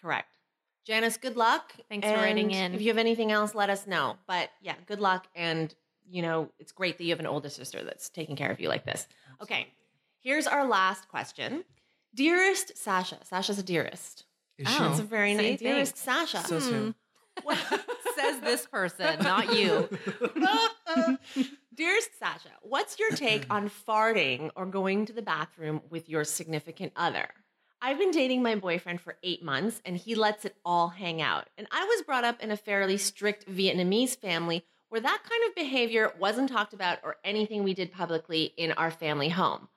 Correct. 0.00 0.38
Janice, 0.84 1.18
good 1.18 1.36
luck. 1.36 1.74
Thanks 1.90 2.06
for 2.08 2.14
writing 2.14 2.50
in. 2.50 2.72
If 2.74 2.80
you 2.80 2.88
have 2.88 2.96
anything 2.96 3.30
else, 3.30 3.54
let 3.54 3.68
us 3.68 3.86
know. 3.86 4.18
But 4.26 4.50
yeah, 4.62 4.76
good 4.86 5.00
luck. 5.00 5.26
And, 5.34 5.74
you 6.08 6.22
know, 6.22 6.50
it's 6.58 6.72
great 6.72 6.96
that 6.96 7.04
you 7.04 7.10
have 7.10 7.20
an 7.20 7.26
older 7.26 7.50
sister 7.50 7.84
that's 7.84 8.08
taking 8.08 8.36
care 8.36 8.50
of 8.50 8.58
you 8.60 8.68
like 8.70 8.86
this. 8.86 9.06
Okay. 9.42 9.74
Here's 10.28 10.46
our 10.46 10.66
last 10.66 11.08
question. 11.08 11.64
Dearest 12.14 12.76
Sasha. 12.76 13.16
Sasha's 13.24 13.58
a 13.58 13.62
dearest. 13.62 14.26
Is 14.58 14.66
Oh. 14.68 14.88
That's 14.88 15.00
a 15.00 15.02
very 15.02 15.34
Say 15.34 15.52
nice. 15.52 15.58
Dearest 15.58 15.96
Sasha. 15.96 16.42
So 16.46 16.58
soon. 16.60 16.94
Hmm. 17.42 17.54
Says 18.14 18.40
this 18.40 18.66
person, 18.66 19.20
not 19.20 19.56
you. 19.56 19.88
Dearest 21.74 22.18
Sasha, 22.18 22.50
what's 22.60 22.98
your 22.98 23.12
take 23.12 23.46
on 23.48 23.70
farting 23.70 24.50
or 24.54 24.66
going 24.66 25.06
to 25.06 25.14
the 25.14 25.22
bathroom 25.22 25.80
with 25.88 26.10
your 26.10 26.24
significant 26.24 26.92
other? 26.94 27.30
I've 27.80 27.98
been 27.98 28.10
dating 28.10 28.42
my 28.42 28.54
boyfriend 28.54 29.00
for 29.00 29.16
eight 29.22 29.42
months 29.42 29.80
and 29.86 29.96
he 29.96 30.14
lets 30.14 30.44
it 30.44 30.56
all 30.62 30.88
hang 30.88 31.22
out. 31.22 31.48
And 31.56 31.66
I 31.70 31.84
was 31.84 32.02
brought 32.02 32.24
up 32.24 32.42
in 32.42 32.50
a 32.50 32.56
fairly 32.58 32.98
strict 32.98 33.50
Vietnamese 33.50 34.14
family 34.14 34.62
where 34.90 35.00
that 35.00 35.22
kind 35.26 35.42
of 35.48 35.54
behavior 35.54 36.12
wasn't 36.20 36.50
talked 36.50 36.74
about 36.74 36.98
or 37.02 37.16
anything 37.24 37.64
we 37.64 37.72
did 37.72 37.92
publicly 37.92 38.52
in 38.58 38.72
our 38.72 38.90
family 38.90 39.30
home. 39.30 39.68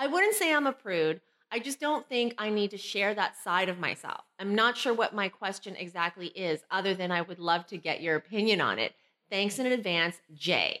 I 0.00 0.06
wouldn't 0.06 0.34
say 0.34 0.54
I'm 0.54 0.66
a 0.66 0.72
prude. 0.72 1.20
I 1.52 1.58
just 1.58 1.78
don't 1.78 2.08
think 2.08 2.34
I 2.38 2.48
need 2.48 2.70
to 2.70 2.78
share 2.78 3.12
that 3.14 3.36
side 3.36 3.68
of 3.68 3.78
myself. 3.78 4.22
I'm 4.38 4.54
not 4.54 4.78
sure 4.78 4.94
what 4.94 5.14
my 5.14 5.28
question 5.28 5.76
exactly 5.76 6.28
is, 6.28 6.60
other 6.70 6.94
than 6.94 7.12
I 7.12 7.20
would 7.20 7.38
love 7.38 7.66
to 7.66 7.76
get 7.76 8.00
your 8.00 8.16
opinion 8.16 8.62
on 8.62 8.78
it. 8.78 8.94
Thanks 9.28 9.58
in 9.58 9.66
advance, 9.66 10.16
Jay. 10.34 10.80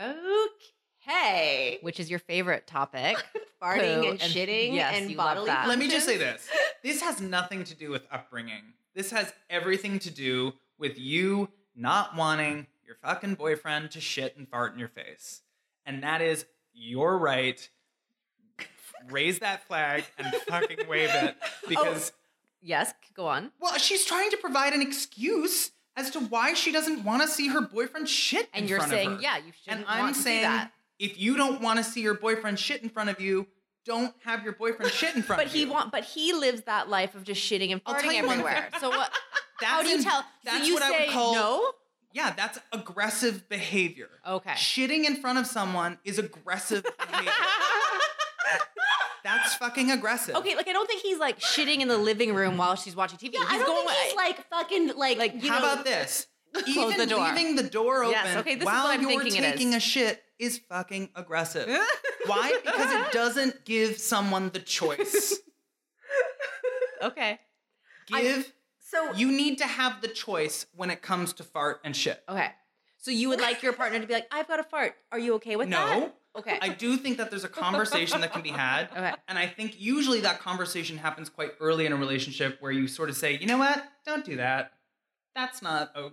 Okay. 0.00 1.78
Which 1.80 1.98
is 1.98 2.08
your 2.08 2.20
favorite 2.20 2.68
topic? 2.68 3.16
Farting 3.62 4.02
Poo 4.02 4.10
and 4.10 4.22
and- 4.22 4.32
shitting 4.32 4.72
yes, 4.72 4.94
and 4.96 5.16
bodily 5.16 5.46
that. 5.46 5.66
Let 5.66 5.80
me 5.80 5.88
just 5.88 6.06
say 6.06 6.16
this. 6.16 6.48
This 6.84 7.02
has 7.02 7.20
nothing 7.20 7.64
to 7.64 7.74
do 7.74 7.90
with 7.90 8.06
upbringing. 8.12 8.74
This 8.94 9.10
has 9.10 9.32
everything 9.50 9.98
to 9.98 10.12
do 10.12 10.52
with 10.78 10.96
you 10.96 11.48
not 11.74 12.14
wanting 12.14 12.68
your 12.86 12.94
fucking 13.02 13.34
boyfriend 13.34 13.90
to 13.92 14.00
shit 14.00 14.36
and 14.36 14.48
fart 14.48 14.74
in 14.74 14.78
your 14.78 14.88
face. 14.88 15.42
And 15.84 16.04
that 16.04 16.20
is 16.20 16.44
your 16.72 17.18
right. 17.18 17.68
Raise 19.10 19.38
that 19.40 19.66
flag 19.66 20.04
and 20.18 20.32
fucking 20.48 20.88
wave 20.88 21.10
it 21.12 21.36
oh. 21.42 21.68
because 21.68 22.12
yes, 22.62 22.92
go 23.14 23.26
on. 23.26 23.50
well, 23.60 23.76
she's 23.78 24.04
trying 24.04 24.30
to 24.30 24.36
provide 24.36 24.72
an 24.72 24.82
excuse 24.82 25.70
as 25.96 26.10
to 26.10 26.20
why 26.20 26.54
she 26.54 26.70
doesn't 26.72 27.04
want 27.04 27.22
to 27.22 27.28
see 27.28 27.48
her 27.48 27.60
boyfriend 27.60 28.08
shit 28.08 28.48
And 28.52 28.64
in 28.64 28.68
you're 28.68 28.78
front 28.78 28.92
of 28.92 28.98
saying, 28.98 29.10
her. 29.16 29.20
yeah, 29.20 29.36
you 29.38 29.44
And 29.44 29.54
shouldn't 29.80 29.86
I'm 29.90 29.98
want 30.00 30.14
to 30.16 30.22
saying 30.22 30.42
that. 30.42 30.72
if 30.98 31.18
you 31.20 31.36
don't 31.36 31.60
want 31.60 31.78
to 31.78 31.84
see 31.84 32.00
your 32.02 32.14
boyfriend 32.14 32.58
shit 32.58 32.82
in 32.82 32.88
front 32.88 33.10
of 33.10 33.20
you, 33.20 33.46
don't 33.84 34.14
have 34.24 34.44
your 34.44 34.52
boyfriend 34.52 34.92
shit 34.92 35.16
in 35.16 35.22
front 35.22 35.38
But 35.40 35.46
of 35.48 35.54
you. 35.56 35.56
But 35.56 35.58
he 35.58 35.64
you. 35.66 35.72
want, 35.72 35.92
but 35.92 36.04
he 36.04 36.32
lives 36.34 36.62
that 36.62 36.88
life 36.88 37.14
of 37.14 37.24
just 37.24 37.40
shitting 37.40 37.72
and 37.72 37.80
I'll 37.86 37.94
tell 37.94 38.12
farting 38.12 38.18
everywhere. 38.18 38.68
So 38.80 38.90
what? 38.90 39.10
That's 39.60 39.72
how 39.72 39.82
do 39.82 39.88
you 39.88 39.96
in- 39.96 40.04
tell? 40.04 40.24
That's 40.44 40.58
so 40.58 40.64
you 40.64 40.74
what 40.74 40.82
say 40.84 40.96
I 40.96 41.00
would 41.06 41.10
call 41.12 41.34
no. 41.34 41.72
Yeah, 42.12 42.32
that's 42.34 42.58
aggressive 42.72 43.48
behavior. 43.50 44.08
Okay. 44.26 44.52
Shitting 44.52 45.04
in 45.04 45.16
front 45.16 45.38
of 45.38 45.46
someone 45.46 45.98
is 46.04 46.18
aggressive 46.18 46.82
behavior. 46.84 47.30
That's 49.24 49.54
fucking 49.56 49.90
aggressive. 49.90 50.34
Okay, 50.36 50.56
like 50.56 50.68
I 50.68 50.72
don't 50.72 50.86
think 50.86 51.02
he's 51.02 51.18
like 51.18 51.38
shitting 51.38 51.80
in 51.80 51.88
the 51.88 51.98
living 51.98 52.34
room 52.34 52.56
while 52.56 52.76
she's 52.76 52.96
watching 52.96 53.18
TV. 53.18 53.34
Yeah, 53.34 53.40
he's 53.40 53.48
I 53.50 53.58
don't 53.58 53.66
going 53.66 53.86
think 53.88 54.00
he's 54.06 54.16
like 54.16 54.48
fucking 54.48 54.96
like, 54.96 55.18
Like, 55.18 55.42
you 55.42 55.50
How 55.50 55.58
know, 55.60 55.72
about 55.72 55.84
this? 55.84 56.26
Close 56.54 56.68
Even 56.94 56.96
the 56.96 57.06
door. 57.06 57.26
leaving 57.28 57.56
the 57.56 57.62
door 57.62 58.04
open 58.04 58.12
Yes, 58.12 58.36
okay, 58.38 58.54
this 58.54 58.62
is 58.62 58.66
while 58.66 58.84
what 58.84 58.94
I'm 58.98 59.02
you're 59.02 59.20
thinking 59.20 59.42
it 59.44 59.52
taking 59.52 59.68
is. 59.70 59.76
a 59.76 59.80
shit 59.80 60.22
is 60.38 60.58
fucking 60.68 61.10
aggressive. 61.14 61.68
Why? 62.26 62.58
Because 62.64 62.90
it 62.92 63.12
doesn't 63.12 63.64
give 63.64 63.98
someone 63.98 64.50
the 64.50 64.60
choice. 64.60 65.38
okay. 67.02 67.38
Give 68.06 68.50
So 68.78 69.12
you 69.12 69.30
need 69.30 69.58
to 69.58 69.66
have 69.66 70.00
the 70.00 70.08
choice 70.08 70.66
when 70.74 70.90
it 70.90 71.02
comes 71.02 71.32
to 71.34 71.44
fart 71.44 71.80
and 71.84 71.94
shit. 71.94 72.22
Okay. 72.28 72.50
So 72.96 73.10
you 73.10 73.28
would 73.28 73.40
like 73.40 73.62
your 73.62 73.72
partner 73.72 74.00
to 74.00 74.06
be 74.06 74.14
like, 74.14 74.26
I've 74.30 74.48
got 74.48 74.58
a 74.60 74.64
fart. 74.64 74.94
Are 75.12 75.18
you 75.18 75.34
okay 75.34 75.56
with 75.56 75.70
that? 75.70 75.98
No. 75.98 76.12
Okay. 76.38 76.58
I 76.62 76.68
do 76.68 76.96
think 76.96 77.18
that 77.18 77.30
there's 77.30 77.44
a 77.44 77.48
conversation 77.48 78.20
that 78.20 78.32
can 78.32 78.42
be 78.42 78.50
had. 78.50 78.88
Okay. 78.96 79.12
And 79.28 79.38
I 79.38 79.46
think 79.46 79.80
usually 79.80 80.20
that 80.20 80.40
conversation 80.40 80.96
happens 80.96 81.28
quite 81.28 81.52
early 81.60 81.84
in 81.86 81.92
a 81.92 81.96
relationship 81.96 82.56
where 82.60 82.72
you 82.72 82.86
sort 82.88 83.10
of 83.10 83.16
say, 83.16 83.36
you 83.38 83.46
know 83.46 83.58
what? 83.58 83.82
Don't 84.06 84.24
do 84.24 84.36
that. 84.36 84.72
That's 85.34 85.60
not. 85.62 85.90
Oh, 85.94 86.12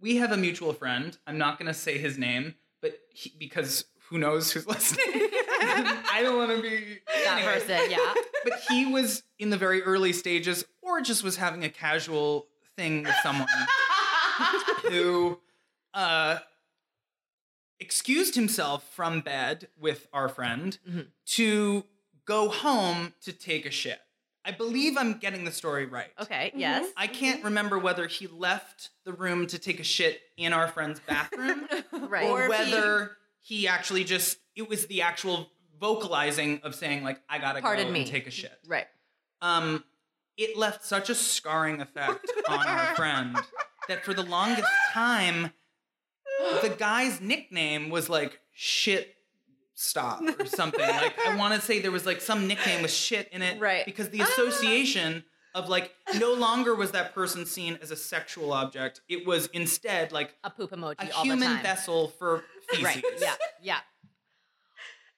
we 0.00 0.16
have 0.16 0.32
a 0.32 0.36
mutual 0.36 0.72
friend. 0.72 1.16
I'm 1.26 1.38
not 1.38 1.58
going 1.58 1.66
to 1.68 1.74
say 1.74 1.98
his 1.98 2.18
name, 2.18 2.54
but 2.80 2.98
he, 3.10 3.32
because 3.38 3.84
who 4.08 4.18
knows 4.18 4.50
who's 4.52 4.66
listening. 4.74 5.04
I 5.60 6.20
don't 6.22 6.36
want 6.38 6.50
to 6.56 6.62
be 6.62 6.98
that 7.24 7.38
Anyway. 7.38 7.52
person, 7.52 7.90
yeah. 7.90 8.14
but 8.44 8.54
he 8.68 8.86
was 8.86 9.22
in 9.38 9.50
the 9.50 9.56
very 9.56 9.82
early 9.82 10.12
stages, 10.12 10.64
or 10.82 11.00
just 11.00 11.22
was 11.22 11.36
having 11.36 11.64
a 11.64 11.68
casual 11.68 12.46
thing 12.76 13.02
with 13.02 13.14
someone 13.22 13.48
who 14.88 15.38
uh, 15.94 16.38
excused 17.80 18.34
himself 18.34 18.84
from 18.94 19.20
bed 19.20 19.68
with 19.78 20.08
our 20.12 20.28
friend 20.28 20.78
Mhm. 20.88 21.06
to 21.26 21.84
go 22.24 22.48
home 22.48 23.14
to 23.22 23.32
take 23.32 23.64
a 23.66 23.70
shit. 23.70 24.00
I 24.44 24.50
believe 24.52 24.96
I'm 24.96 25.18
getting 25.18 25.44
the 25.44 25.52
story 25.52 25.84
right. 25.86 26.10
Okay. 26.18 26.52
Yes. 26.54 26.90
I 26.96 27.06
can't 27.06 27.44
remember 27.44 27.78
whether 27.78 28.06
he 28.06 28.26
left 28.26 28.90
the 29.04 29.12
room 29.12 29.46
to 29.48 29.58
take 29.58 29.78
a 29.78 29.84
shit 29.84 30.20
in 30.36 30.52
our 30.52 30.68
friend's 30.68 31.00
bathroom 31.00 31.68
Right. 31.92 32.24
or, 32.26 32.44
Or 32.44 32.54
if 32.54 32.66
he- 32.66 32.72
whether 32.74 33.16
he, 33.40 33.68
actually 33.68 34.04
just 34.04 34.38
it 34.56 34.68
was 34.68 34.86
the 34.86 35.02
actual 35.02 35.50
vocalizing 35.78 36.60
of 36.64 36.74
saying 36.74 37.04
like 37.04 37.20
I 37.28 37.38
gotta 37.38 37.60
Pardon 37.60 37.86
go 37.86 37.92
me. 37.92 38.00
and 38.02 38.10
take 38.10 38.26
a 38.26 38.30
shit. 38.30 38.58
right. 38.66 38.86
Um, 39.40 39.84
it 40.36 40.56
left 40.56 40.84
such 40.84 41.10
a 41.10 41.14
scarring 41.14 41.80
effect 41.80 42.26
on 42.48 42.66
our 42.66 42.94
friend 42.96 43.36
that 43.88 44.04
for 44.04 44.14
the 44.14 44.22
longest 44.22 44.68
time, 44.92 45.52
the 46.62 46.74
guy's 46.78 47.20
nickname 47.20 47.90
was 47.90 48.08
like 48.08 48.40
shit 48.52 49.14
stop 49.74 50.20
or 50.40 50.44
something. 50.60 50.80
like 50.80 51.14
I 51.26 51.36
want 51.36 51.54
to 51.54 51.60
say 51.60 51.80
there 51.80 51.90
was 51.92 52.06
like 52.06 52.20
some 52.20 52.46
nickname 52.48 52.82
with 52.82 52.90
shit 52.92 53.28
in 53.32 53.42
it, 53.42 53.60
Right. 53.60 53.84
Because 53.84 54.10
the 54.10 54.20
ah. 54.22 54.24
association 54.24 55.24
of 55.54 55.68
like 55.68 55.92
no 56.18 56.34
longer 56.34 56.74
was 56.74 56.90
that 56.92 57.14
person 57.14 57.46
seen 57.46 57.78
as 57.82 57.90
a 57.90 57.96
sexual 57.96 58.52
object. 58.52 59.00
It 59.08 59.26
was 59.26 59.46
instead 59.48 60.12
like 60.12 60.34
A 60.44 60.50
poop 60.50 60.70
emoji 60.72 60.94
a 61.08 61.12
all 61.14 61.22
the 61.24 61.30
human 61.30 61.48
time. 61.48 61.62
vessel 61.62 62.08
for 62.18 62.44
feces. 62.70 62.84
Right. 62.84 63.04
Yeah. 63.20 63.34
Yeah. 63.62 63.78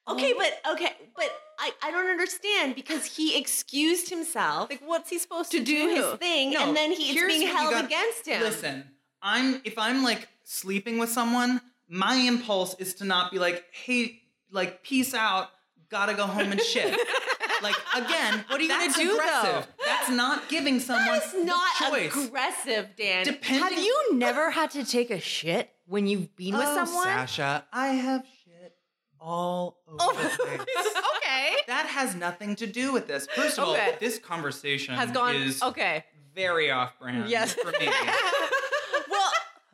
Okay, 0.09 0.33
but 0.37 0.73
okay, 0.73 0.91
but 1.15 1.31
I, 1.59 1.71
I 1.85 1.91
don't 1.93 2.09
understand 2.09 2.75
because 2.75 3.05
he 3.05 3.39
excused 3.39 4.09
himself 4.11 4.69
Like, 4.71 4.81
what's 4.85 5.09
he 5.09 5.19
supposed 5.21 5.53
to 5.53 5.59
to, 5.59 5.65
do 5.65 5.89
his 5.95 6.19
thing, 6.19 6.51
No, 6.53 6.67
and 6.67 6.77
then 6.77 6.91
he, 6.91 7.11
it's 7.17 7.27
being 7.27 7.47
held 7.47 7.71
got- 7.73 7.85
against 7.85 8.27
him. 8.27 8.41
Listen, 8.43 8.85
I'm 9.23 9.61
if 9.65 9.79
I'm 9.79 10.03
like 10.03 10.27
sleeping 10.51 10.99
with 10.99 11.11
someone, 11.11 11.61
my 11.89 12.15
impulse 12.17 12.75
is 12.79 12.95
to 12.95 13.05
not 13.05 13.31
be 13.31 13.39
like, 13.39 13.65
hey, 13.73 14.21
like 14.51 14.83
peace 14.83 15.15
out, 15.15 15.49
gotta 15.91 16.15
go 16.15 16.27
home 16.27 16.51
and 16.53 16.61
shit. 16.61 16.91
like 17.63 17.77
again, 17.95 18.45
what 18.49 18.59
are 18.59 18.63
you 18.63 18.69
gonna 18.69 18.85
that's 18.87 18.97
do, 18.99 19.13
aggressive. 19.13 19.67
That's 19.87 20.11
not 20.11 20.49
giving 20.49 20.81
someone 20.81 21.07
that 21.19 21.25
is 21.35 21.45
not 21.45 21.91
choice. 21.91 22.27
aggressive, 22.27 22.89
Dan. 22.97 23.25
Depending, 23.25 23.63
Have 23.63 23.73
you 23.79 24.15
never 24.17 24.51
had 24.51 24.71
to 24.73 24.85
take 24.85 25.11
a 25.11 25.21
shit 25.21 25.71
when 25.87 26.07
you've 26.07 26.35
been 26.37 26.55
with 26.57 26.67
Oh, 26.67 26.85
someone? 26.85 27.05
Sasha, 27.05 27.65
I 27.73 27.89
have 27.89 28.25
shit 28.45 28.75
all 29.21 29.79
over 29.87 30.01
Oh. 30.01 30.13
the 30.39 30.45
place. 30.45 30.97
okay. 31.17 31.57
That 31.69 31.87
has 31.87 32.15
nothing 32.17 32.57
to 32.57 32.67
do 32.67 32.93
with 32.93 33.07
this. 33.07 33.27
First 33.37 33.59
of 33.59 33.69
Okay. 33.69 33.91
all, 33.93 33.97
this 34.01 34.19
conversation 34.19 34.95
Has 34.97 35.11
gone. 35.13 35.37
is 35.37 35.63
Okay. 35.63 36.05
very 36.35 36.71
off-brand 36.71 37.29
Yes. 37.29 37.55
for 37.55 37.71
me. 37.73 37.89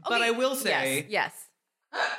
But. 0.09 0.23
I 0.23 0.31
will 0.31 0.55
say, 0.55 0.71
yes. 0.71 1.05
Yes. 1.09 1.33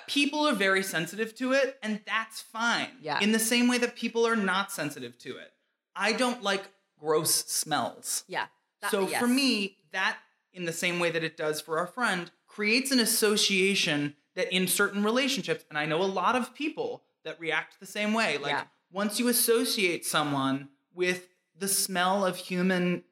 people 0.07 0.47
are 0.47 0.53
very 0.53 0.83
sensitive 0.83 1.35
to 1.35 1.53
it, 1.53 1.77
and 1.83 1.99
that's 2.05 2.41
fine. 2.41 2.89
Yeah. 3.01 3.19
In 3.19 3.31
the 3.31 3.39
same 3.39 3.67
way 3.67 3.77
that 3.79 3.95
people 3.95 4.25
are 4.25 4.35
not 4.35 4.71
sensitive 4.71 5.17
to 5.19 5.37
it. 5.37 5.51
I 5.95 6.13
don't 6.13 6.41
like 6.43 6.63
gross 6.99 7.33
smells. 7.45 8.23
Yeah. 8.27 8.45
That- 8.81 8.91
so 8.91 9.07
yes. 9.07 9.19
for 9.19 9.27
me, 9.27 9.77
that, 9.91 10.17
in 10.53 10.65
the 10.65 10.73
same 10.73 10.99
way 10.99 11.11
that 11.11 11.23
it 11.23 11.37
does 11.37 11.61
for 11.61 11.77
our 11.77 11.87
friend, 11.87 12.31
creates 12.47 12.91
an 12.91 12.99
association 12.99 14.15
that 14.35 14.51
in 14.53 14.67
certain 14.67 15.03
relationships, 15.03 15.65
and 15.69 15.77
I 15.77 15.85
know 15.85 16.01
a 16.01 16.05
lot 16.05 16.35
of 16.35 16.53
people 16.55 17.03
that 17.23 17.39
react 17.39 17.79
the 17.79 17.85
same 17.85 18.13
way. 18.13 18.37
Like 18.37 18.51
Yeah. 18.51 18.63
once 18.91 19.19
you 19.19 19.27
associate 19.27 20.05
someone 20.05 20.69
with 20.93 21.27
the 21.57 21.67
smell 21.67 22.25
of 22.25 22.37
human 22.37 23.03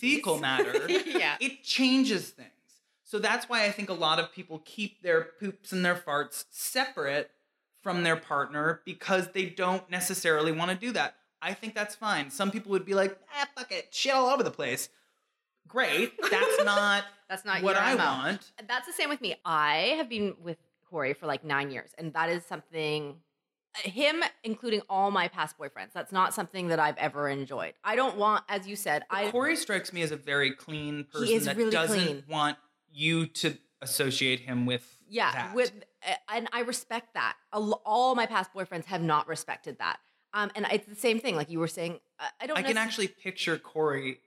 fecal 0.00 0.38
matter, 0.38 0.86
yeah. 0.88 1.36
it 1.40 1.62
changes 1.62 2.30
things. 2.30 2.50
So 3.08 3.20
that's 3.20 3.48
why 3.48 3.64
I 3.64 3.70
think 3.70 3.88
a 3.88 3.94
lot 3.94 4.18
of 4.18 4.32
people 4.32 4.60
keep 4.64 5.00
their 5.00 5.28
poops 5.38 5.70
and 5.72 5.84
their 5.84 5.94
farts 5.94 6.44
separate 6.50 7.30
from 7.80 8.02
their 8.02 8.16
partner 8.16 8.80
because 8.84 9.28
they 9.32 9.46
don't 9.46 9.88
necessarily 9.88 10.50
want 10.50 10.72
to 10.72 10.76
do 10.76 10.90
that. 10.92 11.14
I 11.40 11.54
think 11.54 11.76
that's 11.76 11.94
fine. 11.94 12.30
Some 12.30 12.50
people 12.50 12.72
would 12.72 12.84
be 12.84 12.94
like, 12.94 13.16
ah, 13.32 13.46
fuck 13.56 13.70
it, 13.70 13.94
shit 13.94 14.12
all 14.12 14.26
over 14.26 14.42
the 14.42 14.50
place. 14.50 14.88
Great. 15.68 16.12
That's 16.30 16.64
not 16.64 17.04
That's 17.28 17.44
not 17.44 17.62
what 17.62 17.76
I 17.76 17.94
MO. 17.94 18.04
want. 18.04 18.52
That's 18.68 18.86
the 18.86 18.92
same 18.92 19.08
with 19.08 19.20
me. 19.20 19.36
I 19.44 19.94
have 19.98 20.08
been 20.08 20.34
with 20.42 20.58
Corey 20.88 21.12
for 21.12 21.26
like 21.26 21.44
nine 21.44 21.70
years, 21.70 21.90
and 21.98 22.12
that 22.14 22.28
is 22.30 22.44
something. 22.44 23.16
Him, 23.82 24.22
including 24.42 24.80
all 24.88 25.10
my 25.10 25.28
past 25.28 25.58
boyfriends, 25.58 25.92
that's 25.92 26.10
not 26.10 26.32
something 26.32 26.68
that 26.68 26.78
I've 26.78 26.96
ever 26.96 27.28
enjoyed. 27.28 27.74
I 27.84 27.94
don't 27.94 28.16
want, 28.16 28.42
as 28.48 28.66
you 28.66 28.74
said, 28.74 29.02
I 29.10 29.30
Corey 29.30 29.54
strikes 29.54 29.92
me 29.92 30.00
as 30.02 30.12
a 30.12 30.16
very 30.16 30.52
clean 30.52 31.04
person 31.12 31.26
he 31.26 31.34
is 31.34 31.44
that 31.44 31.56
really 31.56 31.70
doesn't 31.72 32.00
clean. 32.00 32.24
want 32.26 32.56
you 32.96 33.26
to 33.26 33.58
associate 33.82 34.40
him 34.40 34.66
with 34.66 35.02
yeah 35.08 35.32
that. 35.32 35.54
with 35.54 35.72
and 36.28 36.48
I 36.52 36.60
respect 36.60 37.14
that. 37.14 37.36
All 37.52 38.14
my 38.14 38.26
past 38.26 38.52
boyfriends 38.54 38.86
have 38.86 39.02
not 39.02 39.28
respected 39.28 39.78
that. 39.78 39.98
Um, 40.34 40.50
and 40.54 40.66
it's 40.70 40.86
the 40.86 40.94
same 40.94 41.18
thing. 41.18 41.36
Like 41.36 41.50
you 41.50 41.58
were 41.58 41.68
saying, 41.68 41.98
I, 42.18 42.28
I 42.42 42.46
don't. 42.46 42.58
I 42.58 42.62
can 42.62 42.76
actually 42.76 43.08
picture 43.08 43.58
Corey 43.58 44.20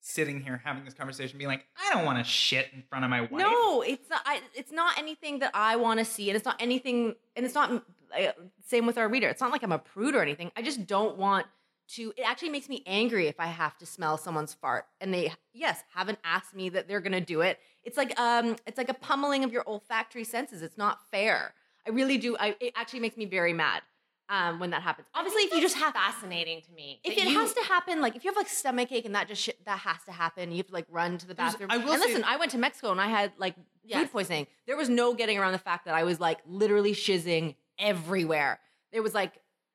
sitting 0.00 0.40
here 0.40 0.60
having 0.64 0.84
this 0.84 0.94
conversation, 0.94 1.38
being 1.38 1.48
like, 1.48 1.66
I 1.76 1.94
don't 1.94 2.04
want 2.04 2.18
to 2.18 2.24
shit 2.24 2.68
in 2.72 2.82
front 2.88 3.04
of 3.04 3.10
my 3.10 3.22
wife. 3.22 3.30
No, 3.32 3.82
it's 3.82 4.08
not. 4.08 4.22
I, 4.24 4.40
it's 4.54 4.72
not 4.72 4.98
anything 4.98 5.40
that 5.40 5.50
I 5.54 5.76
want 5.76 5.98
to 5.98 6.04
see, 6.04 6.30
and 6.30 6.36
it's 6.36 6.44
not 6.44 6.56
anything. 6.60 7.14
And 7.36 7.44
it's 7.44 7.54
not 7.54 7.70
uh, 7.72 8.32
same 8.66 8.86
with 8.86 8.98
our 8.98 9.08
reader. 9.08 9.28
It's 9.28 9.40
not 9.40 9.50
like 9.50 9.62
I'm 9.62 9.72
a 9.72 9.78
prude 9.78 10.14
or 10.14 10.22
anything. 10.22 10.52
I 10.56 10.62
just 10.62 10.86
don't 10.86 11.16
want 11.16 11.46
to. 11.94 12.12
It 12.16 12.22
actually 12.22 12.50
makes 12.50 12.68
me 12.68 12.82
angry 12.86 13.26
if 13.26 13.40
I 13.40 13.46
have 13.46 13.76
to 13.78 13.86
smell 13.86 14.16
someone's 14.18 14.54
fart, 14.54 14.86
and 15.00 15.12
they 15.12 15.32
yes 15.52 15.82
haven't 15.94 16.18
asked 16.24 16.54
me 16.54 16.68
that 16.70 16.86
they're 16.88 17.00
gonna 17.00 17.20
do 17.20 17.40
it. 17.40 17.58
It's 17.84 17.96
like 17.96 18.18
um, 18.20 18.56
it's 18.66 18.78
like 18.78 18.88
a 18.88 18.94
pummeling 18.94 19.44
of 19.44 19.52
your 19.52 19.64
olfactory 19.66 20.24
senses. 20.24 20.62
It's 20.62 20.76
not 20.78 20.98
fair. 21.10 21.54
I 21.86 21.90
really 21.90 22.18
do. 22.18 22.36
I 22.38 22.56
it 22.60 22.72
actually 22.76 23.00
makes 23.00 23.16
me 23.16 23.24
very 23.24 23.52
mad 23.52 23.82
um, 24.28 24.60
when 24.60 24.70
that 24.70 24.82
happens. 24.82 25.08
Obviously, 25.14 25.42
if 25.44 25.52
you 25.54 25.60
just 25.62 25.76
have 25.76 25.94
fascinating 25.94 26.60
to 26.62 26.72
me. 26.72 27.00
if 27.04 27.16
it 27.16 27.24
you- 27.24 27.38
has 27.38 27.52
to 27.54 27.62
happen, 27.62 28.00
like 28.02 28.14
if 28.16 28.22
you 28.24 28.30
have 28.30 28.36
like 28.36 28.48
stomach 28.48 28.92
ache 28.92 29.06
and 29.06 29.14
that 29.14 29.28
just 29.28 29.40
shit, 29.42 29.64
that 29.64 29.78
has 29.78 30.02
to 30.04 30.12
happen. 30.12 30.50
You 30.50 30.58
have 30.58 30.66
to 30.66 30.72
like 30.74 30.86
run 30.90 31.16
to 31.18 31.26
the 31.26 31.34
bathroom. 31.34 31.70
I 31.70 31.78
will 31.78 31.92
and 31.92 32.00
listen, 32.02 32.22
I 32.24 32.36
went 32.36 32.50
to 32.52 32.58
Mexico 32.58 32.90
and 32.92 33.00
I 33.00 33.08
had 33.08 33.32
like 33.38 33.54
Yes. 33.82 34.02
food 34.02 34.12
poisoning. 34.12 34.46
There 34.66 34.76
was 34.76 34.88
no 34.90 35.14
getting 35.14 35.38
around 35.38 35.52
the 35.52 35.58
fact 35.58 35.86
that 35.86 35.94
I 35.94 36.04
was 36.04 36.20
like 36.20 36.38
literally 36.46 36.92
shizzing 36.92 37.56
everywhere. 37.78 38.60
There 38.92 39.02
was 39.02 39.14
like, 39.14 39.32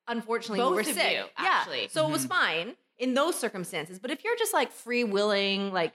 unfortunately, 0.08 0.60
we 0.60 0.64
Both 0.66 0.74
were 0.76 0.80
of 0.82 0.86
sick. 0.86 1.12
you, 1.12 1.18
yeah, 1.18 1.26
actually. 1.38 1.88
so 1.90 2.08
it 2.08 2.12
was 2.12 2.26
Mhm. 2.26 2.30
fine 2.30 2.76
in 2.98 3.14
those 3.16 3.36
circumstances. 3.38 3.98
But 4.00 4.12
if 4.12 4.24
you're 4.24 4.38
just 4.38 4.54
like 4.54 4.72
free 4.72 5.04
willing, 5.04 5.74
like 5.74 5.94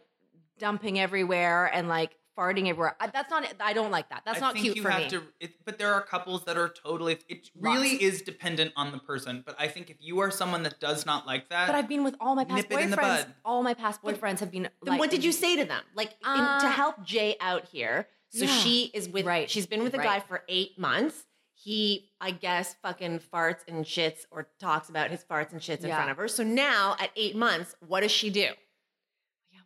dumping 0.61 1.01
everywhere 1.01 1.67
and 1.75 1.89
like 1.89 2.13
farting 2.39 2.69
everywhere, 2.69 2.97
I, 3.01 3.09
that's 3.09 3.31
not. 3.31 3.45
I 3.61 3.73
don't 3.73 3.91
like 3.91 4.09
that. 4.11 4.23
That's 4.25 4.39
I 4.39 4.41
not 4.41 4.53
think 4.55 4.65
cute 4.65 4.77
you 4.77 4.83
for 4.83 4.91
have 4.91 5.03
me. 5.03 5.09
to. 5.11 5.23
It, 5.41 5.53
but 5.65 5.79
there 5.79 5.93
are 5.93 6.01
couples 6.01 6.45
that 6.45 6.57
are 6.57 6.69
totally. 6.69 7.19
It 7.29 7.49
really 7.59 7.93
Lots. 7.93 8.03
is 8.05 8.23
dependent 8.23 8.73
on 8.77 8.93
the 8.93 8.99
person. 8.99 9.43
But 9.45 9.57
I 9.59 9.67
think 9.67 9.91
if 9.91 9.97
you 10.01 10.21
are 10.21 10.31
someone 10.31 10.63
that 10.63 10.79
does 10.79 11.05
not 11.05 11.27
like 11.27 11.49
that, 11.51 11.67
but 11.67 11.75
I've 11.75 11.89
been 11.89 12.05
with 12.05 12.15
all 12.21 12.37
my 12.37 12.45
past 12.45 12.71
Nip 12.71 12.79
it 12.79 12.85
in 12.85 12.91
the 12.91 12.97
boyfriends. 12.97 13.27
All 13.45 13.63
my 13.63 13.75
past 13.75 14.03
boyfriends 14.03 14.39
have 14.41 14.51
been. 14.53 14.63
Then 14.63 14.93
like, 14.93 15.01
what 15.01 15.11
did 15.11 15.25
you 15.25 15.33
say 15.33 15.57
to 15.57 15.65
them? 15.65 15.83
Like 15.97 16.11
in, 16.25 16.31
Uh, 16.41 16.61
to 16.61 16.69
help 16.69 17.03
Jay 17.05 17.37
out 17.41 17.65
here. 17.67 18.07
So 18.31 18.45
yeah. 18.45 18.51
she 18.53 18.91
is 18.95 19.09
with 19.09 19.27
Right, 19.27 19.51
she's 19.51 19.67
been 19.67 19.83
with 19.83 19.95
a 19.95 19.99
right. 19.99 20.07
guy 20.07 20.21
for 20.21 20.45
eight 20.49 20.79
months. 20.79 21.25
He, 21.53 22.11
I 22.23 22.31
guess, 22.31 22.75
fucking 22.81 23.21
farts 23.31 23.59
and 23.69 23.85
shits 23.85 24.21
or 24.31 24.49
talks 24.61 24.89
about 24.89 25.11
his 25.11 25.23
farts 25.25 25.53
and 25.53 25.61
shits 25.61 25.85
in 25.85 25.91
front 25.91 26.11
of 26.11 26.17
her. 26.17 26.27
So 26.29 26.43
now 26.43 26.97
at 26.99 27.11
eight 27.17 27.37
months, 27.37 27.75
what 27.87 28.01
does 28.01 28.13
she 28.13 28.31
do? 28.31 28.47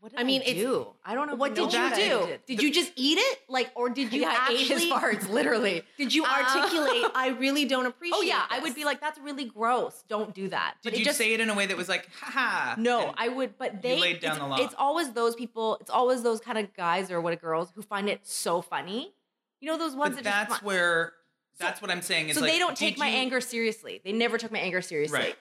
Yeah, 0.05 0.11
what 0.11 0.11
did 0.13 0.21
I 0.21 0.25
mean, 0.25 0.43
it's- 0.43 0.57
do? 0.57 0.87
I 1.05 1.15
don't 1.15 1.29
know. 1.29 1.35
What 1.35 1.55
did 1.55 1.73
you 1.73 1.91
do? 1.95 2.27
did. 2.27 2.47
Did 2.47 2.63
you 2.63 2.73
just 2.73 2.93
eat 2.97 3.17
it? 3.19 3.39
Like, 3.49 3.71
or 3.75 3.89
did 3.89 4.13
you 4.13 4.21
yeah, 4.23 4.29
I 4.39 4.53
ate 4.53 4.61
actually 4.61 4.65
his 4.67 4.85
farts, 4.93 5.29
literally. 5.31 5.83
Did 5.97 6.15
you 6.15 6.25
Uh, 6.25 6.29
articulate? 6.29 7.11
I 7.15 7.29
really 7.39 7.65
don't 7.65 7.87
appreciate. 7.87 8.17
Oh 8.19 8.23
yeah, 8.23 8.45
I 8.51 8.59
would 8.61 8.75
be 8.75 8.85
like, 8.85 9.01
that's 9.01 9.19
really 9.19 9.47
gross. 9.47 10.05
Don't 10.09 10.35
do 10.35 10.49
that. 10.49 10.75
did 10.83 10.91
But 10.91 10.95
it 10.95 10.99
you 10.99 11.05
just, 11.07 11.17
say 11.19 11.33
it 11.33 11.41
in 11.41 11.49
a 11.49 11.55
way 11.55 11.67
that 11.67 11.77
was 11.77 11.89
like, 11.89 12.09
haha? 12.21 12.75
No, 12.79 13.15
I 13.17 13.29
would. 13.29 13.57
But 13.59 13.81
they 13.83 13.99
laid 13.99 14.21
down 14.21 14.33
it's, 14.33 14.41
the 14.41 14.47
law. 14.47 14.57
It's 14.59 14.75
always 14.77 15.13
those 15.13 15.35
people. 15.35 15.79
It's 15.81 15.91
always 15.91 16.23
those 16.23 16.41
kind 16.41 16.59
of 16.59 16.73
guys 16.75 17.11
or 17.11 17.21
what 17.21 17.41
girls 17.41 17.71
who 17.75 17.83
find 17.83 18.09
it 18.09 18.21
so 18.27 18.61
funny. 18.61 19.15
You 19.61 19.69
know 19.71 19.79
those 19.79 19.97
ones 19.97 20.17
but 20.17 20.25
that 20.25 20.49
that's 20.49 20.61
fi- 20.61 20.67
where. 20.67 21.13
That's 21.59 21.81
what 21.81 21.91
I'm 21.91 22.03
saying. 22.03 22.29
Is 22.31 22.35
so 22.37 22.43
like, 22.43 22.51
they 22.53 22.59
don't 22.59 22.77
take 22.77 22.99
my 22.99 23.09
you- 23.09 23.17
anger 23.17 23.41
seriously. 23.41 24.01
They 24.05 24.13
never 24.13 24.37
took 24.39 24.51
my 24.53 24.59
anger 24.59 24.83
seriously. 24.83 25.19
Right. 25.19 25.37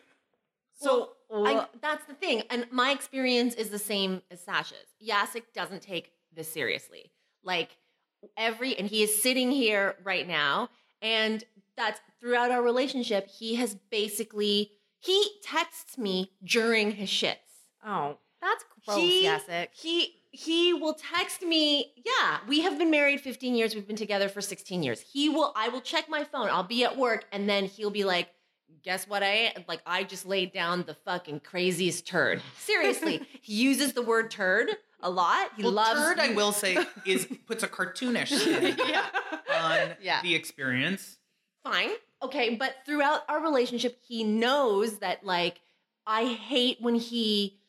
So 0.76 0.98
Well, 0.98 1.16
I, 1.34 1.66
that's 1.82 2.06
the 2.06 2.14
thing. 2.14 2.44
And 2.50 2.68
my 2.72 2.92
experience 2.92 3.56
is 3.56 3.70
the 3.70 3.80
same 3.80 4.22
as 4.30 4.42
Sasha's. 4.42 4.78
Jacek 5.06 5.44
doesn't 5.54 5.82
take 5.82 6.12
this 6.36 6.52
seriously. 6.52 7.12
Like 7.44 7.78
every, 8.38 8.78
and 8.78 8.88
he 8.88 9.04
is 9.04 9.22
sitting 9.22 9.52
here 9.52 9.96
right 10.04 10.28
now. 10.28 10.70
And 11.02 11.44
that's 11.76 12.00
throughout 12.20 12.52
our 12.52 12.62
relationship, 12.62 13.28
he 13.28 13.56
has 13.56 13.76
basically, 13.92 14.72
he 15.00 15.28
texts 15.44 15.98
me 15.98 16.32
during 16.44 16.92
his 16.92 17.10
shits. 17.10 17.36
Oh, 17.86 18.18
that's 18.42 18.64
gross, 18.86 18.98
He- 19.00 19.26
Jacek. 19.26 19.68
He, 19.74 20.16
he 20.32 20.74
will 20.74 20.96
text 20.96 21.44
me, 21.44 21.94
yeah, 22.06 22.40
we 22.48 22.62
have 22.62 22.78
been 22.80 22.90
married 22.90 23.22
15 23.22 23.56
years. 23.56 23.76
We've 23.76 23.88
been 23.88 23.96
together 23.96 24.30
for 24.30 24.42
16 24.42 24.82
years. 24.82 25.02
He 25.02 25.30
will, 25.30 25.54
I 25.56 25.70
will 25.70 25.82
check 25.82 26.10
my 26.10 26.24
phone. 26.24 26.50
I'll 26.50 26.64
be 26.64 26.84
at 26.84 26.98
work 26.98 27.26
and 27.32 27.48
then 27.48 27.66
he'll 27.66 27.92
be 27.92 28.04
like, 28.04 28.30
guess 28.84 29.08
what 29.08 29.24
I 29.24 29.54
like 29.68 29.82
I 29.86 30.04
just 30.04 30.26
laid 30.26 30.54
down 30.54 30.84
the 30.84 30.94
fucking 30.94 31.42
craziest 31.42 32.06
turd. 32.08 32.42
Seriously, 32.60 33.22
he 33.42 33.54
uses 33.54 33.94
the 33.94 34.02
word 34.02 34.30
turd 34.32 34.70
a 35.02 35.10
lot. 35.10 35.52
He 35.58 35.64
well, 35.64 35.72
loves 35.74 36.00
turd, 36.00 36.20
I 36.20 36.34
will 36.34 36.52
say, 36.52 36.78
is 37.06 37.28
puts 37.48 37.64
a 37.64 37.68
cartoonish 37.68 38.32
yeah. 38.88 39.06
on 39.62 39.96
Yeah. 40.02 40.22
the 40.22 40.36
experience. 40.36 41.18
fine. 41.64 41.90
Okay, 42.22 42.56
but 42.56 42.74
throughout 42.86 43.22
our 43.28 43.42
relationship, 43.42 44.00
he 44.08 44.24
knows 44.24 45.00
that 45.00 45.26
like 45.26 45.60
I 46.08 46.26
hate 46.26 46.78
when 46.80 46.96
he 46.96 47.60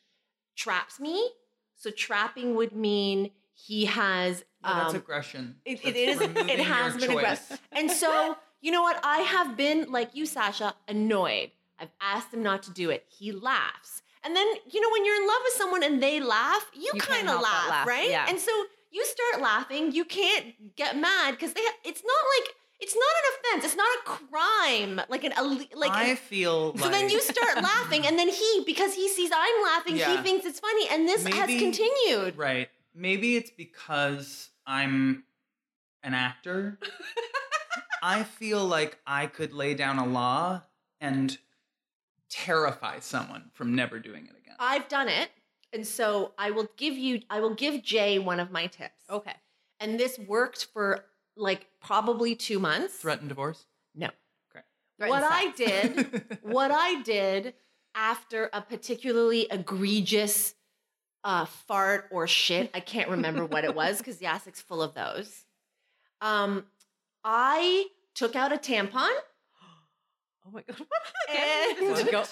traps 0.55 0.99
me. 0.99 1.29
So 1.75 1.91
trapping 1.91 2.55
would 2.55 2.73
mean 2.73 3.31
he 3.53 3.85
has 3.85 4.45
Yeah, 4.63 4.73
that's 4.75 4.93
um, 4.93 4.95
aggression. 5.01 5.55
it, 5.65 5.83
That's 5.83 5.95
it 5.95 5.95
is 5.97 6.21
it 6.21 6.59
has 6.61 6.93
been 6.95 7.01
choice. 7.09 7.17
aggressive. 7.17 7.61
And 7.73 7.91
so, 7.91 8.37
you 8.61 8.71
know 8.71 8.81
what? 8.81 8.99
I 9.03 9.19
have 9.19 9.55
been 9.57 9.91
like 9.91 10.15
you, 10.15 10.25
Sasha, 10.25 10.73
annoyed. 10.87 11.51
I've 11.79 11.91
asked 12.01 12.33
him 12.33 12.41
not 12.43 12.63
to 12.63 12.71
do 12.71 12.89
it. 12.89 13.05
He 13.09 13.31
laughs. 13.31 14.01
And 14.23 14.35
then, 14.35 14.47
you 14.71 14.81
know, 14.81 14.89
when 14.91 15.05
you're 15.05 15.15
in 15.21 15.27
love 15.27 15.41
with 15.43 15.53
someone 15.53 15.83
and 15.83 16.01
they 16.01 16.19
laugh, 16.19 16.65
you, 16.73 16.89
You 16.93 16.99
kind 16.99 17.29
of 17.29 17.41
laugh, 17.41 17.69
laugh, 17.69 17.87
right? 17.87 18.09
yeah. 18.09 18.25
And 18.27 18.39
so 18.39 18.51
you 18.91 19.05
start 19.05 19.41
laughing. 19.43 19.91
You 19.91 20.03
can't 20.05 20.75
get 20.75 20.97
mad 20.97 21.31
because 21.31 21.53
they. 21.53 21.61
It's 21.83 22.01
not 22.03 22.21
like 22.39 22.55
it's 22.79 22.95
not 22.95 23.03
an 23.03 23.53
offense. 23.59 23.65
It's 23.65 23.75
not 23.75 23.87
a 23.99 24.25
crime. 24.27 25.01
Like 25.09 25.23
an 25.25 25.33
like. 25.75 25.91
I 25.91 26.15
feel 26.15 26.71
like 26.71 26.79
so 26.79 26.89
then 26.89 27.09
you 27.09 27.21
start 27.21 27.61
laughing, 27.61 28.05
and 28.07 28.17
then 28.17 28.29
he, 28.29 28.63
because 28.65 28.93
he 28.95 29.07
sees 29.09 29.29
I'm 29.33 29.63
laughing, 29.63 29.95
he 29.97 30.17
thinks 30.23 30.45
it's 30.45 30.59
funny, 30.59 30.87
and 30.89 31.07
this 31.07 31.25
has 31.27 31.47
continued. 31.59 32.37
right. 32.37 32.69
Maybe 32.95 33.35
it's 33.35 33.51
because 33.51 34.49
I'm 34.65 35.25
an 36.01 36.13
actor. 36.13 36.79
I 38.05 38.21
feel 38.21 38.63
like 38.63 38.99
I 39.07 39.25
could 39.25 39.51
lay 39.51 39.73
down 39.73 39.97
a 39.97 40.05
law 40.05 40.61
and 41.01 41.35
terrify 42.29 42.99
someone 42.99 43.49
from 43.53 43.73
never 43.73 43.97
doing 43.97 44.25
it 44.25 44.37
again. 44.37 44.55
I've 44.59 44.87
done 44.87 45.09
it. 45.09 45.31
And 45.73 45.87
so 45.87 46.33
I 46.37 46.51
will 46.51 46.69
give 46.77 46.95
you, 46.95 47.21
I 47.31 47.39
will 47.39 47.55
give 47.55 47.81
Jay 47.81 48.19
one 48.19 48.39
of 48.39 48.51
my 48.51 48.67
tips. 48.67 49.01
Okay. 49.09 49.33
And 49.79 49.99
this 49.99 50.19
worked 50.19 50.65
for 50.65 51.03
like 51.35 51.65
probably 51.81 52.35
two 52.35 52.59
months. 52.59 52.93
Threaten 52.93 53.27
divorce? 53.27 53.65
No. 53.95 54.09
Okay. 54.51 55.09
what 55.09 55.23
I 55.23 55.49
did, 55.53 56.37
what 56.43 56.69
I 56.69 57.01
did 57.01 57.55
after 57.95 58.51
a 58.53 58.61
particularly 58.61 59.47
egregious 59.49 60.53
uh, 61.23 61.45
fart 61.45 62.09
or 62.11 62.27
shit, 62.27 62.69
I 62.75 62.81
can't 62.81 63.09
remember 63.09 63.45
what 63.47 63.63
it 63.63 63.73
was 63.73 63.97
because 63.97 64.19
Jacek's 64.19 64.61
full 64.61 64.83
of 64.83 64.93
those. 64.93 65.43
Um, 66.21 66.65
I 67.23 67.87
took 68.15 68.35
out 68.35 68.51
a 68.51 68.57
tampon 68.57 68.91
Oh 70.47 70.51
my 70.51 70.61
god. 70.61 70.77
and 71.29 71.89
Let's 71.91 72.09
go. 72.11 72.23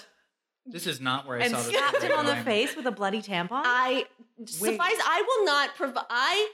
This 0.66 0.86
is 0.86 1.00
not 1.00 1.26
where 1.26 1.38
I 1.38 1.44
And 1.44 1.52
saw 1.52 1.58
this. 1.62 1.72
slapped 1.76 2.02
him 2.02 2.18
on 2.18 2.26
the 2.26 2.36
face 2.36 2.74
with 2.74 2.86
a 2.86 2.90
bloody 2.92 3.20
tampon. 3.20 3.60
I 3.64 4.06
Wait. 4.38 4.48
suffice. 4.48 4.78
I 5.04 5.22
will 5.26 5.44
not 5.46 5.74
provide. 5.76 6.04
I 6.08 6.48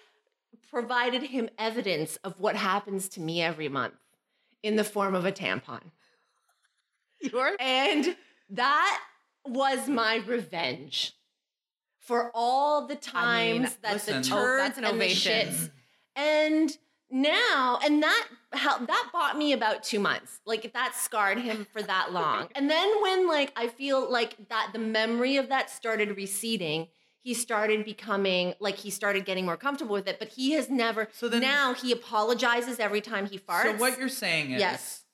provided 0.71 1.23
him 1.23 1.49
evidence 1.59 2.17
of 2.25 2.39
what 2.41 2.57
happens 2.57 3.09
to 3.11 3.21
me 3.21 3.41
every 3.43 3.69
month 3.69 3.95
in 4.63 4.77
the 4.77 4.85
form 4.85 5.15
of 5.15 5.25
a 5.27 5.33
tampon, 5.33 5.81
you 7.21 7.39
are 7.39 7.53
and 7.61 8.17
that 8.51 9.01
was 9.47 9.89
my 9.89 10.17
revenge 10.27 11.13
for 11.99 12.31
all 12.35 12.87
the 12.87 12.99
I 13.15 13.47
mean, 13.53 13.63
times 13.63 13.77
that 13.83 13.93
listen. 13.95 14.23
the 14.23 14.29
Oh, 14.33 14.37
turds 14.39 14.63
that's 14.63 14.79
an 14.79 14.85
and 14.85 15.01
the 15.01 15.07
shits. 15.07 15.71
And 16.17 16.77
now, 17.11 17.79
and 17.85 18.03
that 18.03 18.29
how 18.53 18.79
that 18.79 19.11
bought 19.13 19.37
me 19.37 19.53
about 19.53 19.83
two 19.83 20.01
months. 20.01 20.41
Like 20.47 20.73
that 20.73 20.95
scarred 20.95 21.39
him 21.39 21.67
for 21.73 21.83
that 21.83 22.13
long. 22.19 22.49
and 22.55 22.71
then 22.71 23.03
when 23.03 23.29
like 23.29 23.53
I 23.57 23.69
feel 23.69 24.11
like 24.11 24.37
that 24.49 24.71
the 24.73 24.79
memory 24.79 25.37
of 25.37 25.49
that 25.49 25.71
started 25.71 26.17
receding, 26.17 26.89
he 27.23 27.35
started 27.35 27.85
becoming 27.85 28.55
like 28.61 28.77
he 28.77 28.91
started 28.91 29.25
getting 29.25 29.45
more 29.45 29.57
comfortable 29.57 29.95
with 29.95 30.09
it. 30.09 30.19
But 30.19 30.29
he 30.29 30.53
has 30.53 30.69
never. 30.71 31.09
So 31.13 31.29
then- 31.29 31.41
now 31.43 31.75
he 31.75 31.93
apologizes 31.93 32.79
every 32.79 33.01
time 33.01 33.27
he 33.27 33.39
farts. 33.39 33.63
So 33.63 33.73
what 33.77 33.99
you're 33.99 34.09
saying 34.09 34.53
is, 34.53 34.61
Yes. 34.61 35.05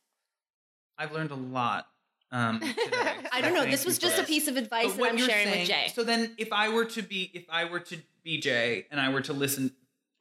I've 0.98 1.12
learned 1.12 1.30
a 1.30 1.34
lot 1.34 1.86
um, 2.32 2.58
today. 2.84 3.12
I 3.32 3.40
don't 3.42 3.54
know. 3.54 3.66
This 3.66 3.84
was 3.84 3.98
just 3.98 4.18
a 4.18 4.24
piece 4.24 4.48
of 4.48 4.56
advice 4.56 4.94
But 4.94 5.02
that 5.02 5.12
I'm 5.12 5.18
sharing 5.18 5.46
saying, 5.48 5.58
with 5.60 5.68
Jay. 5.68 5.92
So 5.94 6.04
then, 6.04 6.34
if 6.38 6.52
I 6.52 6.70
were 6.70 6.84
to 6.86 7.02
be, 7.02 7.30
if 7.34 7.44
I 7.50 7.66
were 7.66 7.80
to 7.80 7.98
be 8.24 8.38
Jay, 8.40 8.86
and 8.90 8.98
I 9.00 9.10
were 9.10 9.20
to 9.22 9.32
listen, 9.32 9.72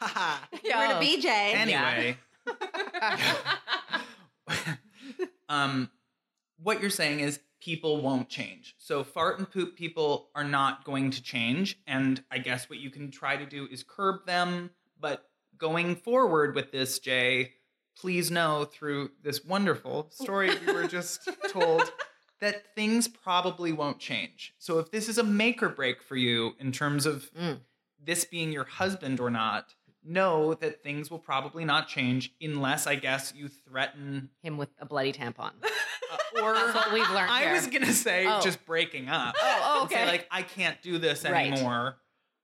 were 0.78 0.94
to 0.94 0.98
be 1.00 1.20
Jay. 1.20 1.52
anyway, 1.54 2.16
um, 5.48 5.90
what 6.62 6.80
you're 6.80 6.90
saying 6.90 7.20
is 7.20 7.40
people 7.60 8.00
won't 8.00 8.28
change. 8.28 8.74
So 8.78 9.04
fart 9.04 9.38
and 9.38 9.50
poop 9.50 9.76
people 9.76 10.30
are 10.34 10.44
not 10.44 10.84
going 10.84 11.10
to 11.10 11.22
change, 11.22 11.78
and 11.86 12.22
I 12.30 12.38
guess 12.38 12.68
what 12.70 12.78
you 12.78 12.90
can 12.90 13.10
try 13.10 13.36
to 13.36 13.46
do 13.46 13.66
is 13.70 13.82
curb 13.82 14.26
them. 14.26 14.70
But 14.98 15.24
going 15.58 15.96
forward 15.96 16.54
with 16.54 16.72
this, 16.72 16.98
Jay, 16.98 17.52
please 17.98 18.30
know 18.30 18.64
through 18.64 19.10
this 19.22 19.44
wonderful 19.44 20.08
story 20.10 20.50
we 20.66 20.72
were 20.72 20.86
just 20.88 21.28
told 21.50 21.92
that 22.40 22.74
things 22.74 23.06
probably 23.08 23.72
won't 23.72 23.98
change. 23.98 24.54
So 24.58 24.78
if 24.78 24.90
this 24.90 25.08
is 25.08 25.18
a 25.18 25.22
make 25.22 25.62
or 25.62 25.68
break 25.68 26.02
for 26.02 26.16
you 26.16 26.54
in 26.58 26.72
terms 26.72 27.04
of 27.04 27.30
Mm. 27.38 27.60
this 28.02 28.24
being 28.24 28.50
your 28.52 28.64
husband 28.64 29.20
or 29.20 29.28
not, 29.30 29.74
know 30.04 30.54
that 30.54 30.82
things 30.82 31.10
will 31.10 31.18
probably 31.18 31.64
not 31.64 31.88
change 31.88 32.32
unless 32.40 32.86
I 32.86 32.94
guess 32.96 33.32
you 33.36 33.48
threaten 33.48 34.30
him 34.42 34.56
with 34.56 34.70
a 34.80 34.86
bloody 34.86 35.12
tampon. 35.12 35.50
uh, 35.62 36.42
or 36.42 36.54
That's 36.54 36.74
what 36.74 36.92
we've 36.92 37.08
learned 37.10 37.30
I 37.30 37.42
here. 37.42 37.52
was 37.52 37.66
gonna 37.66 37.92
say 37.92 38.26
Oh. 38.26 38.40
just 38.40 38.64
breaking 38.66 39.08
up. 39.08 39.34
Oh, 39.40 39.80
And 39.82 39.90
say, 39.90 39.96
okay. 40.02 40.10
like 40.10 40.26
I 40.30 40.42
can't 40.42 40.80
do 40.82 40.98
this 40.98 41.24
Right. 41.24 41.52
anymore. 41.52 41.96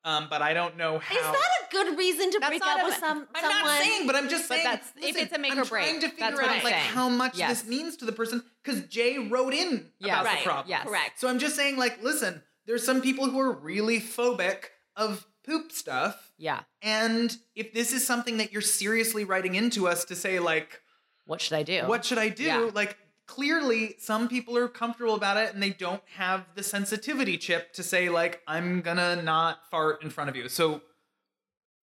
Um, 0.05 0.29
but 0.31 0.41
I 0.41 0.55
don't 0.55 0.77
know 0.77 1.01
how. 1.01 1.17
Is 1.17 1.21
that 1.23 1.35
a 1.35 1.73
good 1.73 1.99
reason 1.99 2.31
to 2.31 2.39
That's 2.39 2.51
break 2.51 2.63
up 2.65 2.81
a- 2.81 2.85
with 2.85 2.95
some 2.95 3.27
I'm 3.35 3.41
someone? 3.43 3.65
not 3.65 3.79
saying, 3.83 4.07
but 4.07 4.15
I'm 4.15 4.29
just 4.29 4.49
But 4.49 4.55
saying. 4.55 4.65
that's- 4.65 4.93
if 4.99 5.17
it's 5.17 5.33
a 5.33 5.39
make 5.39 5.51
I'm 5.53 5.59
or 5.59 5.65
break, 5.65 5.85
trying 5.85 6.01
to 6.01 6.09
figure 6.11 6.21
that's 6.21 6.37
what 6.37 6.45
out 6.45 6.57
I'm 6.59 6.63
like 6.63 6.75
saying. 6.75 6.85
how 6.91 7.09
much 7.09 7.37
Yes. 7.37 7.63
this 7.63 7.69
means 7.69 7.97
to 7.97 8.05
the 8.05 8.13
person 8.13 8.45
because 8.63 8.83
Jay 8.83 9.19
wrote 9.19 9.53
in 9.53 9.91
Yes. 9.99 10.13
about 10.13 10.25
Right, 10.27 10.39
the 10.39 10.45
problem. 10.45 10.69
yes. 10.69 10.85
Correct. 10.87 11.19
So 11.19 11.27
I'm 11.29 11.41
just 11.41 11.57
saying, 11.57 11.77
like, 11.77 12.01
listen, 12.05 12.41
there's 12.67 12.85
some 12.85 13.01
people 13.01 13.29
who 13.31 13.41
are 13.41 13.51
really 13.53 13.99
phobic 14.01 14.67
of 14.95 15.27
poop 15.47 15.71
stuff, 15.73 16.33
yeah. 16.39 16.61
and 16.83 17.37
if 17.55 17.73
this 17.73 17.93
is 17.93 18.07
something 18.07 18.37
that 18.39 18.53
you're 18.53 18.61
seriously 18.63 19.25
writing 19.25 19.55
into 19.55 19.87
us 19.87 20.05
to 20.07 20.17
say, 20.17 20.39
like, 20.41 20.83
What 21.27 21.41
should 21.41 21.55
I 21.57 21.63
do? 21.63 21.83
what 21.87 22.05
should 22.05 22.19
I 22.19 22.29
do? 22.29 22.43
Yeah. 22.45 22.71
Like, 22.75 22.97
clearly, 23.27 23.95
some 23.99 24.29
people 24.29 24.57
are 24.57 24.69
comfortable 24.69 25.15
about 25.15 25.37
it, 25.37 25.55
and 25.55 25.63
they 25.63 25.71
don't 25.71 26.03
have 26.17 26.45
the 26.55 26.63
sensitivity 26.63 27.39
chip 27.39 27.73
to 27.75 27.83
say, 27.83 28.09
like, 28.09 28.43
I'm 28.47 28.81
gonna 28.83 29.23
not 29.23 29.69
fart 29.71 30.03
in 30.03 30.11
front 30.11 30.31
of 30.31 30.37
you. 30.37 30.49
So 30.49 30.83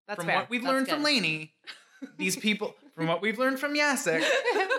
That's 0.06 0.18
from 0.18 0.26
fair. 0.26 0.36
what 0.40 0.50
we've 0.50 0.62
That's 0.62 0.72
learned 0.72 0.86
good. 0.86 0.94
from 0.94 1.02
Lainey, 1.02 1.52
these 2.18 2.36
people, 2.36 2.74
from 2.94 3.06
what 3.06 3.20
we've 3.22 3.38
learned 3.38 3.58
from 3.58 3.74
Jacek, 3.74 4.22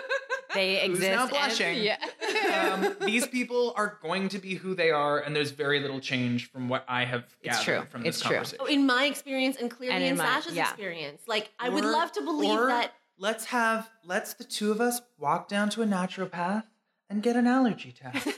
they 0.53 0.75
Who's 0.87 0.97
exist. 0.99 1.11
now 1.11 1.21
and- 1.23 1.29
blushing. 1.29 1.83
yeah. 1.83 2.73
um, 2.73 2.95
these 3.05 3.27
people 3.27 3.73
are 3.75 3.97
going 4.01 4.29
to 4.29 4.39
be 4.39 4.55
who 4.55 4.73
they 4.75 4.91
are, 4.91 5.19
and 5.19 5.35
there's 5.35 5.51
very 5.51 5.79
little 5.79 5.99
change 5.99 6.49
from 6.51 6.69
what 6.69 6.83
I 6.87 7.05
have 7.05 7.25
It's 7.41 7.57
gathered 7.63 7.81
true. 7.81 7.89
from 7.89 8.03
this 8.03 8.15
It's 8.15 8.21
true. 8.21 8.35
conversation. 8.35 8.57
Oh, 8.61 8.65
in 8.65 8.85
my 8.85 9.05
experience 9.05 9.57
and 9.57 9.69
clearly 9.69 9.95
And 9.95 10.03
in, 10.03 10.11
in 10.11 10.17
my- 10.17 10.25
Sasha's 10.25 10.55
yeah. 10.55 10.63
experience. 10.69 11.21
Like 11.27 11.51
I 11.59 11.69
would 11.69 11.85
love 11.85 12.11
to 12.13 12.21
believe 12.21 12.57
or 12.59 12.67
that 12.67 12.93
Let's 13.19 13.45
have 13.45 13.89
let's 14.05 14.35
the 14.35 14.43
two 14.43 14.71
of 14.71 14.79
us 14.79 15.01
walk 15.17 15.47
down 15.47 15.69
to 15.71 15.81
a 15.81 15.85
naturopath 15.87 16.65
and 17.09 17.23
get 17.23 17.35
an 17.35 17.47
allergy 17.47 17.91
test. 17.91 18.27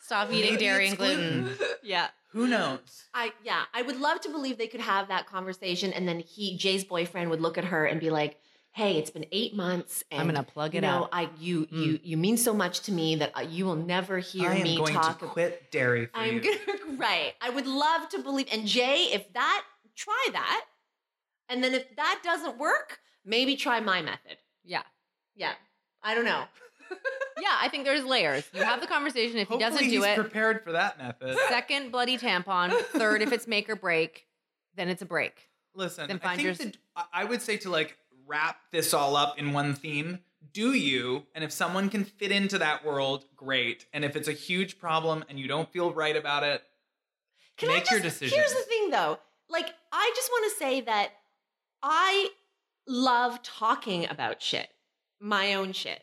Stop 0.00 0.30
eating 0.32 0.56
dairy 0.58 0.84
it's 0.88 0.90
and 0.90 0.98
gluten. 0.98 1.50
yeah. 1.82 2.08
Who 2.32 2.46
knows? 2.46 3.04
I 3.14 3.32
yeah, 3.42 3.62
I 3.72 3.80
would 3.82 3.98
love 3.98 4.20
to 4.22 4.28
believe 4.28 4.58
they 4.58 4.66
could 4.66 4.80
have 4.82 5.08
that 5.08 5.26
conversation 5.26 5.92
and 5.92 6.06
then 6.06 6.18
he 6.20 6.56
Jay's 6.58 6.84
boyfriend 6.84 7.30
would 7.30 7.40
look 7.40 7.56
at 7.56 7.64
her 7.64 7.86
and 7.86 7.98
be 8.00 8.10
like, 8.10 8.38
"Hey, 8.74 8.98
it's 8.98 9.10
been 9.10 9.26
8 9.32 9.54
months 9.56 10.04
and 10.10 10.20
I'm 10.20 10.26
gonna 10.26 10.42
plug 10.42 10.74
you 10.74 10.78
it 10.78 10.82
know, 10.82 11.04
out." 11.04 11.08
I 11.12 11.30
you 11.38 11.66
Mm. 11.66 11.72
you 11.86 12.00
you 12.02 12.16
mean 12.16 12.36
so 12.36 12.52
much 12.52 12.80
to 12.82 12.92
me 12.92 13.16
that 13.16 13.32
uh, 13.36 13.40
you 13.40 13.64
will 13.66 13.76
never 13.76 14.18
hear 14.18 14.50
I 14.50 14.56
am 14.56 14.62
me 14.62 14.76
going 14.76 14.92
talk 14.94 15.18
to 15.20 15.26
quit 15.26 15.70
dairy 15.70 16.06
for 16.06 16.16
I'm 16.18 16.34
you. 16.34 16.40
gonna 16.40 16.96
right. 16.96 17.34
I 17.40 17.50
would 17.50 17.66
love 17.66 18.08
to 18.10 18.18
believe. 18.18 18.48
And 18.52 18.66
Jay, 18.66 19.08
if 19.12 19.32
that 19.32 19.64
try 19.96 20.26
that, 20.32 20.64
and 21.48 21.62
then 21.64 21.72
if 21.74 21.84
that 21.96 22.20
doesn't 22.24 22.58
work, 22.58 22.98
maybe 23.24 23.56
try 23.56 23.80
my 23.80 24.02
method. 24.02 24.36
Yeah. 24.64 24.82
Yeah, 25.36 25.52
I 26.02 26.14
don't 26.14 26.24
know. 26.26 26.44
Yeah. 27.40 27.56
I 27.60 27.68
think 27.68 27.84
there's 27.84 28.04
layers. 28.04 28.44
You 28.54 28.62
have 28.62 28.80
the 28.80 28.86
conversation. 28.86 29.38
If 29.38 29.48
he 29.48 29.58
doesn't 29.58 29.78
do 29.80 29.84
it, 29.86 29.90
he's 29.90 30.04
it, 30.04 30.14
prepared 30.14 30.62
for 30.62 30.72
that 30.72 30.96
method. 30.98 31.36
second 31.48 31.90
bloody 31.90 32.16
tampon. 32.16 32.70
Third, 32.86 33.22
if 33.22 33.32
it's 33.32 33.46
make 33.48 33.68
or 33.68 33.74
break, 33.76 34.26
then 34.76 34.88
it's 34.88 35.02
a 35.02 35.04
break. 35.06 35.48
Listen, 35.74 36.06
Then 36.06 36.20
I 36.22 36.24
find 36.24 36.36
think 36.36 36.44
yours- 36.46 36.58
that 36.58 36.76
I- 36.94 37.04
I 37.12 37.24
would 37.24 37.42
say 37.42 37.56
to 37.58 37.70
like 37.70 37.98
wrap 38.26 38.56
this 38.72 38.92
all 38.94 39.16
up 39.16 39.38
in 39.38 39.52
one 39.52 39.74
theme. 39.74 40.20
Do 40.52 40.72
you? 40.74 41.26
And 41.34 41.42
if 41.42 41.50
someone 41.52 41.88
can 41.90 42.04
fit 42.04 42.30
into 42.30 42.58
that 42.58 42.84
world, 42.84 43.24
great. 43.36 43.86
And 43.92 44.04
if 44.04 44.14
it's 44.16 44.28
a 44.28 44.32
huge 44.32 44.78
problem 44.78 45.24
and 45.28 45.38
you 45.38 45.48
don't 45.48 45.72
feel 45.72 45.92
right 45.92 46.16
about 46.16 46.42
it, 46.44 46.62
Can 47.56 47.70
I 47.70 47.74
make 47.74 47.90
your 47.90 48.00
just- 48.00 48.20
decision. 48.20 48.38
Here's 48.38 48.54
the 48.54 48.62
thing, 48.68 48.90
though. 48.90 49.18
Like, 49.48 49.70
I 49.92 50.12
just 50.14 50.30
want 50.30 50.52
to 50.52 50.58
say 50.58 50.80
that 50.82 51.10
I 51.82 52.28
love 52.86 53.42
talking 53.42 54.08
about 54.08 54.40
shit, 54.42 54.68
my 55.20 55.54
own 55.54 55.72
shit. 55.72 56.02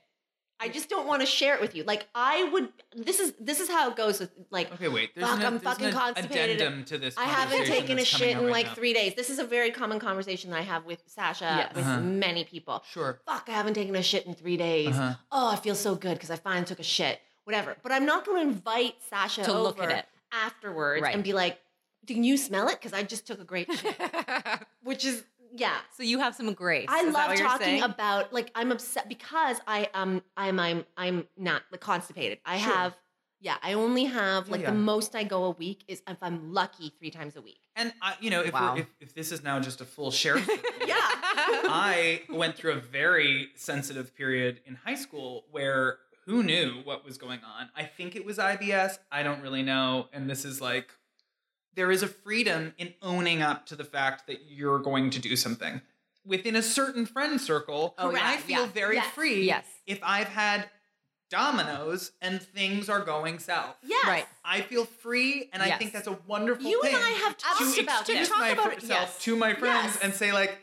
I 0.64 0.70
just 0.70 0.89
don't 0.89 1.07
want 1.07 1.22
to 1.22 1.26
share 1.26 1.55
it 1.55 1.62
with 1.62 1.76
you. 1.76 1.84
Like 1.84 2.07
I 2.14 2.43
would. 2.53 2.70
This 2.95 3.20
is 3.20 3.34
this 3.39 3.59
is 3.59 3.68
how 3.68 3.89
it 3.89 3.95
goes 3.95 4.20
with 4.20 4.30
like. 4.51 4.72
Okay, 4.74 4.88
wait. 4.89 5.16
There's 5.16 5.28
Fuck, 5.28 5.39
an, 5.39 5.45
I'm 5.45 5.51
there's 5.53 5.64
fucking 5.64 5.88
an 5.88 5.93
constipated. 5.93 6.57
addendum 6.57 6.86
to 6.86 6.97
this. 6.99 7.18
I 7.18 7.24
haven't 7.24 7.66
taken 7.66 7.97
a 7.97 8.05
shit 8.05 8.38
in 8.38 8.43
right 8.43 8.51
like 8.51 8.66
now. 8.68 8.74
three 8.76 8.93
days. 8.93 9.16
This 9.16 9.30
is 9.32 9.39
a 9.39 9.43
very 9.43 9.72
common 9.72 9.99
conversation 9.99 10.51
that 10.51 10.57
I 10.57 10.62
have 10.62 10.86
with 10.86 11.01
Sasha, 11.07 11.45
Yes. 11.57 11.76
with 11.76 11.86
Uh-huh. 11.86 11.99
many 12.01 12.43
people. 12.43 12.84
Sure. 12.91 13.20
Fuck, 13.26 13.45
I 13.49 13.53
haven't 13.53 13.74
taken 13.74 13.95
a 13.95 14.03
shit 14.03 14.28
in 14.28 14.36
three 14.36 14.55
days. 14.57 14.95
Uh-huh. 14.95 15.16
Oh, 15.32 15.49
I 15.51 15.55
feel 15.55 15.74
so 15.76 15.95
good 15.95 16.14
because 16.14 16.30
I 16.30 16.36
finally 16.36 16.66
took 16.66 16.80
a 16.80 16.84
shit. 16.84 17.20
Whatever. 17.45 17.76
But 17.82 17.91
I'm 17.91 18.05
not 18.05 18.24
going 18.26 18.43
to 18.43 18.47
invite 18.53 18.95
Sasha 19.09 19.43
To 19.45 19.51
over 19.51 19.62
look 19.64 19.80
at 19.82 19.89
it. 19.91 20.05
afterwards 20.32 21.01
Right. 21.01 21.16
and 21.16 21.24
be 21.24 21.34
like, 21.34 21.59
"Can 22.05 22.24
you 22.24 22.38
smell 22.38 22.68
it?" 22.68 22.76
Because 22.80 22.93
I 22.93 23.01
just 23.01 23.26
took 23.26 23.41
a 23.41 23.43
great 23.43 23.68
shit. 23.74 23.95
Which 24.84 25.05
is 25.05 25.24
yeah. 25.56 25.78
so 25.95 26.04
you 26.04 26.20
have 26.20 26.36
some 26.36 26.54
grace. 26.54 26.88
I 26.89 26.99
Is 27.02 27.14
that 27.14 27.20
love 27.20 27.28
what 27.30 27.38
you're 27.38 27.47
talking 27.47 27.66
saying? 27.66 27.84
about 27.84 28.34
like 28.34 28.52
I'm 28.56 28.72
upset 28.72 29.08
because 29.10 29.58
I 29.68 29.89
um 29.93 30.22
I'm 30.38 30.60
I'm 30.60 30.86
I'm 30.97 31.28
not 31.38 31.64
like, 31.72 31.82
constipated. 31.82 32.39
I 32.45 32.58
Sure. 32.58 32.74
have 32.74 32.97
yeah, 33.43 33.58
I 33.64 33.74
only 33.74 34.06
have 34.06 34.49
like 34.49 34.62
yeah. 34.62 34.70
the 34.70 34.78
most 34.78 35.16
I 35.16 35.24
go 35.24 35.45
a 35.45 35.49
week 35.52 35.84
is 35.88 36.04
if 36.08 36.18
I'm 36.22 36.54
lucky 36.54 36.93
three 36.99 37.10
times 37.10 37.36
a 37.36 37.41
week. 37.41 37.58
And 37.76 37.91
I, 38.02 38.16
you 38.20 38.30
know, 38.30 38.41
if, 38.41 38.54
Wow. 38.54 38.76
we're, 38.76 38.82
if 38.82 38.88
if 38.99 39.14
this 39.16 39.32
is 39.32 39.43
now 39.43 39.60
just 39.60 39.82
a 39.82 39.86
full 39.86 40.12
share, 40.12 40.38
Yeah. 40.86 40.95
I 40.97 42.22
went 42.30 42.56
through 42.56 42.74
a 42.74 42.80
very 42.80 43.49
sensitive 43.56 44.16
period 44.16 44.62
in 44.66 44.76
high 44.76 44.95
school 44.95 45.45
where 45.52 45.97
who 46.26 46.43
knew 46.43 46.82
what 46.84 47.04
was 47.04 47.18
going 47.18 47.39
on? 47.43 47.70
I 47.76 47.84
think 47.84 48.16
it 48.16 48.24
was 48.26 48.38
IBS. 48.38 48.99
I 49.12 49.24
don't 49.24 49.41
really 49.41 49.64
know. 49.64 50.08
And 50.14 50.30
this 50.30 50.45
is 50.45 50.62
like, 50.62 50.91
there 51.76 51.91
is 51.91 52.03
a 52.03 52.07
freedom 52.07 52.74
in 52.78 52.93
owning 53.01 53.41
up 53.41 53.65
to 53.67 53.76
the 53.76 53.84
fact 53.86 54.28
that 54.28 54.41
you're 54.49 54.80
going 54.80 55.09
to 55.11 55.19
do 55.19 55.36
something. 55.36 55.82
Within 56.26 56.55
a 56.55 56.61
certain 56.61 57.05
friend 57.05 57.39
circle, 57.41 57.95
Oh, 57.97 58.11
yeah, 58.11 58.19
I 58.24 58.38
feel 58.38 58.61
yeah. 58.61 58.67
very 58.67 58.95
Yes. 58.95 59.07
free 59.13 59.43
Yes. 59.45 59.65
if 59.88 59.99
I've 60.03 60.28
had 60.28 60.69
dominoes 61.30 62.11
and 62.22 62.41
things 62.41 62.89
are 62.89 62.99
going 62.99 63.39
south. 63.39 63.76
Yes. 63.84 64.05
Right. 64.05 64.26
I 64.43 64.61
feel 64.61 64.86
free, 64.86 65.49
and 65.53 65.63
I 65.63 65.78
think 65.78 65.93
that's 65.93 66.07
a 66.07 66.19
wonderful 66.28 66.65
You 66.69 66.82
and 66.82 66.91
thing. 66.91 67.01
I 67.01 67.09
have 67.11 67.38
talked 67.38 67.59
to 67.76 67.82
about 67.82 68.01
express 68.01 68.07
this. 68.07 68.30
Talk 68.30 68.39
myself 68.39 68.59
about 68.65 68.78
it, 68.84 68.84
yes. 68.89 69.17
to 69.19 69.36
my 69.36 69.53
friends 69.53 69.93
Yes. 69.95 69.99
and 70.03 70.13
say 70.13 70.34
like, 70.34 70.57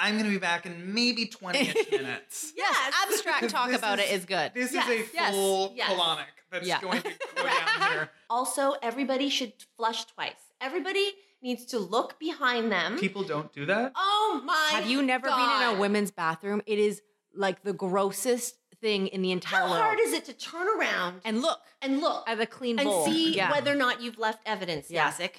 I'm 0.00 0.14
going 0.14 0.24
to 0.24 0.30
be 0.30 0.38
back 0.38 0.66
in 0.66 0.92
maybe 0.94 1.26
20 1.26 1.58
minutes. 1.92 2.52
Yes, 2.56 2.76
abstract 3.06 3.48
talk 3.50 3.70
about 3.72 4.00
is- 4.00 4.10
it 4.10 4.14
is 4.14 4.24
good. 4.24 4.52
This 4.54 4.72
Yes, 4.74 4.88
is 4.88 5.00
a 5.00 5.30
full 5.30 5.72
yes. 5.76 5.88
colonic 5.90 6.24
that's 6.58 6.68
Yeah. 6.68 6.80
going 6.80 7.02
to 7.02 7.10
go 7.36 7.42
down 7.44 7.90
here. 7.92 8.10
Also, 8.30 8.74
everybody 8.82 9.28
should 9.28 9.52
flush 9.76 10.04
twice. 10.06 10.32
Everybody 10.60 11.12
needs 11.42 11.64
to 11.66 11.78
look 11.78 12.18
behind 12.18 12.72
them. 12.72 12.98
People 12.98 13.22
don't 13.22 13.52
do 13.52 13.66
that. 13.66 13.92
oh 13.96 14.42
my 14.44 14.68
Have 14.72 14.88
you 14.88 15.02
never 15.02 15.28
been 15.28 15.38
in 15.62 15.76
a 15.76 15.78
women's 15.78 16.10
bathroom? 16.10 16.62
It 16.66 16.78
is 16.78 17.02
like 17.34 17.62
the 17.62 17.72
grossest 17.72 18.56
thing 18.80 19.06
in 19.08 19.22
the 19.22 19.32
entire 19.32 19.62
world. 19.62 19.72
How 19.76 19.80
world. 19.80 19.84
hard 19.96 20.00
is 20.00 20.12
it 20.12 20.24
to 20.26 20.32
turn 20.32 20.66
around 20.78 21.20
and, 21.24 21.40
look 21.42 21.60
and 21.82 22.00
look 22.00 22.16
look 22.16 22.28
at 22.28 22.38
the 22.38 22.46
clean 22.46 22.78
and 22.78 22.86
bowl. 22.88 23.04
see 23.06 23.34
Yeah. 23.34 23.50
whether 23.50 23.72
or 23.72 23.76
not 23.76 24.00
you've 24.02 24.18
left 24.18 24.40
evidence, 24.46 24.90
Yeah. 24.90 25.10
Jacek? 25.10 25.36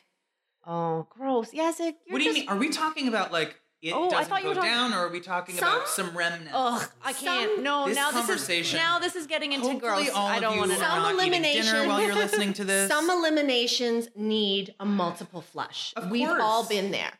Oh, 0.65 1.07
gross. 1.09 1.53
Yes, 1.53 1.80
it. 1.80 1.95
what 2.09 2.18
do 2.20 2.24
you 2.26 2.34
mean? 2.34 2.49
Are 2.49 2.57
we 2.57 2.70
talking 2.70 3.07
about 3.07 3.32
like 3.32 3.59
it 3.82 3.93
Oh, 3.93 4.07
I 4.07 4.09
doesn't 4.09 4.25
thought 4.30 4.38
you 4.39 4.43
go 4.43 4.49
were 4.49 4.55
talking- 4.55 4.71
down, 4.71 4.93
or 4.93 5.05
are 5.05 5.09
we 5.09 5.19
talking 5.19 5.55
Some- 5.55 5.75
about 5.75 5.88
some 5.88 6.17
remnants? 6.17 6.51
Ugh, 6.53 6.89
I 7.03 7.13
can't. 7.13 7.51
Some- 7.55 7.63
no, 7.63 7.86
This 7.88 7.95
now 7.95 8.11
this 8.11 8.49
is 8.49 8.73
now 8.73 8.97
this 8.99 9.15
is 9.15 9.28
getting 9.28 9.53
into 9.53 9.67
Hopefully 9.69 10.05
gross. 10.05 10.09
all 10.15 10.28
I 10.28 10.39
don't 10.39 10.57
want 10.57 10.71
to 10.71 10.78
are 10.78 10.80
Some 10.80 10.97
know. 11.03 11.11
not 11.11 11.28
eating 11.28 11.41
dinner 11.43 11.47
elimination- 11.49 11.88
while 11.89 12.01
you're 12.01 12.15
listening 12.15 12.53
to 12.53 12.63
this. 12.71 12.89
Some 12.89 13.09
eliminations 13.09 14.09
need 14.15 14.73
a 14.80 14.86
multiple 14.86 15.41
flush. 15.41 15.93
Of 15.95 16.09
We've 16.09 16.28
course. 16.28 16.41
all 16.41 16.63
been 16.65 16.91
there. 16.91 17.13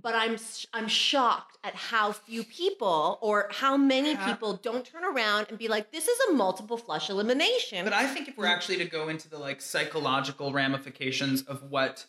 But 0.00 0.14
I'm 0.14 0.36
I'm 0.74 0.88
shocked 0.88 1.56
at 1.64 1.74
how 1.74 2.12
few 2.12 2.44
people 2.44 3.18
or 3.22 3.48
how 3.50 3.76
many 3.78 4.12
Ha- 4.12 4.26
people 4.26 4.52
don't 4.52 4.84
turn 4.86 5.04
around 5.04 5.46
and 5.48 5.58
be 5.58 5.68
like, 5.68 5.90
"This 5.90 6.06
is 6.06 6.18
a 6.28 6.32
multiple 6.34 6.76
flush 6.76 7.08
elimination." 7.10 7.82
But 7.82 7.94
I 7.94 8.06
think 8.06 8.28
if 8.28 8.36
we're 8.36 8.46
actually 8.46 8.76
to 8.76 8.84
go 8.84 9.08
into 9.08 9.28
the 9.28 9.38
like 9.38 9.60
psychological 9.62 10.52
ramifications 10.52 11.42
of 11.42 11.64
what 11.70 12.06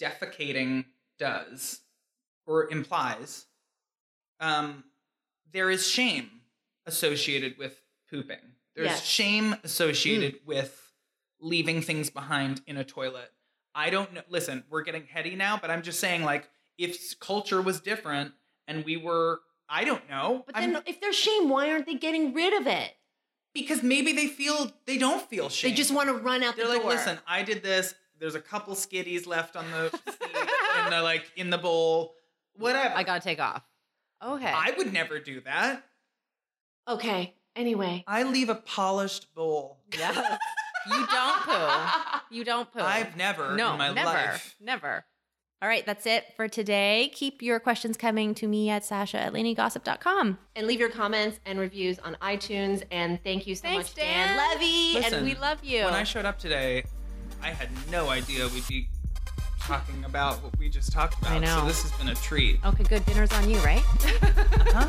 defecating 0.00 0.86
does 1.18 1.80
or 2.46 2.70
implies, 2.70 3.46
um, 4.40 4.84
there 5.52 5.70
is 5.70 5.86
shame 5.86 6.30
associated 6.86 7.56
with 7.58 7.80
pooping. 8.10 8.38
There's 8.74 8.88
Yes. 8.88 9.06
shame 9.06 9.56
associated 9.64 10.40
with 10.46 10.92
leaving 11.40 11.82
things 11.82 12.10
behind 12.10 12.62
in 12.66 12.76
a 12.76 12.84
toilet. 12.84 13.32
I 13.74 13.90
don't 13.90 14.12
know. 14.12 14.22
Listen, 14.28 14.64
we're 14.70 14.82
getting 14.82 15.06
heady 15.06 15.34
now, 15.34 15.56
but 15.60 15.70
I'm 15.70 15.82
just 15.82 16.00
saying, 16.00 16.22
like, 16.24 16.48
if 16.78 17.18
culture 17.20 17.60
was 17.62 17.80
different 17.80 18.32
and 18.66 18.84
we 18.84 18.96
were, 18.96 19.40
I 19.68 19.84
don't 19.84 20.08
know. 20.08 20.42
But 20.46 20.56
I'm- 20.56 20.72
then, 20.72 20.82
if 20.86 21.00
there's 21.00 21.16
shame, 21.16 21.48
why 21.48 21.70
aren't 21.70 21.86
they 21.86 21.94
getting 21.94 22.32
rid 22.34 22.52
of 22.54 22.66
it? 22.66 22.94
because 23.54 23.82
maybe 23.82 24.14
they 24.14 24.28
feel 24.28 24.72
they 24.86 24.96
don't 24.96 25.28
feel 25.28 25.50
shame. 25.50 25.70
They 25.72 25.76
just 25.76 25.90
want 25.90 26.08
to 26.08 26.14
run 26.14 26.42
out 26.42 26.56
They're 26.56 26.64
the 26.64 26.72
like, 26.72 26.80
door. 26.80 26.92
listen, 26.92 27.18
I 27.26 27.42
did 27.42 27.62
this. 27.62 27.94
There's 28.18 28.34
a 28.34 28.40
couple 28.40 28.74
skitties 28.74 29.26
left 29.26 29.56
on 29.56 29.70
the 29.70 29.90
seat, 30.10 30.48
and 30.78 30.90
they're 30.90 31.02
like 31.02 31.30
in 31.36 31.50
the 31.50 31.58
bowl. 31.58 32.14
Whatever. 32.56 32.94
I 32.94 33.02
gotta 33.02 33.20
take 33.20 33.40
off. 33.40 33.62
Okay. 34.24 34.46
I 34.46 34.72
would 34.76 34.92
never 34.92 35.18
do 35.18 35.40
that. 35.42 35.84
Okay. 36.88 37.34
Anyway. 37.56 38.04
I 38.06 38.22
leave 38.22 38.48
a 38.48 38.54
polished 38.54 39.34
bowl. 39.34 39.78
yeah. 39.98 40.36
you 40.90 41.06
don't 41.06 41.42
poo. 41.42 42.00
You 42.30 42.44
don't 42.44 42.72
poo. 42.72 42.80
I've 42.80 43.16
never 43.16 43.56
no, 43.56 43.72
in 43.72 43.78
my 43.78 43.92
never, 43.92 44.08
life. 44.08 44.56
never. 44.60 45.04
All 45.60 45.68
right, 45.68 45.86
that's 45.86 46.06
it 46.06 46.24
for 46.34 46.48
today. 46.48 47.12
Keep 47.14 47.40
your 47.40 47.60
questions 47.60 47.96
coming 47.96 48.34
to 48.34 48.48
me 48.48 48.68
at 48.68 48.84
Sasha 48.84 49.20
at 49.20 49.32
LaineyGossip.com. 49.32 50.38
And 50.56 50.66
leave 50.66 50.80
your 50.80 50.88
comments 50.90 51.38
and 51.46 51.60
reviews 51.60 52.00
on 52.00 52.16
iTunes. 52.20 52.82
And 52.90 53.22
thank 53.22 53.46
you 53.46 53.54
so 53.54 53.62
Thanks, 53.62 53.90
much, 53.90 53.94
Dan, 53.94 54.36
Dan. 54.36 54.50
Levy. 54.58 54.94
Listen, 54.94 55.14
and 55.14 55.26
we 55.26 55.36
love 55.36 55.62
you. 55.62 55.84
When 55.84 55.94
I 55.94 56.02
showed 56.02 56.24
up 56.24 56.40
today, 56.40 56.82
I 57.40 57.50
had 57.50 57.68
no 57.92 58.08
idea 58.08 58.48
we'd 58.48 58.66
be 58.66 58.88
talking 59.66 60.04
about 60.04 60.42
what 60.42 60.56
we 60.58 60.68
just 60.68 60.92
talked 60.92 61.18
about. 61.20 61.32
I 61.32 61.38
know. 61.38 61.60
So 61.60 61.66
this 61.66 61.82
has 61.82 61.92
been 61.92 62.08
a 62.08 62.14
treat. 62.16 62.58
okay, 62.64 62.84
good. 62.84 63.04
Dinner's 63.06 63.32
on 63.32 63.48
you, 63.48 63.58
right? 63.58 63.82
Huh? 64.74 64.88